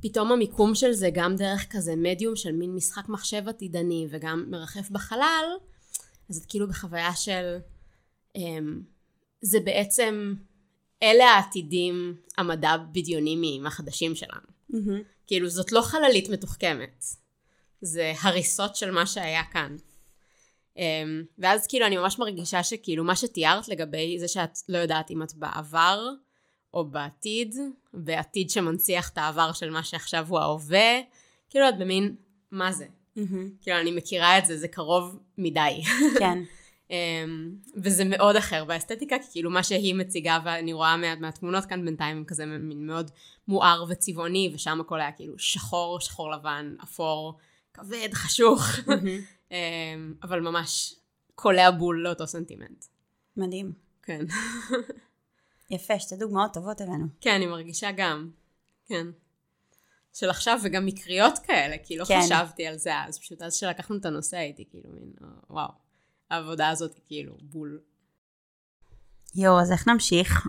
פתאום 0.02 0.32
המיקום 0.32 0.74
של 0.74 0.92
זה 0.92 1.08
גם 1.12 1.36
דרך 1.36 1.66
כזה 1.70 1.96
מדיום 1.96 2.36
של 2.36 2.52
מין 2.52 2.74
משחק 2.74 3.08
מחשב 3.08 3.48
עתידני 3.48 4.06
וגם 4.10 4.44
מרחף 4.48 4.90
בחלל, 4.90 5.44
אז 6.30 6.36
את 6.36 6.44
כאילו 6.48 6.68
בחוויה 6.68 7.16
של... 7.16 7.56
אמ, 8.36 8.80
זה 9.42 9.60
בעצם, 9.60 10.34
אלה 11.02 11.24
העתידים 11.24 12.16
המדע 12.38 12.76
בדיוניים 12.92 13.66
החדשים 13.66 14.14
שלנו. 14.14 14.46
מהמם. 14.68 15.02
כאילו 15.26 15.48
זאת 15.48 15.72
לא 15.72 15.80
חללית 15.80 16.28
מתוחכמת, 16.28 17.04
זה 17.80 18.12
הריסות 18.20 18.76
של 18.76 18.90
מה 18.90 19.06
שהיה 19.06 19.42
כאן. 19.52 19.76
Um, 20.76 20.78
ואז 21.38 21.66
כאילו 21.66 21.86
אני 21.86 21.96
ממש 21.96 22.18
מרגישה 22.18 22.62
שכאילו 22.62 23.04
מה 23.04 23.16
שתיארת 23.16 23.68
לגבי 23.68 24.18
זה 24.18 24.28
שאת 24.28 24.58
לא 24.68 24.78
יודעת 24.78 25.10
אם 25.10 25.22
את 25.22 25.34
בעבר 25.34 26.08
או 26.74 26.84
בעתיד, 26.84 27.54
בעתיד 27.94 28.50
שמנציח 28.50 29.08
את 29.08 29.18
העבר 29.18 29.52
של 29.52 29.70
מה 29.70 29.82
שעכשיו 29.82 30.26
הוא 30.28 30.38
ההווה, 30.38 31.00
כאילו 31.50 31.68
את 31.68 31.78
במין, 31.78 32.14
מה 32.50 32.72
זה? 32.72 32.86
מהמם. 33.16 33.50
כאילו 33.60 33.80
אני 33.80 33.90
מכירה 33.90 34.38
את 34.38 34.46
זה, 34.46 34.58
זה 34.58 34.68
קרוב 34.68 35.18
מדי. 35.38 35.82
כן. 36.18 36.38
um, 36.88 36.92
וזה 37.82 38.04
מאוד 38.04 38.36
אחר 38.36 38.64
באסתטיקה, 38.64 39.16
כי 39.18 39.26
כאילו 39.30 39.50
מה 39.50 39.62
שהיא 39.62 39.94
מציגה 39.94 40.38
ואני 40.44 40.72
רואה 40.72 40.96
מה, 40.96 41.14
מהתמונות 41.14 41.64
כאן 41.64 41.84
בינתיים, 41.84 42.16
הם 42.16 42.24
כזה 42.24 42.46
מין 42.46 42.86
מאוד 42.86 43.10
מואר 43.48 43.84
וצבעוני, 43.88 44.50
ושם 44.54 44.80
הכל 44.80 45.00
היה 45.00 45.12
כאילו 45.12 45.38
שחור, 45.38 46.00
שחור 46.00 46.30
לבן, 46.30 46.74
אפור, 46.82 47.38
כבד, 47.74 48.08
חשוך. 48.14 48.62
מהמם. 48.86 49.20
אמ, 49.50 49.56
אבל 50.22 50.40
ממש 50.40 50.94
קולע 51.34 51.70
בול 51.70 52.02
לאותו 52.02 52.26
סנטימנט. 52.26 52.84
מדהים. 53.36 53.72
כן. 54.02 54.20
יפה, 55.70 55.98
שתי 55.98 56.16
דוגמאות 56.16 56.54
טובות 56.54 56.80
הבאנו. 56.80 57.06
כן, 57.20 57.34
אני 57.34 57.46
מרגישה 57.46 57.90
גם. 57.96 58.30
כן. 58.86 59.06
של 60.14 60.30
עכשיו 60.30 60.58
וגם 60.62 60.86
מקריות 60.86 61.38
כאלה, 61.38 61.76
כי 61.84 61.96
לא 61.96 62.04
כן. 62.04 62.20
חשבתי 62.24 62.66
על 62.66 62.76
זה 62.78 62.90
אז, 63.02 63.18
פשוט 63.18 63.42
אז 63.42 63.54
שלקחנו 63.54 63.96
את 63.96 64.04
הנושא 64.04 64.36
הייתי 64.36 64.64
כאילו 64.70 64.90
מין, 64.90 65.12
אה, 65.22 65.28
וואו, 65.50 65.68
העבודה 66.30 66.68
הזאת 66.68 66.94
היא 66.94 67.02
כאילו 67.06 67.36
בול. 67.42 67.80
יואו, 69.34 69.60
אז 69.60 69.72
איך 69.72 69.88
נמשיך? 69.88 70.46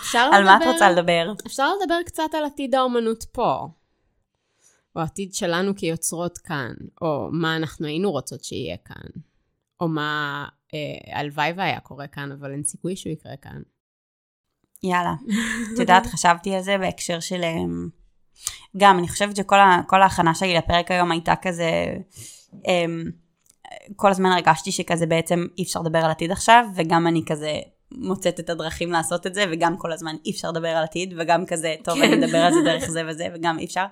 אפשר 0.00 0.18
על 0.34 0.44
מה 0.44 0.56
את 0.56 0.60
לדבר- 0.60 0.72
רוצה 0.72 0.90
לדבר? 0.90 1.32
אפשר 1.46 1.68
לדבר 1.82 1.94
קצת 2.06 2.22
על 2.32 2.44
עתיד 2.44 2.74
האומנות 2.74 3.24
פה. 3.32 3.68
או 4.96 5.00
העתיד 5.00 5.34
שלנו 5.34 5.76
כיוצרות 5.76 6.38
כאן, 6.38 6.72
או 7.02 7.28
מה 7.32 7.56
אנחנו 7.56 7.86
היינו 7.86 8.10
רוצות 8.10 8.44
שיהיה 8.44 8.76
כאן, 8.76 9.22
או 9.80 9.88
מה 9.88 10.44
אה, 10.74 11.18
הלוואי 11.20 11.52
והיה 11.56 11.80
קורה 11.80 12.06
כאן, 12.06 12.32
אבל 12.32 12.52
אין 12.52 12.64
סיכוי 12.64 12.96
שהוא 12.96 13.12
יקרה 13.12 13.36
כאן. 13.36 13.62
יאללה. 14.82 15.14
את 15.74 15.78
יודעת, 15.78 16.06
חשבתי 16.06 16.54
על 16.54 16.62
זה 16.62 16.78
בהקשר 16.78 17.20
של... 17.20 17.44
אמ, 17.44 17.88
גם, 18.76 18.98
אני 18.98 19.08
חושבת 19.08 19.36
שכל 19.36 19.60
ה- 19.60 19.82
ההכנה 19.92 20.34
שלי 20.34 20.54
לפרק 20.54 20.90
היום 20.90 21.12
הייתה 21.12 21.34
כזה... 21.42 21.70
אמ, 22.66 23.04
כל 23.96 24.10
הזמן 24.10 24.32
הרגשתי 24.32 24.72
שכזה 24.72 25.06
בעצם 25.06 25.46
אי 25.58 25.62
אפשר 25.62 25.80
לדבר 25.80 25.98
על 25.98 26.10
עתיד 26.10 26.30
עכשיו, 26.30 26.64
וגם 26.74 27.06
אני 27.06 27.22
כזה 27.26 27.60
מוצאת 27.92 28.40
את 28.40 28.50
הדרכים 28.50 28.92
לעשות 28.92 29.26
את 29.26 29.34
זה, 29.34 29.44
וגם 29.50 29.76
כל 29.76 29.92
הזמן 29.92 30.16
אי 30.24 30.30
אפשר 30.30 30.50
לדבר 30.50 30.68
על 30.68 30.84
עתיד, 30.84 31.14
וגם 31.18 31.46
כזה, 31.46 31.74
טוב, 31.84 31.94
כן. 31.98 32.02
אני 32.02 32.24
אדבר 32.24 32.38
על 32.38 32.52
זה 32.52 32.58
דרך 32.64 32.90
זה 32.96 33.02
וזה, 33.08 33.28
וגם 33.34 33.58
אי 33.58 33.64
אפשר. 33.64 33.84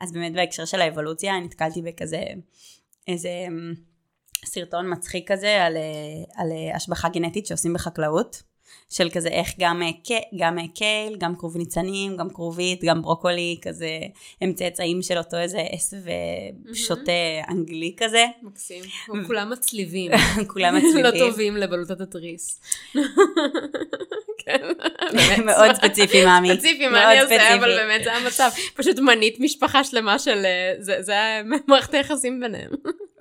אז 0.00 0.12
באמת 0.12 0.32
בהקשר 0.32 0.64
של 0.64 0.80
האבולוציה, 0.80 1.40
נתקלתי 1.40 1.82
בכזה 1.82 2.22
איזה 3.08 3.28
אמ, 3.48 3.74
סרטון 4.44 4.92
מצחיק 4.92 5.32
כזה 5.32 5.64
על, 5.64 5.76
אה, 5.76 6.42
על 6.42 6.52
אה, 6.52 6.76
השבחה 6.76 7.08
גנטית 7.08 7.46
שעושים 7.46 7.72
בחקלאות. 7.72 8.42
של 8.90 9.10
כזה 9.10 9.28
איך 9.28 9.48
גם, 9.60 9.82
אה, 9.82 10.16
גם 10.38 10.58
אה, 10.58 10.64
קייל, 10.74 11.16
גם 11.18 11.36
כרוב 11.36 11.56
ניצנים, 11.56 12.16
גם 12.16 12.30
כרובית, 12.30 12.84
גם 12.84 13.02
ברוקולי, 13.02 13.58
כזה 13.62 13.98
הם 14.40 14.52
צאצאים 14.52 15.02
של 15.02 15.18
אותו 15.18 15.36
איזה 15.36 15.58
עשב 15.70 15.96
שוטה 16.74 17.12
אנגלי 17.50 17.94
כזה, 17.96 18.24
מקסים. 18.42 18.84
כולם 19.26 19.50
מצליבים. 19.50 20.10
כולם 20.52 20.76
מצליבים. 20.76 21.04
לא 21.04 21.10
טובים 21.10 21.56
לבלוטת 21.56 22.00
התריס. 22.00 22.60
כן. 24.38 24.60
מאוד 25.46 25.74
ספציפי, 25.74 26.24
מאמי. 26.24 26.48
ספציפי, 26.56 26.86
מה 26.88 27.12
אני 27.12 27.20
ספציפי. 27.20 27.54
אבל 27.54 27.76
באמת 27.76 28.04
זה 28.04 28.14
המצב. 28.14 28.48
פשוט 28.74 28.98
מנית 28.98 29.36
משפחה 29.40 29.84
שלמה 29.84 30.18
של... 30.18 30.44
אה, 30.44 30.72
זה- 30.78 31.40
מערכת 31.66 31.94
היחסים 31.94 32.40
ביניהם. 32.40 32.70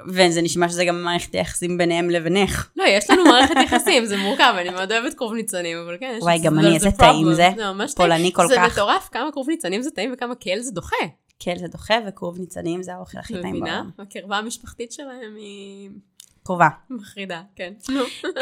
וזה 0.09 0.41
נשמע 0.41 0.69
שזה 0.69 0.85
גם 0.85 1.03
מערכת 1.03 1.35
היחסים 1.35 1.77
ביניהם 1.77 2.09
לבינך. 2.09 2.67
לא, 2.77 2.83
יש 2.87 3.09
לנו 3.09 3.23
מערכת 3.23 3.55
יחסים, 3.65 4.05
זה 4.05 4.17
מורכב, 4.17 4.53
אני 4.57 4.69
מאוד 4.69 4.91
אוהבת 4.91 5.13
כרוב 5.13 5.33
ניצנים, 5.37 5.77
אבל 5.77 5.97
כן, 5.99 6.13
יש... 6.17 6.23
וואי, 6.23 6.39
גם 6.39 6.61
זה- 6.61 6.67
אני, 6.67 6.79
זה 6.79 6.87
איזה. 6.87 6.97
טעים 6.97 7.33
זה. 7.33 7.49
זה 7.55 7.71
ממש 7.73 7.93
טעים. 7.93 8.09
פולני 8.09 8.31
כל 8.33 8.47
זה 8.47 8.55
כך. 8.55 8.73
מטורף, 8.73 9.09
כמה 9.11 9.31
כרוב 9.31 9.49
ניצנים 9.49 9.81
זה 9.81 9.91
טעים 9.91 10.11
וכמה 10.13 10.35
קל 10.35 10.59
זה 10.59 10.71
דוחה. 10.71 10.95
קייל 11.39 11.57
זה 11.59 11.67
דוחה 11.67 11.93
וכרוב 12.07 12.39
ניצנים 12.39 12.83
זה 12.83 12.93
האוכל 12.93 13.17
הכי 13.17 13.33
טעים 13.33 13.45
מבינה? 13.47 13.65
בעולם. 13.65 13.89
הקרבה 13.99 14.37
המשפחתית 14.37 14.91
שלהם 14.91 15.35
היא 15.37 15.89
קרובה. 16.43 16.67
מחרידה, 16.89 17.41
כן. 17.55 17.73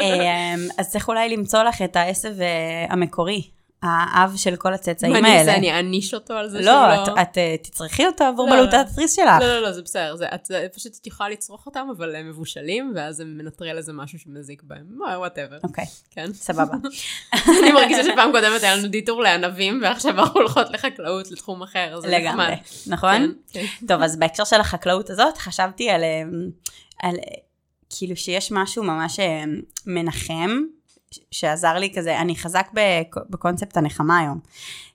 אז 0.78 0.90
צריך 0.90 1.08
אולי 1.08 1.28
למצוא 1.36 1.62
לך 1.62 1.82
את 1.82 1.96
העשב 1.96 2.40
אה, 2.40 2.46
המקורי, 2.90 3.42
האב 3.86 4.32
של 4.36 4.56
כל 4.56 4.74
הצאצאים 4.74 5.12
מה 5.12 5.18
אני 5.18 5.28
האלה. 5.28 5.40
אעשה, 5.40 5.54
אני 5.56 5.72
אעניש 5.72 6.14
אותו 6.14 6.34
על 6.34 6.48
זה 6.48 6.60
לא, 6.60 6.64
לא... 6.88 7.04
את- 7.04 7.08
את 7.22 7.38
אה, 7.38 7.56
תצרכי 7.62 8.06
אותו 8.06 8.24
עבור 8.24 8.46
לא, 8.50 8.56
בלוטת 8.56 8.72
לא. 8.72 8.78
התריס 8.80 9.16
שלך. 9.16 9.40
לא, 9.40 9.46
לא, 9.46 9.62
לא, 9.62 9.72
זה 9.72 9.82
בסדר, 9.82 10.16
זה, 10.16 10.26
את, 10.34 10.46
זה, 10.46 10.66
פשוט 10.74 10.92
את 11.00 11.06
יכולה 11.06 11.28
לצרוך 11.28 11.66
אותם, 11.66 11.86
אבל 11.96 12.16
הם 12.16 12.28
מבושלים, 12.28 12.92
ואז 12.96 13.20
הם 13.20 13.38
מנטרל 13.38 13.76
איזה 13.76 13.92
משהו 13.92 14.18
שמזיק 14.18 14.62
בהם, 14.62 14.86
whatever, 15.18 15.58
אוקיי, 15.64 15.84
כן. 16.10 16.32
סבבה. 16.32 16.74
אני 17.62 17.72
מרגישה 17.72 18.04
שפעם 18.04 18.32
קודמת 18.32 18.62
היה 18.62 18.76
לנו 18.76 18.88
detour 18.88 19.22
לענבים, 19.22 19.80
ועכשיו 19.82 20.12
אנחנו 20.20 20.40
הולכות 20.40 20.70
לחקלאות, 20.70 21.30
לתחום 21.30 21.62
אחר, 21.62 22.00
זה 22.00 22.08
לגמרי, 22.08 22.46
נחמד. 22.46 22.92
נכון? 22.94 23.32
כן, 23.52 23.60
כן. 23.80 23.86
טוב, 23.86 24.02
אז 24.02 24.16
בהקשר 24.18 24.44
של 24.44 24.60
החקלאות 24.60 25.10
הזאת, 25.10 25.36
חשבתי 25.38 25.90
על 25.90 26.04
אמ, 26.04 26.30
על 27.02 27.16
כאילו 27.98 28.16
שיש 28.16 28.52
משהו 28.52 28.82
ממש 28.82 29.20
אה, 29.20 29.44
מנחם, 29.86 30.60
שעזר 31.30 31.74
לי 31.74 31.92
כזה, 31.96 32.20
אני 32.20 32.36
חזק 32.36 32.68
בקונספט 33.30 33.76
הנחמה 33.76 34.18
היום. 34.18 34.40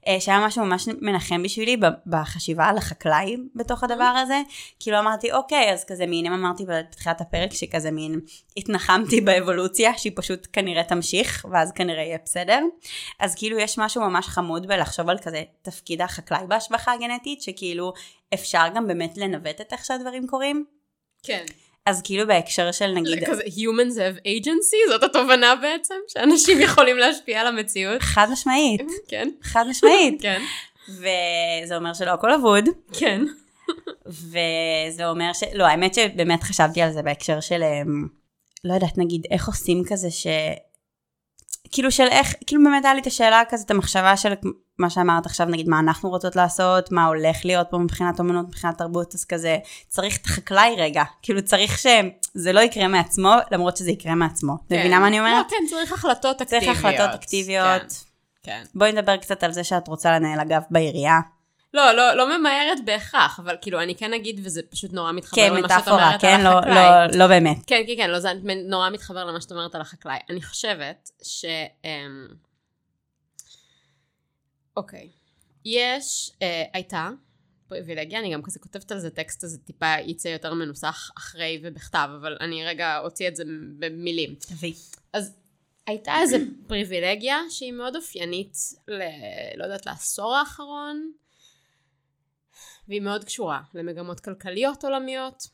אה, 0.07 0.19
שהיה 0.19 0.45
משהו 0.45 0.65
ממש 0.65 0.87
מנחם 1.01 1.43
בשבילי 1.43 1.77
בחשיבה 2.07 2.65
על 2.65 2.77
החקלאי 2.77 3.37
בתוך 3.55 3.83
הדבר 3.83 4.03
הזה. 4.03 4.41
כאילו 4.79 4.99
אמרתי, 4.99 5.31
אוקיי, 5.31 5.73
אז 5.73 5.83
כזה 5.83 6.05
מין, 6.05 6.25
אם 6.25 6.33
אמרתי 6.33 6.65
בתחילת 6.67 7.21
הפרק 7.21 7.53
שכזה 7.53 7.91
מין 7.91 8.19
התנחמתי 8.57 9.21
באבולוציה, 9.21 9.97
שהיא 9.97 10.13
פשוט 10.15 10.47
כנראה 10.53 10.83
תמשיך, 10.83 11.45
ואז 11.51 11.71
כנראה 11.71 12.03
יהיה 12.03 12.17
בסדר. 12.25 12.59
אז 13.19 13.35
כאילו 13.35 13.59
יש 13.59 13.77
משהו 13.77 14.01
ממש 14.01 14.27
חמוד 14.27 14.67
בלחשוב 14.67 15.09
על 15.09 15.17
כזה 15.17 15.43
תפקיד 15.61 16.01
החקלאי 16.01 16.47
בהשבחה 16.47 16.93
הגנטית, 16.93 17.41
שכאילו 17.41 17.93
אפשר 18.33 18.63
גם 18.75 18.87
באמת 18.87 19.17
לנווט 19.17 19.61
את 19.61 19.73
איך 19.73 19.85
שהדברים 19.85 20.27
קורים. 20.27 20.65
כן. 21.23 21.45
אז 21.85 22.01
כאילו 22.01 22.27
בהקשר 22.27 22.71
של 22.71 22.91
נגיד... 22.91 23.23
כזה 23.25 23.43
humans 23.43 23.95
have 23.95 24.19
agency? 24.19 24.89
זאת 24.89 25.03
התובנה 25.03 25.55
בעצם? 25.55 25.95
שאנשים 26.07 26.61
יכולים 26.67 26.97
להשפיע 26.97 27.41
על 27.41 27.47
המציאות? 27.47 28.01
חד 28.01 28.27
משמעית. 28.31 28.81
כן. 29.09 29.29
חד 29.43 29.65
משמעית. 29.69 30.21
כן. 30.23 30.41
וזה 30.89 31.75
אומר 31.75 31.93
שלא 31.93 32.11
הכל 32.11 32.33
אבוד. 32.33 32.65
כן. 32.93 33.21
וזה 34.05 35.09
אומר 35.09 35.33
ש... 35.33 35.43
לא, 35.53 35.63
האמת 35.63 35.93
שבאמת 35.93 36.43
חשבתי 36.43 36.81
על 36.81 36.91
זה 36.91 37.01
בהקשר 37.01 37.39
של... 37.39 37.63
אמ, 37.63 38.07
לא 38.63 38.73
יודעת, 38.73 38.97
נגיד, 38.97 39.21
איך 39.31 39.47
עושים 39.47 39.83
כזה 39.87 40.11
ש... 40.11 40.27
כאילו 41.71 41.91
של 41.91 42.07
איך, 42.07 42.33
כאילו 42.47 42.63
באמת 42.63 42.85
היה 42.85 42.93
לי 42.93 43.01
את 43.01 43.07
השאלה 43.07 43.43
כזה, 43.49 43.63
את 43.65 43.71
המחשבה 43.71 44.17
של 44.17 44.33
מה 44.81 44.89
שאמרת 44.89 45.25
עכשיו, 45.25 45.47
נגיד 45.47 45.69
מה 45.69 45.79
אנחנו 45.79 46.09
רוצות 46.09 46.35
לעשות, 46.35 46.91
מה 46.91 47.05
הולך 47.05 47.37
להיות 47.45 47.67
פה 47.69 47.77
מבחינת 47.77 48.19
אומנות, 48.19 48.47
מבחינת 48.47 48.77
תרבות, 48.77 49.15
אז 49.15 49.25
כזה, 49.25 49.57
צריך 49.87 50.17
את 50.17 50.25
החקלאי 50.25 50.75
רגע, 50.77 51.03
כאילו 51.21 51.41
צריך 51.41 51.77
שזה 51.77 52.53
לא 52.53 52.59
יקרה 52.59 52.87
מעצמו, 52.87 53.33
למרות 53.51 53.77
שזה 53.77 53.91
יקרה 53.91 54.15
מעצמו. 54.15 54.53
כן. 54.69 54.79
מבינה 54.79 54.99
מה 54.99 55.07
אני 55.07 55.19
אומרת? 55.19 55.45
לא, 55.45 55.57
כן, 55.57 55.65
צריך 55.69 55.91
החלטות 55.93 56.41
אקטיביות. 56.41 56.63
צריך 56.63 56.85
החלטות 56.85 57.15
אקטיביות. 57.15 57.81
כן. 57.81 58.11
כן. 58.43 58.63
בואי 58.75 58.91
נדבר 58.91 59.17
קצת 59.17 59.43
על 59.43 59.51
זה 59.51 59.63
שאת 59.63 59.87
רוצה 59.87 60.11
לנהל 60.11 60.39
אגב 60.39 60.61
בעירייה. 60.69 61.19
לא, 61.73 61.91
לא, 61.91 62.13
לא 62.13 62.37
ממהרת 62.37 62.85
בהכרח, 62.85 63.39
אבל 63.39 63.55
כאילו, 63.61 63.81
אני 63.81 63.95
כן 63.95 64.13
אגיד, 64.13 64.41
וזה 64.43 64.61
פשוט 64.69 64.93
נורא 64.93 65.11
מתחבר 65.11 65.41
כן, 65.41 65.53
למה 65.53 65.69
שאת 65.69 65.87
אומרת 65.87 66.21
כן, 66.21 66.39
על 66.39 66.43
לא, 66.43 66.59
החקלאי. 66.59 66.75
לא, 66.75 67.19
לא 67.19 67.27
באמת. 67.27 67.57
כן, 67.67 67.81
כן, 67.87 67.93
כן, 67.97 68.09
לא, 68.09 68.19
זה 68.19 68.29
נורא 68.69 68.89
מתחבר 68.89 69.25
למה 69.25 69.41
שאת 69.41 69.51
אומרת 69.51 69.75
על 69.75 69.81
החקלאי. 69.81 70.17
אני 70.29 70.41
חושבת 70.41 71.09
ש... 71.23 71.45
אמ, 71.85 72.27
אוקיי. 74.77 75.09
יש, 75.65 76.31
אה, 76.41 76.63
הייתה 76.73 77.09
פריבילגיה, 77.67 78.19
אני 78.19 78.33
גם 78.33 78.41
כזה 78.41 78.59
כותבת 78.59 78.91
על 78.91 78.99
זה 78.99 79.09
טקסט, 79.09 79.43
הזה 79.43 79.57
טיפה 79.57 79.93
יצא 80.05 80.27
יותר 80.27 80.53
מנוסח 80.53 81.11
אחרי 81.17 81.61
ובכתב, 81.63 82.09
אבל 82.21 82.37
אני 82.39 82.65
רגע 82.65 82.99
אוציא 82.99 83.27
את 83.27 83.35
זה 83.35 83.43
במילים. 83.79 84.35
תביא. 84.35 84.73
אז 85.13 85.37
הייתה 85.87 86.13
איזה 86.21 86.37
פריבילגיה 86.67 87.37
שהיא 87.49 87.71
מאוד 87.71 87.95
אופיינית 87.95 88.53
ל... 88.87 89.01
לא 89.57 89.63
יודעת, 89.63 89.85
לעשור 89.85 90.35
האחרון, 90.35 91.11
והיא 92.87 93.01
מאוד 93.01 93.23
קשורה 93.23 93.61
למגמות 93.73 94.19
כלכליות 94.19 94.83
עולמיות. 94.83 95.47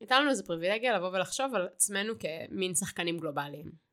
הייתה 0.00 0.20
לנו 0.20 0.30
איזה 0.30 0.42
פריבילגיה 0.42 0.96
לבוא 0.96 1.08
ולחשוב 1.08 1.54
על 1.54 1.68
עצמנו 1.74 2.14
כמין 2.18 2.74
שחקנים 2.74 3.18
גלובליים. 3.18 3.91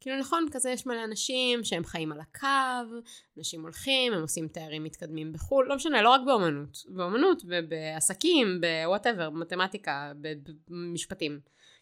כאילו 0.00 0.18
נכון, 0.18 0.46
כזה 0.52 0.70
יש 0.70 0.86
מלא 0.86 1.04
אנשים 1.04 1.64
שהם 1.64 1.84
חיים 1.84 2.12
על 2.12 2.20
הקו, 2.20 2.96
אנשים 3.38 3.62
הולכים, 3.62 4.12
הם 4.12 4.22
עושים 4.22 4.48
תארים 4.48 4.84
מתקדמים 4.84 5.32
בחו"ל, 5.32 5.66
לא 5.68 5.76
משנה, 5.76 6.02
לא 6.02 6.10
רק 6.10 6.20
באומנות, 6.26 6.78
באומנות, 6.88 7.42
בעסקים, 7.68 8.60
בוואטאבר, 8.60 9.30
במתמטיקה, 9.30 10.12
במשפטים. 10.68 11.40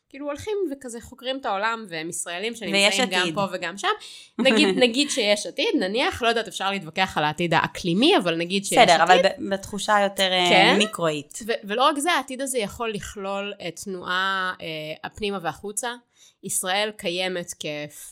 כאילו 0.08 0.26
הולכים 0.26 0.54
וכזה 0.72 1.00
חוקרים 1.00 1.38
את 1.38 1.46
העולם 1.46 1.84
והם 1.88 2.08
ישראלים 2.08 2.54
שנמצאים 2.54 3.08
גם 3.10 3.28
פה 3.34 3.44
וגם 3.52 3.78
שם. 3.78 3.88
נגיד, 4.38 4.68
נגיד 4.84 5.10
שיש 5.10 5.46
עתיד, 5.46 5.68
נניח, 5.80 6.22
לא 6.22 6.28
יודעת, 6.28 6.48
אפשר 6.48 6.70
להתווכח 6.70 7.18
על 7.18 7.24
העתיד 7.24 7.54
האקלימי, 7.54 8.16
אבל 8.16 8.36
נגיד 8.36 8.64
שיש 8.64 8.78
בסדר, 8.78 9.02
עתיד. 9.02 9.18
בסדר, 9.18 9.30
אבל 9.38 9.50
בתחושה 9.50 9.94
יותר 10.02 10.32
אה, 10.32 10.46
כן? 10.50 10.74
מיקרואית. 10.78 11.38
ולא 11.64 11.84
רק 11.84 11.98
זה, 11.98 12.12
העתיד 12.12 12.40
הזה 12.40 12.58
יכול 12.58 12.92
לכלול 12.92 13.52
את 13.68 13.80
תנועה 13.84 14.54
אה, 14.60 14.66
הפנימה 15.04 15.38
והחוצה. 15.42 15.94
ישראל 16.42 16.90
קיימת 16.96 17.46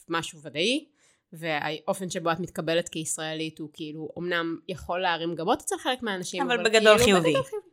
כמשהו 0.07 0.41
ודאי, 0.43 0.85
והאופן 1.33 2.11
שבו 2.11 2.33
את 2.33 2.41
מתקבלת 2.41 2.89
כישראלית 2.89 3.59
הוא 3.59 3.71
כאילו, 3.73 4.09
אמנם 4.19 4.59
יכול 4.69 5.01
להרים 5.01 5.35
גבות 5.35 5.61
אצל 5.63 5.75
חלק 5.79 6.03
מהאנשים, 6.03 6.43
אבל, 6.43 6.55
אבל 6.55 6.65
בגדול 6.65 6.99
כאילו, 6.99 7.05
חיובי. 7.05 7.29
בגדול 7.29 7.43
חיובי. 7.45 7.67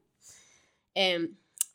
אמ, 0.96 1.26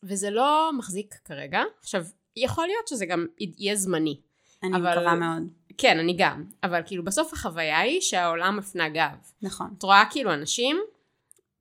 וזה 0.02 0.30
לא 0.30 0.70
מחזיק 0.78 1.14
כרגע. 1.24 1.62
עכשיו, 1.80 2.04
יכול 2.36 2.66
להיות 2.66 2.88
שזה 2.88 3.06
גם 3.06 3.26
יהיה 3.38 3.76
זמני. 3.76 4.20
אני 4.62 4.76
אבל- 4.76 4.90
מקווה 4.98 5.14
מאוד. 5.14 5.42
כן, 5.78 5.98
אני 5.98 6.14
גם. 6.18 6.44
אבל 6.62 6.80
כאילו 6.86 7.04
בסוף 7.04 7.32
החוויה 7.32 7.78
היא 7.80 8.00
שהעולם 8.00 8.56
מפנה 8.56 8.88
גב. 8.88 9.16
נכון. 9.42 9.74
את 9.78 9.82
רואה 9.82 10.04
כאילו 10.10 10.34
אנשים 10.34 10.80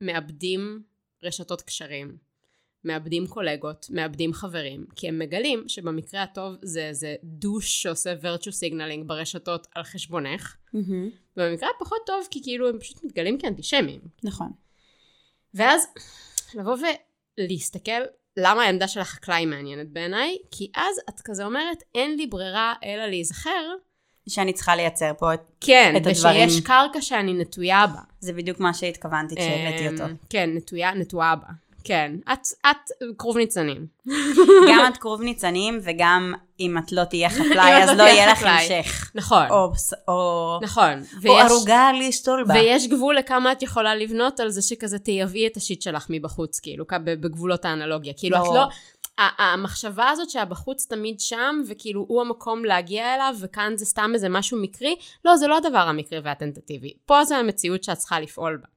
מאבדים 0.01 0.84
רשתות 1.24 1.62
קשרים, 1.62 2.18
מאבדים 2.86 3.28
קולגות, 3.28 3.88
מאבדים 3.90 4.34
חברים, 4.34 4.86
כי 4.96 5.08
הם 5.08 5.20
מגלים 5.20 5.64
שבמקרה 5.68 6.24
הטוב 6.24 6.56
זה 6.62 6.88
איזה 6.88 7.16
דוש 7.24 7.82
שעושה 7.82 8.14
virtue 8.22 8.52
signaling 8.52 9.04
ברשתות 9.06 9.68
על 9.76 9.84
חשבונך, 9.84 10.56
ובמקרה 11.38 11.70
הפחות 11.76 12.02
טוב 12.06 12.28
כי 12.32 12.44
כאילו 12.44 12.70
הם 12.70 12.80
פשוט 12.80 13.04
מתגלים 13.04 13.38
כאנטישמים. 13.38 14.02
נכון. 14.24 14.52
ואז 15.54 15.88
לבוא 16.56 16.78
ולהסתכל 17.38 18.02
למה 18.38 18.64
העמדה 18.64 18.88
של 18.88 19.00
החקלאי 19.00 19.46
מעניינת 19.46 19.90
בעיניי, 19.90 20.38
כי 20.52 20.72
אז 20.76 21.00
את 21.10 21.22
כזה 21.24 21.46
אומרת 21.46 21.84
אין 21.96 22.18
לי 22.18 22.28
ברירה 22.28 22.74
אלא 22.84 23.06
להיזכר, 23.06 23.76
שאני 24.30 24.54
צריכה 24.54 24.76
לייצר 24.76 25.12
פה 25.18 25.34
את... 25.34 25.42
כן, 25.62 25.94
את 25.98 26.08
הדברים. 26.08 26.48
ושיש 26.48 26.62
קרקע 26.62 27.02
שאני 27.02 27.34
נטויה 27.34 27.88
בה. 27.88 28.02
זה 28.20 28.34
בדיוק 28.34 28.60
מה 28.60 28.74
שהתכוונתי 28.74 29.36
כשהבאתי 29.36 29.88
אותו. 29.88 30.06
אמ, 30.06 30.16
כן, 30.30 30.50
נטויה, 30.54 30.94
נטועה 30.94 31.36
בה. 31.36 31.48
כן, 31.86 32.12
את, 32.34 32.40
את 32.72 32.92
כרוב 33.18 33.38
ניצנים. 33.38 33.86
גם 34.70 34.86
את 34.94 34.98
כרוב 34.98 35.22
ניצנים, 35.22 35.80
וגם 35.84 36.34
אם 36.60 36.78
את 36.78 36.92
לא 36.92 37.04
תהיה 37.04 37.30
חקלאי, 37.38 37.84
את 37.84 37.84
אז 37.84 37.90
לא 37.90 37.96
לא 37.96 38.04
יהיה 38.04 38.32
לך. 38.32 38.44
המשך. 38.44 39.12
נכון, 39.16 39.48
או, 39.50 39.72
או, 40.08 40.60
נכון. 40.62 40.94
או 41.00 41.22
ויש, 41.22 41.52
ערוגה 41.52 41.92
להסתול 41.92 42.44
בה. 42.44 42.54
ויש 42.54 42.88
גבול 42.88 43.16
לכמה 43.16 43.52
את 43.52 43.62
יכולה 43.62 43.96
לבנות 43.96 44.40
על 44.40 44.50
זה 44.50 44.62
שכזה 44.62 45.00
תייבאי 45.00 45.48
את 45.48 45.58
השיט 45.58 45.82
שלך 45.82 46.06
מבחוץ, 46.10 46.60
כאילו, 46.60 46.86
בגבולות 47.04 47.66
האנלוגיה. 47.66 48.14
כאילו, 48.14 48.38
את. 48.38 48.42
לא... 48.54 48.68
ה- 49.18 49.44
המחשבה 49.44 50.10
הזאת 50.10 50.30
שהבחוץ 50.30 50.86
תמיד 50.90 51.20
שם, 51.20 51.62
וכאילו 51.68 52.06
הוא 52.08 52.22
המקום 52.22 52.66
להגיע 52.66 53.16
אליו, 53.16 53.36
וכאן 53.40 53.74
זה 53.78 53.86
סתם 53.86 54.12
איזה 54.14 54.30
משהו 54.30 54.58
מקרי, 54.62 54.96
לא, 55.26 55.38
זה 55.38 55.48
לא 55.48 55.58
הדבר 55.58 55.78
המקרי 55.78 56.20
והטנטטיבי. 56.24 56.94
פה 57.06 57.24
זה 57.24 57.38
המציאות 57.38 57.84
שאת 57.84 57.98
צריכה 57.98 58.20
לפעול 58.20 58.58
בה. 58.62 58.68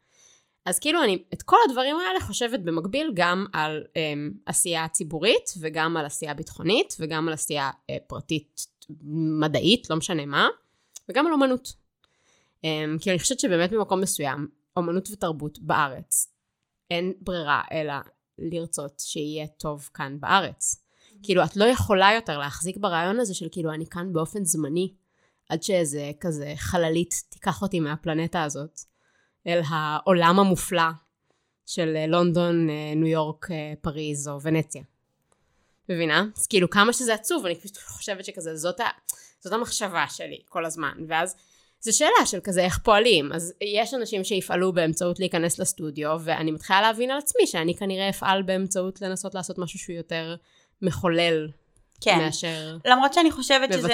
אז 0.69 0.79
כאילו 0.79 1.05
אני 1.05 1.25
את 1.33 1.43
כל 1.43 1.57
הדברים 1.69 1.97
האלה 1.97 2.21
חושבת 2.21 2.61
במקביל 2.61 3.13
גם 3.15 3.47
על 3.53 3.85
אמ, 3.97 4.31
עשייה 4.47 4.89
ציבורית, 4.89 5.51
וגם 5.61 5.97
על 5.97 6.07
עשייה 6.07 6.35
ביטחונית, 6.35 6.97
וגם 7.01 7.29
על 7.29 7.35
עשייה 7.35 7.71
אה, 7.91 7.97
פרטית 8.07 8.67
מדעית, 9.41 9.91
לא 9.91 9.97
משנה 9.97 10.27
מה, 10.27 10.49
וגם 11.09 11.27
על 11.27 11.33
אומנות. 11.33 11.73
אמ, 12.65 12.97
כי 13.01 13.11
אני 13.11 13.19
חושבת 13.19 13.41
שבאמת 13.41 13.71
במקום 13.71 14.01
מסוים, 14.01 14.49
אומנות 14.77 15.09
ותרבות 15.13 15.59
בארץ, 15.59 16.33
אין 16.91 17.13
ברירה 17.21 17.63
אלא 17.73 17.95
לרצות 18.39 19.01
שיהיה 19.01 19.47
טוב 19.47 19.89
כאן 19.95 20.21
בארץ. 20.21 20.83
כאילו, 21.23 21.45
את 21.45 21.57
לא 21.57 21.65
יכולה 21.65 22.13
יותר 22.15 22.39
להחזיק 22.39 22.77
ברעיון 22.77 23.21
הזה 23.21 23.35
של 23.35 23.49
כאילו, 23.53 23.73
אני 23.73 23.87
כאן 23.87 24.13
באופן 24.13 24.45
זמני, 24.45 24.95
עד 25.49 25.63
שאיזה 25.63 26.11
כזה 26.21 26.55
חללית 26.57 27.15
תיקח 27.29 27.63
אותי 27.63 27.81
מהפלנטה 27.81 28.43
הזאת, 28.43 28.81
אל 29.49 29.61
העולם 29.69 30.39
המופלא 30.41 30.91
של 31.67 31.97
אה, 31.97 32.07
לונדון, 32.07 32.71
אה, 32.71 32.93
ניו 32.97 33.07
יורק, 33.07 33.51
אה, 33.51 33.73
פריז 33.81 34.29
או 34.29 34.43
ונציה. 34.43 34.83
מבינה? 35.89 36.25
אז 36.37 36.47
כאילו, 36.47 36.71
כמה 36.71 36.93
שזה 36.93 37.15
עצוב, 37.15 37.47
אני 37.47 37.55
פשוט 37.55 37.77
חושבת 37.77 38.25
שכזה, 38.25 38.57
זאת, 38.57 38.81
ה, 38.81 38.85
זאת 39.41 39.53
המחשבה 39.53 40.05
שלי 40.09 40.39
כל 40.49 40.65
הזמן. 40.65 40.93
ואז 41.09 41.37
זו 41.81 41.97
שאלה 41.97 42.27
של 42.27 42.41
כזה 42.45 42.65
איך 42.65 42.79
פועלים. 42.79 43.33
אז 43.33 43.53
יש 43.61 43.95
אנשים 43.95 44.25
שיפעלו 44.25 44.73
באמצעות 44.73 45.19
להיכנס 45.19 45.59
לסטודיו, 45.59 46.17
ואני 46.21 46.51
מתחילה 46.51 46.81
להבין 46.81 47.11
על 47.11 47.19
עצמי 47.19 47.47
שאני 47.47 47.75
כנראה 47.75 48.09
אפעל 48.09 48.43
באמצעות 48.43 49.03
לנסות 49.03 49.35
לעשות 49.35 49.59
משהו 49.59 49.79
שהוא 49.79 49.97
יותר 49.97 50.37
מחולל 50.83 51.49
כן. 52.01 52.19
מאשר 52.19 52.77
למרות 52.85 53.15
שאני 53.15 53.31
חושבת 53.31 53.73
שזה... 53.73 53.89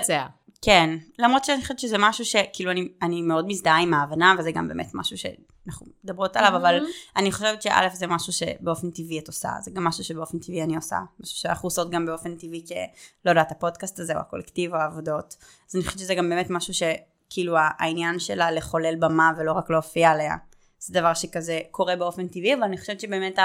כן. 0.65 0.91
למרות 1.19 1.45
שאני 1.45 1.63
חושבת 1.63 1.79
שזה 1.79 1.97
משהו 1.99 2.25
שכאילו 2.25 2.71
אני, 2.71 2.89
אני 3.03 3.23
מאוד 3.23 3.47
מזדהה 3.47 3.79
עם 3.79 3.95
ההבנה, 3.95 4.35
וזה 4.39 4.53
גם 4.53 4.69
באמת 4.69 4.91
משהו 4.95 5.19
שאנחנו 5.19 5.87
מדברות 6.05 6.37
עליו, 6.37 6.57
אבל 6.57 6.87
אני 7.17 7.33
חושבת 7.33 7.63
שא' 7.63 7.89
זה 7.95 8.07
משהו 8.07 8.33
שבאופן 8.33 8.91
טבעי 8.91 9.19
את 9.19 9.29
עושה, 9.29 9.51
זה 9.61 9.71
גם 9.71 9.85
משהו 9.85 10.05
שבאופן 10.05 10.39
טבעי 10.39 10.63
אני 10.63 10.77
עושה, 10.77 10.99
משהו 11.21 11.37
שאנחנו 11.37 11.67
עושות 11.67 11.91
גם 11.91 12.07
באופן 12.07 12.37
טבעי 12.37 12.63
כ... 12.67 12.73
לא 13.25 13.31
יודעת, 13.31 13.51
הפודקאסט 13.51 13.99
הזה 13.99 14.15
או 14.15 14.19
הקולקטיב 14.19 14.75
או 14.75 14.79
העבודות. 14.79 15.37
אז 15.69 15.77
אני 15.77 15.85
חושבת 15.85 15.99
שזה 15.99 16.15
גם 16.15 16.29
באמת 16.29 16.51
משהו 16.51 16.75
שכאילו 16.75 17.57
העניין 17.59 18.19
שלה 18.19 18.51
לחולל 18.51 18.95
במה 18.99 19.33
ולא 19.39 19.53
רק 19.53 19.71
להופיע 19.71 20.11
עליה. 20.11 20.37
זה 20.79 20.95
דבר 21.01 21.15
שכזה 21.15 21.61
קורה 21.71 21.97
באופן 21.97 22.29
טבעי, 22.29 22.55
אבל 22.55 22.63
אני 22.63 22.79
חושבת 22.79 23.01
שבאמת 23.01 23.39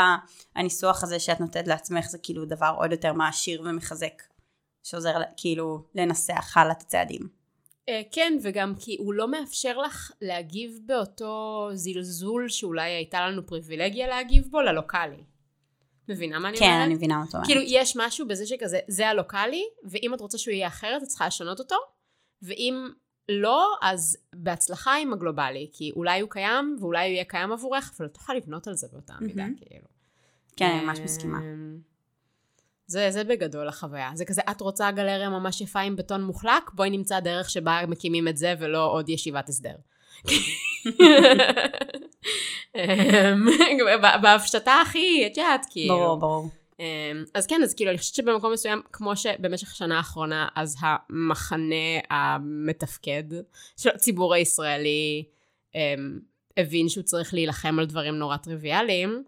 הניסוח 0.56 1.04
הזה 1.04 1.20
שאת 1.20 1.40
נותנת 1.40 1.68
לעצמך 1.68 2.06
זה 2.10 2.18
כאילו 2.18 2.46
דבר 2.46 2.74
עוד 2.78 2.92
יותר 2.92 3.14
מעשיר 3.14 3.62
ומחזק, 3.66 4.22
שעוזר 4.90 5.14
כאילו 5.38 5.84
לנסח 5.96 6.58
הלאה 6.58 6.72
את 6.72 6.82
הצעדים. 6.82 7.28
אה, 7.90 8.02
כן, 8.12 8.38
וגם 8.42 8.74
כי 8.80 8.96
הוא 9.00 9.14
לא 9.14 9.32
מאפשר 9.32 9.78
לך 9.78 10.12
להגיב 10.22 10.80
באותו 10.86 11.70
זלזול 11.74 12.50
שאולי 12.50 12.92
הייתה 12.92 13.28
לנו 13.28 13.48
פריבילגיה 13.48 14.08
להגיב 14.08 14.48
בו 14.52 14.62
ללוקאלי. 14.62 15.24
מבינה 16.10 16.40
מה 16.40 16.50
אני 16.50 16.58
כן, 16.58 16.66
אומרת? 16.66 16.86
אני 16.86 16.94
מבינה 16.94 17.22
אותו. 17.26 17.38
כאילו, 17.46 17.62
יש 17.66 17.98
משהו 17.98 18.28
בזה 18.28 18.46
שכזה, 18.46 18.80
זה 18.88 19.08
הלוקאלי, 19.08 19.64
ואם 19.84 20.14
את 20.14 20.22
רוצה 20.22 20.38
שהוא 20.38 20.52
יהיה 20.52 20.68
אחרת, 20.68 21.04
את 21.04 21.08
צריכה 21.08 21.28
לשנות 21.28 21.60
אותו, 21.60 21.76
ואם 22.42 22.90
לא, 23.30 23.76
אז 23.82 24.18
בהצלחה 24.36 24.96
עם 24.96 25.14
הגלובלי, 25.14 25.70
כי 25.74 25.92
אולי 25.96 26.20
הוא 26.20 26.30
קיים, 26.30 26.78
ואולי 26.80 27.08
הוא 27.08 27.14
יהיה 27.14 27.24
קיים 27.24 27.52
עבורך, 27.52 27.94
אבל 27.98 28.06
את 28.06 28.14
תוכל 28.14 28.34
לבנות 28.34 28.68
על 28.68 28.74
זה 28.74 28.88
באותה 28.92 29.14
מידה, 29.22 29.44
מהמם. 29.44 29.56
כאילו. 29.56 29.86
כן, 30.56 30.66
אני 30.66 30.86
ממש 30.86 31.00
מסכימה. 31.00 31.40
זה, 32.90 33.12
זה 33.12 33.24
בגדול 33.24 33.68
החוויה. 33.68 34.10
זה 34.14 34.26
כזה, 34.26 34.42
את 34.52 34.62
רוצה 34.62 34.92
גלריה 34.92 35.30
ממש 35.30 35.62
יפה 35.62 35.80
עם 35.80 35.96
בטון 35.96 36.24
מוחלק? 36.24 36.72
בואי 36.74 36.90
נמצא 36.90 37.20
דרך 37.20 37.50
שבה 37.50 37.80
מקימים 37.88 38.28
את 38.28 38.38
זה 38.38 38.54
ולא 38.60 38.92
עוד 38.92 39.10
ישיבת 39.10 39.50
הסדר. 39.50 39.76
אמ, 42.76 43.48
בהפשטה 44.22 44.82
הכי, 44.82 45.28
את 45.28 45.38
יודעת, 45.38 45.66
כאילו. 45.70 45.96
ברור, 45.98 46.20
ברור. 46.20 46.50
אמ, 46.80 46.86
אז 47.34 47.48
כן, 47.48 47.62
אז 47.64 47.74
כאילו, 47.74 47.92
אני 47.92 47.98
חושבת 47.98 48.16
שבמקום 48.16 48.54
מסוים, 48.54 48.82
כמו 48.94 49.16
שבמשך 49.16 49.72
השנה 49.72 49.98
האחרונה, 49.98 50.48
אז 50.56 50.78
המחנה 50.80 52.00
המתפקד 52.10 53.24
של 53.78 53.90
הציבור 53.90 54.34
הישראלי 54.34 55.24
אמ, 55.76 56.20
הבין 56.58 56.90
שהוא 56.90 57.04
צריך 57.04 57.34
להילחם 57.34 57.80
על 57.80 57.86
דברים 57.86 58.16
נורא 58.16 58.38
טריוויאליים. 58.38 59.24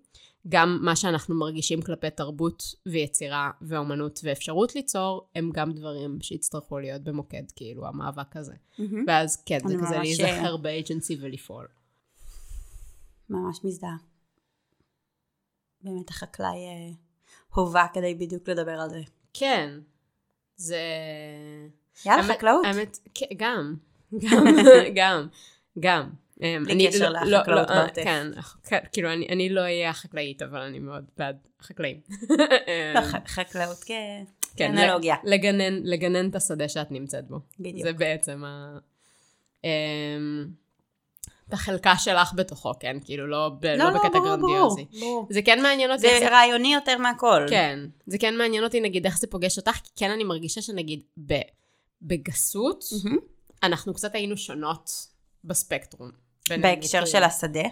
גם 0.50 0.80
מה 0.82 0.96
שאנחנו 0.96 1.36
מרגישים 1.36 1.82
כלפי 1.82 2.10
תרבות 2.10 2.64
ויצירה 2.86 3.52
ואומנות 3.62 4.20
ואפשרות 4.24 4.76
ליצור, 4.76 5.30
הם 5.36 5.52
גם 5.54 5.72
דברים 5.74 6.18
שיצטרכו 6.22 6.80
להיות 6.80 7.02
במוקד, 7.02 7.44
כאילו, 7.56 7.88
המאבק 7.88 8.38
הזה. 8.38 8.54
מהמם. 8.80 9.04
ואז 9.08 9.44
כן, 9.46 9.60
זה 9.68 9.76
כזה 9.82 9.98
להיזכר 9.98 10.58
באג'נסי 10.58 11.18
ולפעול. 11.22 11.68
ממש 13.30 13.60
מזדהה. 13.64 13.96
באמת 15.82 16.10
החקלאי 16.10 16.48
אה, 16.48 16.94
הובא 17.56 17.86
כדי 17.94 18.16
בדיוק 18.16 18.50
לדבר 18.50 18.72
על 18.80 18.90
זה. 18.90 19.02
כן, 19.34 19.80
זה... 20.56 20.80
יאללה, 22.06 22.22
האמת- 22.24 22.38
חקלאות. 22.38 22.66
האמת, 22.66 23.00
כן, 23.14 23.26
גם, 23.38 23.76
גם, 24.24 24.46
גם, 24.96 25.28
גם. 25.80 26.10
אמ, 26.42 26.64
בלי 26.66 26.88
קשר 26.88 27.10
לא- 27.10 27.20
לחקלאות 27.20 27.48
לא- 27.48 27.76
לא, 27.76 27.82
בעוטף. 27.82 28.04
כן, 28.04 28.28
כן, 28.64 28.80
כאילו, 28.94 29.14
אני- 29.14 29.50
לא 29.50 29.62
אהיה 29.62 29.90
החקלאית, 29.90 30.42
אבל 30.42 30.60
אני 30.62 30.80
מאוד 30.80 31.06
בעד 31.18 31.38
החקלאים. 31.60 32.00
לא, 32.30 32.36
אמ, 32.98 33.26
חקלאות 33.28 33.78
כ- 33.78 33.88
כן, 33.88 34.24
כאנלוגיה. 34.76 35.16
לגנן, 35.84 36.30
את 36.30 36.36
השדה 36.36 36.70
שאת 36.70 36.92
נמצאת 36.92 37.28
בו. 37.28 37.40
בדיוק. 37.60 37.84
זה 37.84 37.94
בעצם 37.94 38.44
ה... 38.44 38.78
אמ, 39.64 40.48
את 41.48 41.54
החלקה 41.54 41.94
שלך 41.98 42.34
בתוכו, 42.36 42.72
כן? 42.80 42.98
כאילו, 43.06 43.28
לא 43.28 43.52
ב- 43.60 43.66
לא 43.66 43.76
לא, 43.76 43.84
לא, 43.92 44.00
בקטע 44.00 44.10
ברור, 44.20 44.26
גרנדיוזי. 44.28 44.86
ברור, 44.92 45.00
ברור. 45.02 45.28
זה 45.30 45.42
כן 45.42 45.62
מעניין 45.62 45.92
אותי. 45.92 46.08
איך 46.08 46.20
זה 46.20 46.30
רעיוני 46.30 46.74
יותר 46.74 46.98
מהכל. 46.98 47.46
כן, 47.50 47.80
זה 48.08 48.18
כן 48.18 48.38
מעניין 48.38 48.64
אותי 48.64 48.80
נגיד 48.82 49.06
איך 49.06 49.18
זה 49.20 49.28
פוגש 49.28 49.58
אותך, 49.58 49.72
כי 49.72 49.90
כן 49.96 50.12
אני 50.12 50.24
מרגישה 50.24 50.62
שנגיד 50.62 51.02
ב, 51.26 51.34
בגסות, 52.02 52.84
מהמם. 53.04 53.18
אנחנו 53.64 53.94
קצת 53.94 54.16
היינו 54.16 54.38
שונות 54.38 54.90
בספקטרום. 55.44 56.12
בין 56.52 56.62
בהקשר. 56.62 57.06
של 57.06 57.24
השדה. 57.24 57.64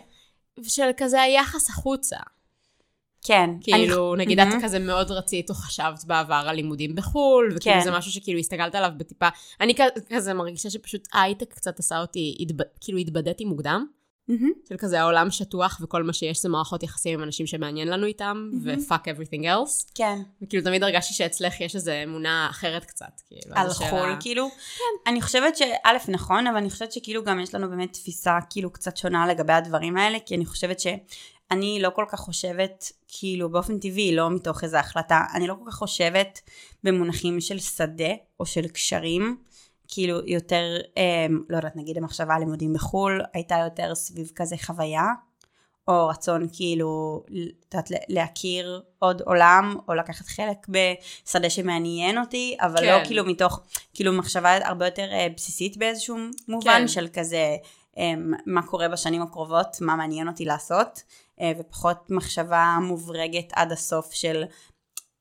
של 0.64 0.90
כזה 0.98 1.22
היחס 1.22 1.70
החוצה. 1.70 2.18
כן. 3.26 3.50
כאילו, 3.62 4.14
אני- 4.16 4.26
נגיד 4.26 4.40
את 4.40 4.48
מהמם. 4.48 4.62
כזה 4.64 4.80
מאוד 4.80 5.12
רצית 5.12 5.50
או 5.50 5.56
חשבת 5.56 6.04
בעבר 6.06 6.44
על 6.48 6.56
לימודים 6.56 6.96
בחו"ל, 6.96 7.54
וכאילו 7.56 7.76
כן. 7.76 7.84
זה 7.84 7.92
משהו 7.92 8.12
שכאילו 8.12 8.40
הסתכלת 8.40 8.76
עליו 8.76 8.92
בטיפה. 8.98 9.28
אני 9.62 9.74
כזה 10.10 10.34
מרגישה 10.34 10.70
שפשוט 10.70 11.08
ההייטק 11.14 11.54
קצת 11.54 11.80
עשה 11.80 12.00
אותי, 12.02 12.38
התב... 12.40 12.56
כאילו 12.82 12.98
התבדיתי 13.00 13.46
מוקדם. 13.46 13.86
מהמם. 14.30 14.52
של 14.70 14.78
כזה 14.78 15.02
העולם 15.02 15.32
שטוח 15.32 15.80
וכל 15.84 16.04
מה 16.04 16.14
שיש 16.14 16.42
זה 16.42 16.50
מערכות 16.50 16.84
יחסים 16.84 17.14
עם 17.20 17.24
אנשים 17.24 17.48
שמעניין 17.48 17.88
לנו 17.88 18.06
איתם, 18.06 18.50
ו-fuck 18.64 19.04
everything 19.04 19.44
else. 19.44 19.92
כן. 19.96 20.22
וכאילו 20.42 20.64
תמיד 20.64 20.84
הרגשתי 20.84 21.14
שאצלך 21.14 21.62
יש 21.62 21.76
איזו 21.76 21.92
אמונה 22.04 22.48
אחרת 22.50 22.86
קצת, 22.86 23.22
כאילו. 23.28 23.56
על 23.56 23.66
איזו 23.66 23.78
שאלה- 23.78 23.90
חו"ל, 23.90 24.16
כאילו. 24.20 24.50
אני 25.08 25.22
חושבת 25.22 25.58
שא', 25.58 26.12
נכון, 26.12 26.48
אבל 26.48 26.58
אני 26.58 26.70
חושבת 26.70 26.92
שכאילו 26.92 27.24
גם 27.24 27.40
יש 27.40 27.56
לנו 27.56 27.70
באמת 27.70 27.94
תפיסה 27.94 28.38
כאילו 28.50 28.74
קצת 28.74 28.98
שונה 28.98 29.28
לגבי 29.28 29.54
הדברים 29.54 29.98
האלה, 29.98 30.18
כי 30.26 30.36
אני 30.36 30.46
חושבת 30.46 30.80
שאני 30.80 31.80
לא 31.82 31.90
כל 31.96 32.06
כך 32.10 32.20
חושבת, 32.20 32.92
כאילו 33.08 33.50
באופן 33.50 33.80
טבעי, 33.80 34.16
לא 34.16 34.30
מתוך 34.32 34.64
איזו 34.64 34.78
החלטה, 34.78 35.22
אני 35.34 35.48
לא 35.48 35.56
כל 35.64 35.72
כך 35.72 35.76
חושבת 35.78 36.40
במונחים 36.84 37.42
של 37.42 37.60
שדה 37.60 38.10
או 38.40 38.46
של 38.46 38.68
קשרים. 38.68 39.38
כאילו 39.92 40.20
יותר, 40.26 40.78
אה, 40.98 41.28
לא 41.50 41.58
יודעת, 41.58 41.76
נגיד 41.76 41.98
המחשבה 41.98 42.36
על 42.36 42.40
לימודים 42.40 42.74
בחו"ל, 42.74 43.22
הייתה 43.34 43.56
יותר 43.56 43.96
סביב 43.96 44.32
כזה 44.36 44.56
חוויה, 44.62 45.06
או 45.90 46.08
רצון 46.08 46.48
כאילו, 46.54 47.24
את 47.70 47.74
יודעת, 47.74 47.92
להכיר 48.10 48.82
עוד 49.00 49.22
עולם, 49.22 49.76
או 49.88 49.94
לקחת 49.94 50.26
חלק 50.26 50.68
בשדה 50.70 51.50
שמעניין 51.50 52.18
אותי, 52.18 52.58
אבל 52.62 52.80
כן. 52.80 53.00
לא 53.00 53.06
כאילו 53.06 53.26
מתוך, 53.26 53.62
כאילו 53.94 54.14
מחשבה 54.14 54.68
הרבה 54.68 54.86
יותר 54.86 55.08
אה, 55.12 55.28
בסיסית 55.36 55.78
באיזשהו 55.78 56.18
מובן, 56.48 56.80
כן. 56.82 56.88
של 56.88 57.08
כזה, 57.14 57.56
אה, 57.98 58.14
מה 58.46 58.62
קורה 58.62 58.88
בשנים 58.88 59.22
הקרובות, 59.22 59.78
מה 59.82 59.96
מעניין 59.96 60.28
אותי 60.28 60.46
לעשות, 60.46 61.04
אה, 61.42 61.52
ופחות 61.60 62.12
מחשבה 62.12 62.78
מוברגת 62.82 63.50
עד 63.54 63.72
הסוף 63.72 64.14
של 64.14 64.44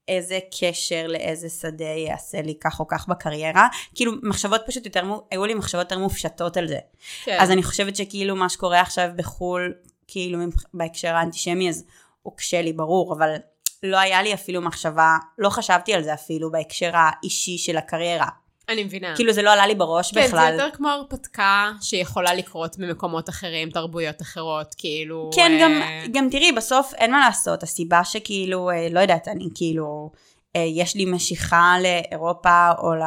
איזה 0.08 0.38
קשר 0.60 1.06
לאיזה 1.08 1.48
שדה 1.48 1.84
יעשה 1.84 2.42
לי 2.42 2.54
כך 2.60 2.80
או 2.80 2.88
כך 2.88 3.08
בקריירה, 3.08 3.68
כאילו 3.94 4.12
מחשבות 4.22 4.60
פשוט 4.66 4.84
יותר, 4.86 5.02
היו 5.30 5.46
לי 5.46 5.54
מחשבות 5.54 5.84
יותר 5.84 5.98
מופשטות 5.98 6.56
על 6.56 6.68
זה. 6.68 6.78
כן. 7.24 7.36
אז 7.40 7.50
אני 7.50 7.62
חושבת 7.62 7.96
שכאילו 7.96 8.36
מה 8.36 8.48
שקורה 8.48 8.80
עכשיו 8.80 9.08
בחו"ל, 9.16 9.74
כאילו 10.06 10.38
בהקשר 10.74 11.14
האנטישמי, 11.14 11.68
אז 11.68 11.84
הוא 12.22 12.36
קשה 12.36 12.62
לי 12.62 12.72
ברור, 12.72 13.14
אבל 13.14 13.34
לא 13.82 13.98
היה 13.98 14.22
לי 14.22 14.34
אפילו 14.34 14.60
מחשבה, 14.60 15.16
לא 15.38 15.50
חשבתי 15.50 15.94
על 15.94 16.02
זה 16.02 16.14
אפילו 16.14 16.52
בהקשר 16.52 16.90
האישי 16.94 17.58
של 17.58 17.76
הקריירה. 17.76 18.28
אני 18.68 18.84
מבינה. 18.84 19.16
כאילו 19.16 19.32
זה 19.32 19.42
לא 19.42 19.52
עלה 19.52 19.66
לי 19.66 19.74
בראש 19.74 20.12
כן, 20.14 20.26
בכלל. 20.26 20.56
זה 20.56 20.62
יותר 20.62 20.76
כמו 20.76 20.88
הרפתקה 20.88 21.72
שיכולה 21.80 22.34
לקרות 22.34 22.78
במקומות 22.78 23.28
אחרים, 23.28 23.70
תרבויות 23.70 24.22
אחרות, 24.22 24.74
כאילו... 24.78 25.30
כן, 25.34 25.52
אה, 25.52 25.58
גם, 25.62 25.82
גם 26.12 26.28
תראי, 26.30 26.52
בסוף 26.52 26.94
אין 26.94 27.10
מה 27.10 27.20
לעשות, 27.20 27.62
הסיבה 27.62 28.04
שכאילו, 28.04 28.70
אה, 28.70 28.88
לא 28.90 29.00
יודעת, 29.00 29.28
אני 29.28 29.48
כאילו, 29.54 30.10
אה, 30.56 30.60
יש 30.60 30.94
לי 30.94 31.04
משיכה 31.04 31.74
לאירופה 31.82 32.70
או 32.78 32.94
ל, 32.94 33.02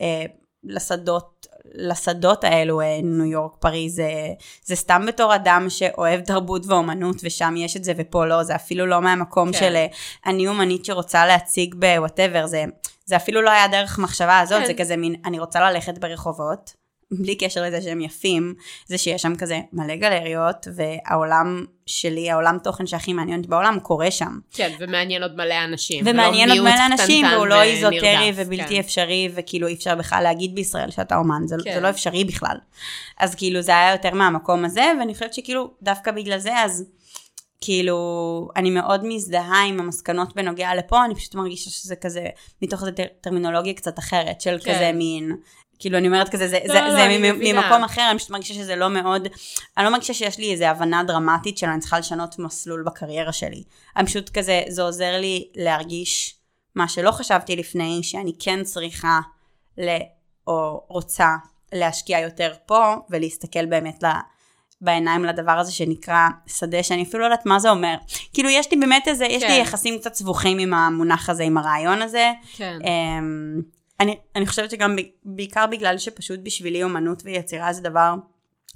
אה, 0.00 0.24
לשדות, 0.64 1.46
לשדות 1.74 2.44
האלו, 2.44 2.80
אה, 2.80 3.00
ניו 3.02 3.24
יורק, 3.24 3.52
פריז, 3.60 4.00
אה, 4.00 4.32
זה 4.64 4.76
סתם 4.76 5.06
בתור 5.06 5.34
אדם 5.34 5.66
שאוהב 5.68 6.20
תרבות 6.20 6.66
ואומנות, 6.66 7.16
ושם 7.22 7.54
יש 7.56 7.76
את 7.76 7.84
זה 7.84 7.92
ופה 7.96 8.26
לא, 8.26 8.42
זה 8.42 8.54
אפילו 8.54 8.86
לא 8.86 9.00
מהמקום 9.00 9.52
כן. 9.52 9.58
של 9.58 9.76
אה, 9.76 9.86
אני 10.26 10.48
אומנית 10.48 10.84
שרוצה 10.84 11.26
להציג 11.26 11.74
בוואטאבר, 11.74 12.46
זה, 12.46 12.64
זה 13.06 13.16
אפילו 13.16 13.42
לא 13.42 13.50
היה 13.50 13.68
דרך 13.68 13.98
מחשבה 13.98 14.40
הזאת, 14.40 14.60
כן. 14.60 14.66
זה 14.66 14.74
כזה 14.74 14.96
מין, 14.96 15.14
אני 15.24 15.38
רוצה 15.38 15.60
ללכת 15.60 15.98
ברחובות. 15.98 16.86
בלי 17.10 17.34
קשר 17.34 17.62
לזה 17.62 17.82
שהם 17.82 18.00
יפים, 18.00 18.54
זה 18.86 18.98
שיש 18.98 19.22
שם 19.22 19.36
כזה 19.36 19.60
מלא 19.72 19.96
גלריות, 19.96 20.68
והעולם 20.74 21.64
שלי, 21.86 22.30
העולם 22.30 22.58
תוכן 22.64 22.86
שהכי 22.86 23.12
מעניין 23.12 23.38
אותי 23.38 23.48
בעולם, 23.48 23.78
קורה 23.82 24.10
שם. 24.10 24.38
כן, 24.52 24.72
ומעניין 24.78 25.22
עוד 25.22 25.36
מלא 25.36 25.64
אנשים. 25.64 26.04
ומעניין 26.06 26.50
עוד 26.50 26.60
מלא 26.60 26.86
אנשים, 26.86 27.26
והוא 27.26 27.46
לא 27.46 27.62
איזוטרי 27.62 28.32
ובלתי 28.34 28.74
כן. 28.74 28.80
אפשרי, 28.80 29.28
וכאילו 29.34 29.66
אי 29.66 29.74
אפשר 29.74 29.94
בכלל 29.94 30.22
להגיד 30.22 30.54
בישראל 30.54 30.90
שאתה 30.90 31.16
אומן, 31.16 31.46
זה, 31.46 31.56
כן. 31.64 31.74
זה 31.74 31.80
לא 31.80 31.90
אפשרי 31.90 32.24
בכלל. 32.24 32.56
אז 33.18 33.34
כאילו 33.34 33.62
זה 33.62 33.72
היה 33.72 33.92
יותר 33.92 34.14
מהמקום 34.14 34.64
הזה, 34.64 34.92
ואני 35.00 35.14
חושבת 35.14 35.34
שכאילו 35.34 35.70
דווקא 35.82 36.10
בגלל 36.10 36.38
זה, 36.38 36.58
אז 36.58 36.84
כאילו, 37.60 38.48
אני 38.56 38.70
מאוד 38.70 39.00
מזדהה 39.04 39.64
עם 39.64 39.80
המסקנות 39.80 40.34
בנוגע 40.36 40.74
לפה, 40.74 41.04
אני 41.04 41.14
פשוט 41.14 41.34
מרגישה 41.34 41.70
שזה 41.70 41.96
כזה, 41.96 42.26
מתוך 42.62 42.84
טר- 42.96 43.04
טרמינולוגיה 43.20 43.74
קצת 43.74 43.98
אחרת, 43.98 44.40
של 44.40 44.58
כן. 44.64 44.74
כזה 44.74 44.92
מין, 44.92 45.36
כאילו 45.78 45.98
אני 45.98 46.06
אומרת 46.06 46.28
כזה, 46.28 46.48
זה, 46.48 46.58
לא, 46.66 46.74
זה, 46.74 46.80
לא, 46.80 46.90
זה 46.90 47.32
מבינה. 47.32 47.62
ממקום 47.62 47.84
אחר, 47.84 48.08
אני 48.10 48.18
פשוט 48.18 48.30
מרגישה 48.30 48.54
שזה 48.54 48.76
לא 48.76 48.90
מאוד, 48.90 49.28
אני 49.76 49.84
לא 49.84 49.90
מרגישה 49.90 50.14
שיש 50.14 50.38
לי 50.38 50.52
איזו 50.52 50.64
הבנה 50.64 51.04
דרמטית 51.04 51.58
של 51.58 51.66
אני 51.66 51.80
צריכה 51.80 51.98
לשנות 51.98 52.38
מסלול 52.38 52.82
בקריירה 52.82 53.32
שלי. 53.32 53.62
אני 53.96 54.06
פשוט 54.06 54.28
כזה, 54.28 54.62
זה 54.68 54.82
עוזר 54.82 55.20
לי 55.20 55.48
להרגיש 55.54 56.34
מה 56.74 56.88
שלא 56.88 57.10
חשבתי 57.10 57.56
לפני, 57.56 58.00
שאני 58.02 58.32
כן 58.38 58.64
צריכה, 58.64 59.20
ל, 59.78 59.88
או 60.46 60.86
רוצה 60.88 61.36
להשקיע 61.72 62.20
יותר 62.20 62.52
פה, 62.66 62.94
ולהסתכל 63.10 63.66
באמת 63.66 64.02
ל... 64.02 64.06
בעיניים 64.80 65.24
לדבר 65.24 65.52
הזה 65.52 65.72
שנקרא 65.72 66.28
שדה, 66.46 66.82
שאני 66.82 67.02
אפילו 67.02 67.18
לא 67.20 67.24
יודעת 67.24 67.46
מה 67.46 67.58
זה 67.58 67.70
אומר. 67.70 67.94
כאילו 68.32 68.48
יש 68.48 68.70
לי 68.70 68.76
באמת 68.76 69.08
איזה, 69.08 69.24
יש 69.24 69.42
לי 69.42 69.48
כן. 69.48 69.60
יחסים 69.62 69.98
קצת 69.98 70.14
סבוכים 70.14 70.58
עם 70.58 70.74
המונח 70.74 71.30
הזה, 71.30 71.42
עם 71.42 71.58
הרעיון 71.58 72.02
הזה. 72.02 72.32
כן. 72.56 72.78
אמ, 72.84 73.62
אני, 74.00 74.16
אני 74.36 74.46
חושבת 74.46 74.70
שגם 74.70 74.96
בעיקר 75.24 75.66
בגלל 75.66 75.98
שפשוט 75.98 76.40
בשבילי 76.42 76.82
אומנות 76.82 77.22
ויצירה 77.24 77.72
זה 77.72 77.82
דבר 77.82 78.14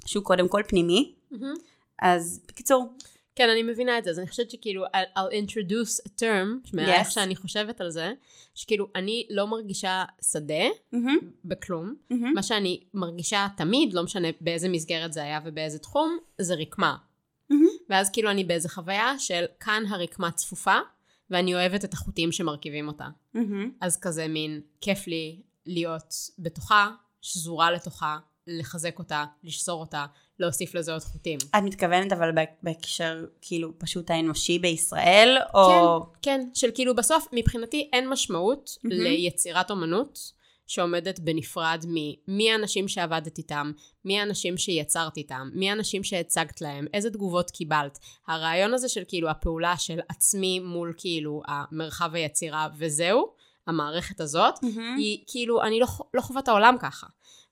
שהוא 0.05 0.23
קודם 0.23 0.47
כל 0.47 0.61
פנימי, 0.67 1.13
מהמם. 1.31 1.53
אז 2.01 2.41
בקיצור, 2.47 2.93
כן, 3.35 3.49
אני 3.49 3.63
מבינה 3.63 3.97
את 3.97 4.03
זה, 4.03 4.09
אז 4.09 4.19
אני 4.19 4.27
חושבת 4.27 4.51
שכאילו, 4.51 4.85
I'll 4.85 5.17
I'll 5.17 5.33
introduce 5.33 6.07
a 6.07 6.21
term, 6.21 6.73
מאיך 6.73 7.07
Yes. 7.07 7.09
שאני 7.09 7.35
חושבת 7.35 7.81
על 7.81 7.89
זה, 7.89 8.13
שכאילו, 8.55 8.87
אני 8.95 9.27
לא 9.29 9.47
מרגישה 9.47 10.03
שדה 10.31 10.63
מהמם, 10.91 11.17
בכלום. 11.45 11.95
מהמם. 12.09 12.33
מה 12.33 12.43
שאני 12.43 12.83
מרגישה 12.93 13.47
תמיד, 13.57 13.93
לא 13.93 14.03
משנה 14.03 14.27
באיזה 14.41 14.69
מסגרת 14.69 15.13
זה 15.13 15.23
היה 15.23 15.39
ובאיזה 15.45 15.79
תחום, 15.79 16.17
זה 16.41 16.55
רקמה. 16.55 16.95
מהמם. 17.49 17.65
ואז 17.89 18.09
כאילו 18.09 18.31
אני 18.31 18.43
באיזה 18.43 18.69
חוויה 18.69 19.19
של 19.19 19.45
כאן 19.59 19.83
הרקמה 19.89 20.31
צפופה, 20.31 20.77
ואני 21.29 21.53
אוהבת 21.53 21.85
את 21.85 21.93
החוטים 21.93 22.31
שמרכיבים 22.31 22.87
אותה. 22.87 23.07
מהמם. 23.33 23.71
אז 23.81 23.99
כזה 23.99 24.27
מין, 24.27 24.61
כיף 24.81 25.07
לי 25.07 25.41
להיות 25.65 26.13
בתוכה, 26.39 26.91
שזורה 27.21 27.71
לתוכה, 27.71 28.17
לחזק 28.47 28.99
אותה, 28.99 29.25
לשזור 29.43 29.79
אותה, 29.79 30.05
להוסיף 30.41 30.75
לזה 30.75 30.93
עוד 30.93 31.01
חוטים. 31.01 31.39
את 31.57 31.63
מתכוונת 31.63 32.11
אבל 32.11 32.31
בה- 32.31 32.41
בהקשר 32.63 33.25
כאילו 33.41 33.79
פשוט 33.79 34.11
האנושי 34.11 34.59
בישראל, 34.59 35.37
או... 35.53 35.99
כן, 36.01 36.07
כן, 36.21 36.47
של 36.53 36.69
כאילו 36.73 36.95
בסוף 36.95 37.27
מבחינתי 37.33 37.89
אין 37.93 38.09
משמעות 38.09 38.77
מהמם. 38.83 39.01
ליצירת 39.01 39.71
אומנות 39.71 40.41
שעומדת 40.67 41.19
בנפרד 41.19 41.85
ממי 41.87 42.51
האנשים 42.51 42.87
שעבדת 42.87 43.37
איתם, 43.37 43.71
מי 44.05 44.19
האנשים 44.19 44.57
שיצרת 44.57 45.17
איתם, 45.17 45.49
מי 45.53 45.69
האנשים 45.69 46.03
שהצגת 46.03 46.61
להם, 46.61 46.85
איזה 46.93 47.09
תגובות 47.09 47.51
קיבלת. 47.51 47.99
הרעיון 48.27 48.73
הזה 48.73 48.89
של 48.89 49.03
כאילו 49.07 49.29
הפעולה 49.29 49.77
של 49.77 49.99
עצמי 50.09 50.59
מול 50.59 50.93
כאילו 50.97 51.41
המרחב 51.47 52.15
היצירה 52.15 52.67
וזהו, 52.77 53.33
המערכת 53.67 54.21
הזאת, 54.21 54.53
מהמם. 54.63 54.95
היא 54.97 55.23
כאילו, 55.27 55.63
אני 55.63 55.79
לא, 55.79 55.87
לא 56.13 56.21
חווה 56.21 56.39
את 56.41 56.47
העולם 56.47 56.75
ככה. 56.79 57.07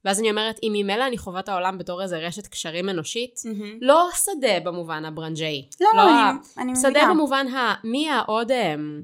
ואז 0.06 0.20
אני 0.20 0.30
אומרת, 0.30 0.60
אם 0.64 0.72
ממילא 0.76 1.08
אני 1.08 1.18
חווה 1.18 1.40
את 1.40 1.50
העולם 1.50 1.78
בתור 1.78 2.02
איזה 2.04 2.18
רשת 2.18 2.48
קשרים 2.48 2.90
אנושית, 2.90 3.40
מהמם. 3.46 3.78
לא 3.82 4.10
שדה 4.16 4.60
במובן 4.64 5.06
הברנג'אי. 5.06 5.66
לא, 5.82 5.88
לא, 5.96 6.02
ה- 6.02 6.30
אני- 6.30 6.40
אני 6.64 6.76
שדה 6.76 6.90
מבינה. 6.90 7.14
במובן 7.14 7.48
ה... 7.48 7.74
מי 7.84 8.10
העוד 8.10 8.52
אמ, 8.52 9.02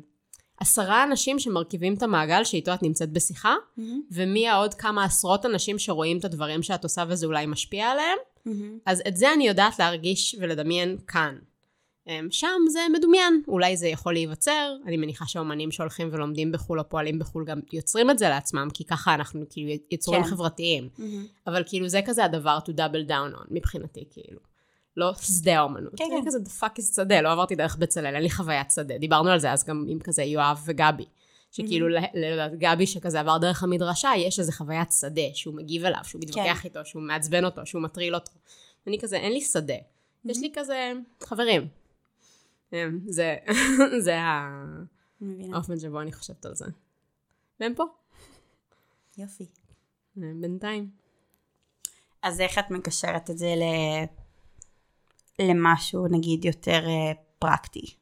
עשרה 0.59 1.03
אנשים 1.03 1.39
שמרכיבים 1.39 1.93
את 1.93 2.03
המעגל 2.03 2.43
שאיתו 2.43 2.73
את 2.73 2.83
נמצאת 2.83 3.09
בשיחה, 3.11 3.55
מהמם. 3.77 4.01
ומי 4.11 4.47
העוד 4.47 4.73
כמה 4.73 5.03
עשרות 5.03 5.45
אנשים 5.45 5.79
שרואים 5.79 6.17
את 6.17 6.25
הדברים 6.25 6.63
שאת 6.63 6.83
עושה 6.83 7.03
וזה 7.07 7.25
אולי 7.25 7.45
משפיע 7.45 7.87
עליהם. 7.87 8.17
מהמם. 8.45 8.77
אז 8.85 9.01
את 9.07 9.17
זה 9.17 9.33
אני 9.33 9.47
יודעת 9.47 9.79
להרגיש 9.79 10.35
ולדמיין 10.39 10.97
כאן. 11.07 11.35
אמ, 12.07 12.27
שם 12.31 12.57
זה 12.69 12.79
מדומיין, 12.93 13.41
אולי 13.47 13.77
זה 13.77 13.87
יכול 13.87 14.13
להיווצר, 14.13 14.75
אני 14.85 14.97
מניחה 14.97 15.25
שאומנים 15.27 15.71
שהולכים 15.71 16.09
ולומדים 16.11 16.51
בחו"ל 16.51 16.79
או 16.79 16.89
פועלים 16.89 17.19
בחו"ל 17.19 17.45
גם 17.45 17.59
יוצרים 17.73 18.11
את 18.11 18.19
זה 18.19 18.29
לעצמם, 18.29 18.67
כי 18.73 18.83
ככה 18.83 19.13
אנחנו 19.13 19.45
כאילו 19.49 19.71
יצורים 19.91 20.23
כן. 20.23 20.29
חברתיים. 20.29 20.89
מהמם. 20.97 21.25
אבל 21.47 21.63
כאילו 21.65 21.89
זה 21.89 22.01
כזה 22.05 22.25
הדבר 22.25 22.57
to 22.65 22.71
double 22.71 23.09
down 23.09 23.39
on 23.39 23.47
מבחינתי, 23.51 24.05
כאילו. 24.09 24.39
לא 24.97 25.13
שדה 25.21 25.59
האומנות. 25.59 25.93
כן, 25.95 26.05
כן. 26.09 26.27
כזה 26.27 26.37
the 26.37 26.63
fuck 26.63 26.79
is 26.79 26.95
שדה, 26.95 27.21
לא 27.21 27.31
עברתי 27.31 27.55
דרך 27.55 27.75
בצלאל, 27.75 28.15
אין 28.15 28.23
לי 28.23 28.29
חוויית 28.29 28.71
שדה. 28.71 28.97
דיברנו 28.97 29.29
על 29.29 29.39
זה 29.39 29.51
אז 29.51 29.63
גם 29.63 29.85
עם 29.89 29.99
כזה 29.99 30.23
יואב 30.23 30.61
וגבי. 30.65 31.05
שכאילו, 31.51 31.87
לדעת, 31.89 32.59
גבי 32.59 32.87
שכזה 32.87 33.19
עבר 33.19 33.37
דרך 33.37 33.63
המדרשה, 33.63 34.09
יש 34.17 34.39
איזה 34.39 34.51
חוויית 34.51 34.91
שדה 34.91 35.21
שהוא 35.33 35.55
מגיב 35.55 35.85
אליו, 35.85 35.99
שהוא 36.03 36.21
מתווכח 36.21 36.59
כן. 36.61 36.67
איתו, 36.67 36.79
שהוא 36.85 37.03
מעצבן 37.03 37.45
אותו, 37.45 37.65
שהוא 37.65 37.81
מטריל 37.81 38.15
אותו. 38.15 38.31
אני 38.87 38.99
כזה, 38.99 39.17
אין 39.17 39.31
לי 39.31 39.41
שדה. 39.41 39.73
יש 40.25 40.37
לי 40.37 40.51
כזה 40.55 40.91
חברים. 41.23 41.67
אמ, 42.73 42.99
זה, 43.07 43.35
זה. 44.05 44.19
האופן 45.53 45.79
שבו 45.79 46.01
אני 46.01 46.11
חושבת 46.11 46.45
על 46.45 46.55
זה. 46.55 46.65
והם 47.59 47.73
פה, 47.75 47.83
יופי. 49.17 49.45
אמ, 50.17 50.41
בינתיים. 50.41 50.89
אז 52.23 52.41
איך 52.41 52.59
את 52.59 52.71
מקשרת 52.71 53.29
את 53.29 53.37
זה 53.37 53.53
ל... 53.55 53.63
למשהו 55.41 56.07
נגיד 56.07 56.45
יותר 56.45 56.87
אה, 56.87 57.11
פרקטי? 57.39 57.95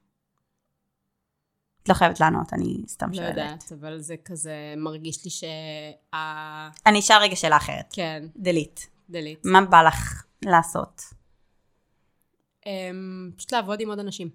את 1.84 1.90
לא 1.90 1.94
חייבת 1.94 2.20
לענות, 2.20 2.54
אני 2.54 2.84
סתם 2.88 3.10
לא 3.10 3.16
שואלת. 3.16 3.30
יודעת, 3.30 3.72
אבל 3.80 4.00
זה 4.00 4.16
כזה 4.26 4.74
מרגיש 4.78 5.26
לי 5.26 5.32
שה... 5.32 5.48
אני 6.86 7.00
אשאל 7.00 7.18
רגע 7.22 7.36
שאלה 7.36 7.58
אחרת. 7.58 7.86
כן, 7.94 8.26
דלית. 8.36 8.90
דלית. 9.10 9.40
מה 9.46 9.62
בא 9.66 9.82
לך 9.82 10.24
לעשות? 10.46 11.02
אמ, 12.66 13.32
פשוט 13.36 13.54
לעבוד 13.54 13.82
עם 13.82 13.90
עוד 13.90 14.00
אנשים. 14.00 14.30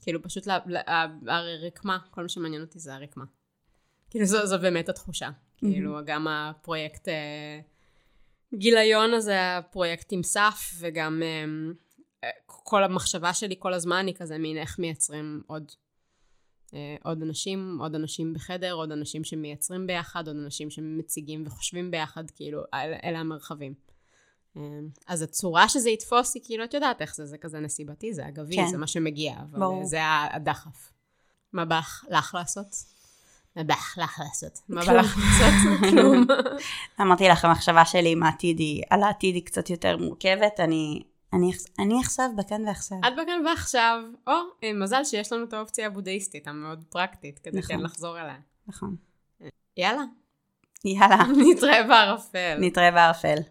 כאילו 0.00 0.22
פשוט, 0.22 0.46
לה- 0.46 0.58
לה- 0.66 1.06
הרקמה, 1.28 1.98
כל 2.10 2.22
מה 2.22 2.28
שמעניין 2.28 2.62
אותי 2.62 2.78
זה 2.78 2.94
הרקמה. 2.94 3.24
כאילו 4.10 4.24
זו, 4.26 4.46
זו 4.46 4.58
באמת 4.58 4.88
התחושה. 4.88 5.30
כאילו 5.56 5.98
גם 6.06 6.28
הפרויקט 6.28 7.08
אה, 7.08 7.60
גיליון 8.54 9.14
הזה, 9.14 9.56
הפרויקט 9.58 10.12
עם 10.12 10.22
סף, 10.22 10.72
וגם 10.78 11.22
אמ, 11.22 11.72
אה, 12.24 12.30
כל 12.46 12.84
המחשבה 12.84 13.34
שלי 13.34 13.54
כל 13.58 13.72
הזמן 13.74 14.06
היא 14.06 14.14
כזה 14.14 14.38
מין 14.38 14.56
איך 14.56 14.78
מייצרים 14.78 15.42
עוד. 15.46 15.72
אה, 16.74 16.96
עוד 17.04 17.22
אנשים, 17.22 17.78
עוד 17.80 17.94
אנשים 17.94 18.34
בחדר, 18.34 18.72
עוד 18.72 18.92
אנשים 18.92 19.24
שמייצרים 19.24 19.86
ביחד, 19.86 20.28
עוד 20.28 20.36
אנשים 20.36 20.70
שמציגים 20.70 21.44
וחושבים 21.46 21.90
ביחד, 21.90 22.30
כאילו, 22.30 22.62
אלה 23.04 23.18
המרחבים. 23.18 23.74
אה, 24.56 24.62
אז 25.08 25.22
הצורה 25.22 25.68
שזה 25.68 25.90
יתפוס 25.90 26.34
היא 26.34 26.42
כאילו, 26.46 26.64
את 26.64 26.74
יודעת 26.74 27.02
איך 27.02 27.14
זה, 27.16 27.26
זה 27.26 27.38
כזה 27.38 27.60
נסיבתי, 27.60 28.14
זה 28.14 28.28
אגבי, 28.28 28.56
כן. 28.56 28.66
זה 28.66 28.78
מה 28.78 28.86
שמגיע, 28.86 29.34
אבל 29.50 29.60
ברור. 29.60 29.84
זה 29.84 29.98
הדחף. 30.32 30.90
מה 31.52 31.64
בא 31.64 31.78
לך- 32.08 32.34
לעשות? 32.34 32.66
מה 33.56 33.62
בא 33.64 33.74
לך 33.74 34.20
לעשות? 34.24 34.58
מה 34.68 34.84
בא. 34.86 34.92
לך 34.92 35.18
לעשות? 35.18 35.80
כלום. 35.90 36.26
אמרתי 37.00 37.28
לך, 37.28 37.44
המחשבה 37.44 37.84
שלי 37.84 38.12
עם 38.12 38.22
העתיד 38.22 38.58
היא, 38.58 38.82
על 38.90 39.02
העתיד 39.02 39.34
היא 39.34 39.44
קצת 39.46 39.70
יותר 39.70 39.96
מורכבת, 39.96 40.60
אני, 40.60 41.02
אני, 41.32 41.50
אני 41.78 42.00
עכשיו 42.00 42.26
בכאן 42.36 42.66
ועכשיו. 42.66 42.98
את 43.06 43.12
בכאן 43.12 43.46
ועכשיו, 43.46 44.02
או 44.26 44.32
אה, 44.64 44.72
מזל 44.72 45.04
שיש 45.04 45.32
לנו 45.32 45.44
את 45.44 45.52
האופציה 45.52 45.86
הבודהיסטית 45.86 46.48
המאוד 46.48 46.84
פרקטית, 46.88 47.38
כדי 47.38 47.58
נכון. 47.58 47.76
כן 47.76 47.82
לחזור 47.82 48.20
אליה. 48.20 48.36
נכון. 48.66 48.96
יאללה, 49.76 50.02
יאללה, 50.84 51.16
נתראה 51.50 51.82
בערפל. 51.88 52.56
נתראה 52.60 52.90
בערפל. 52.90 53.38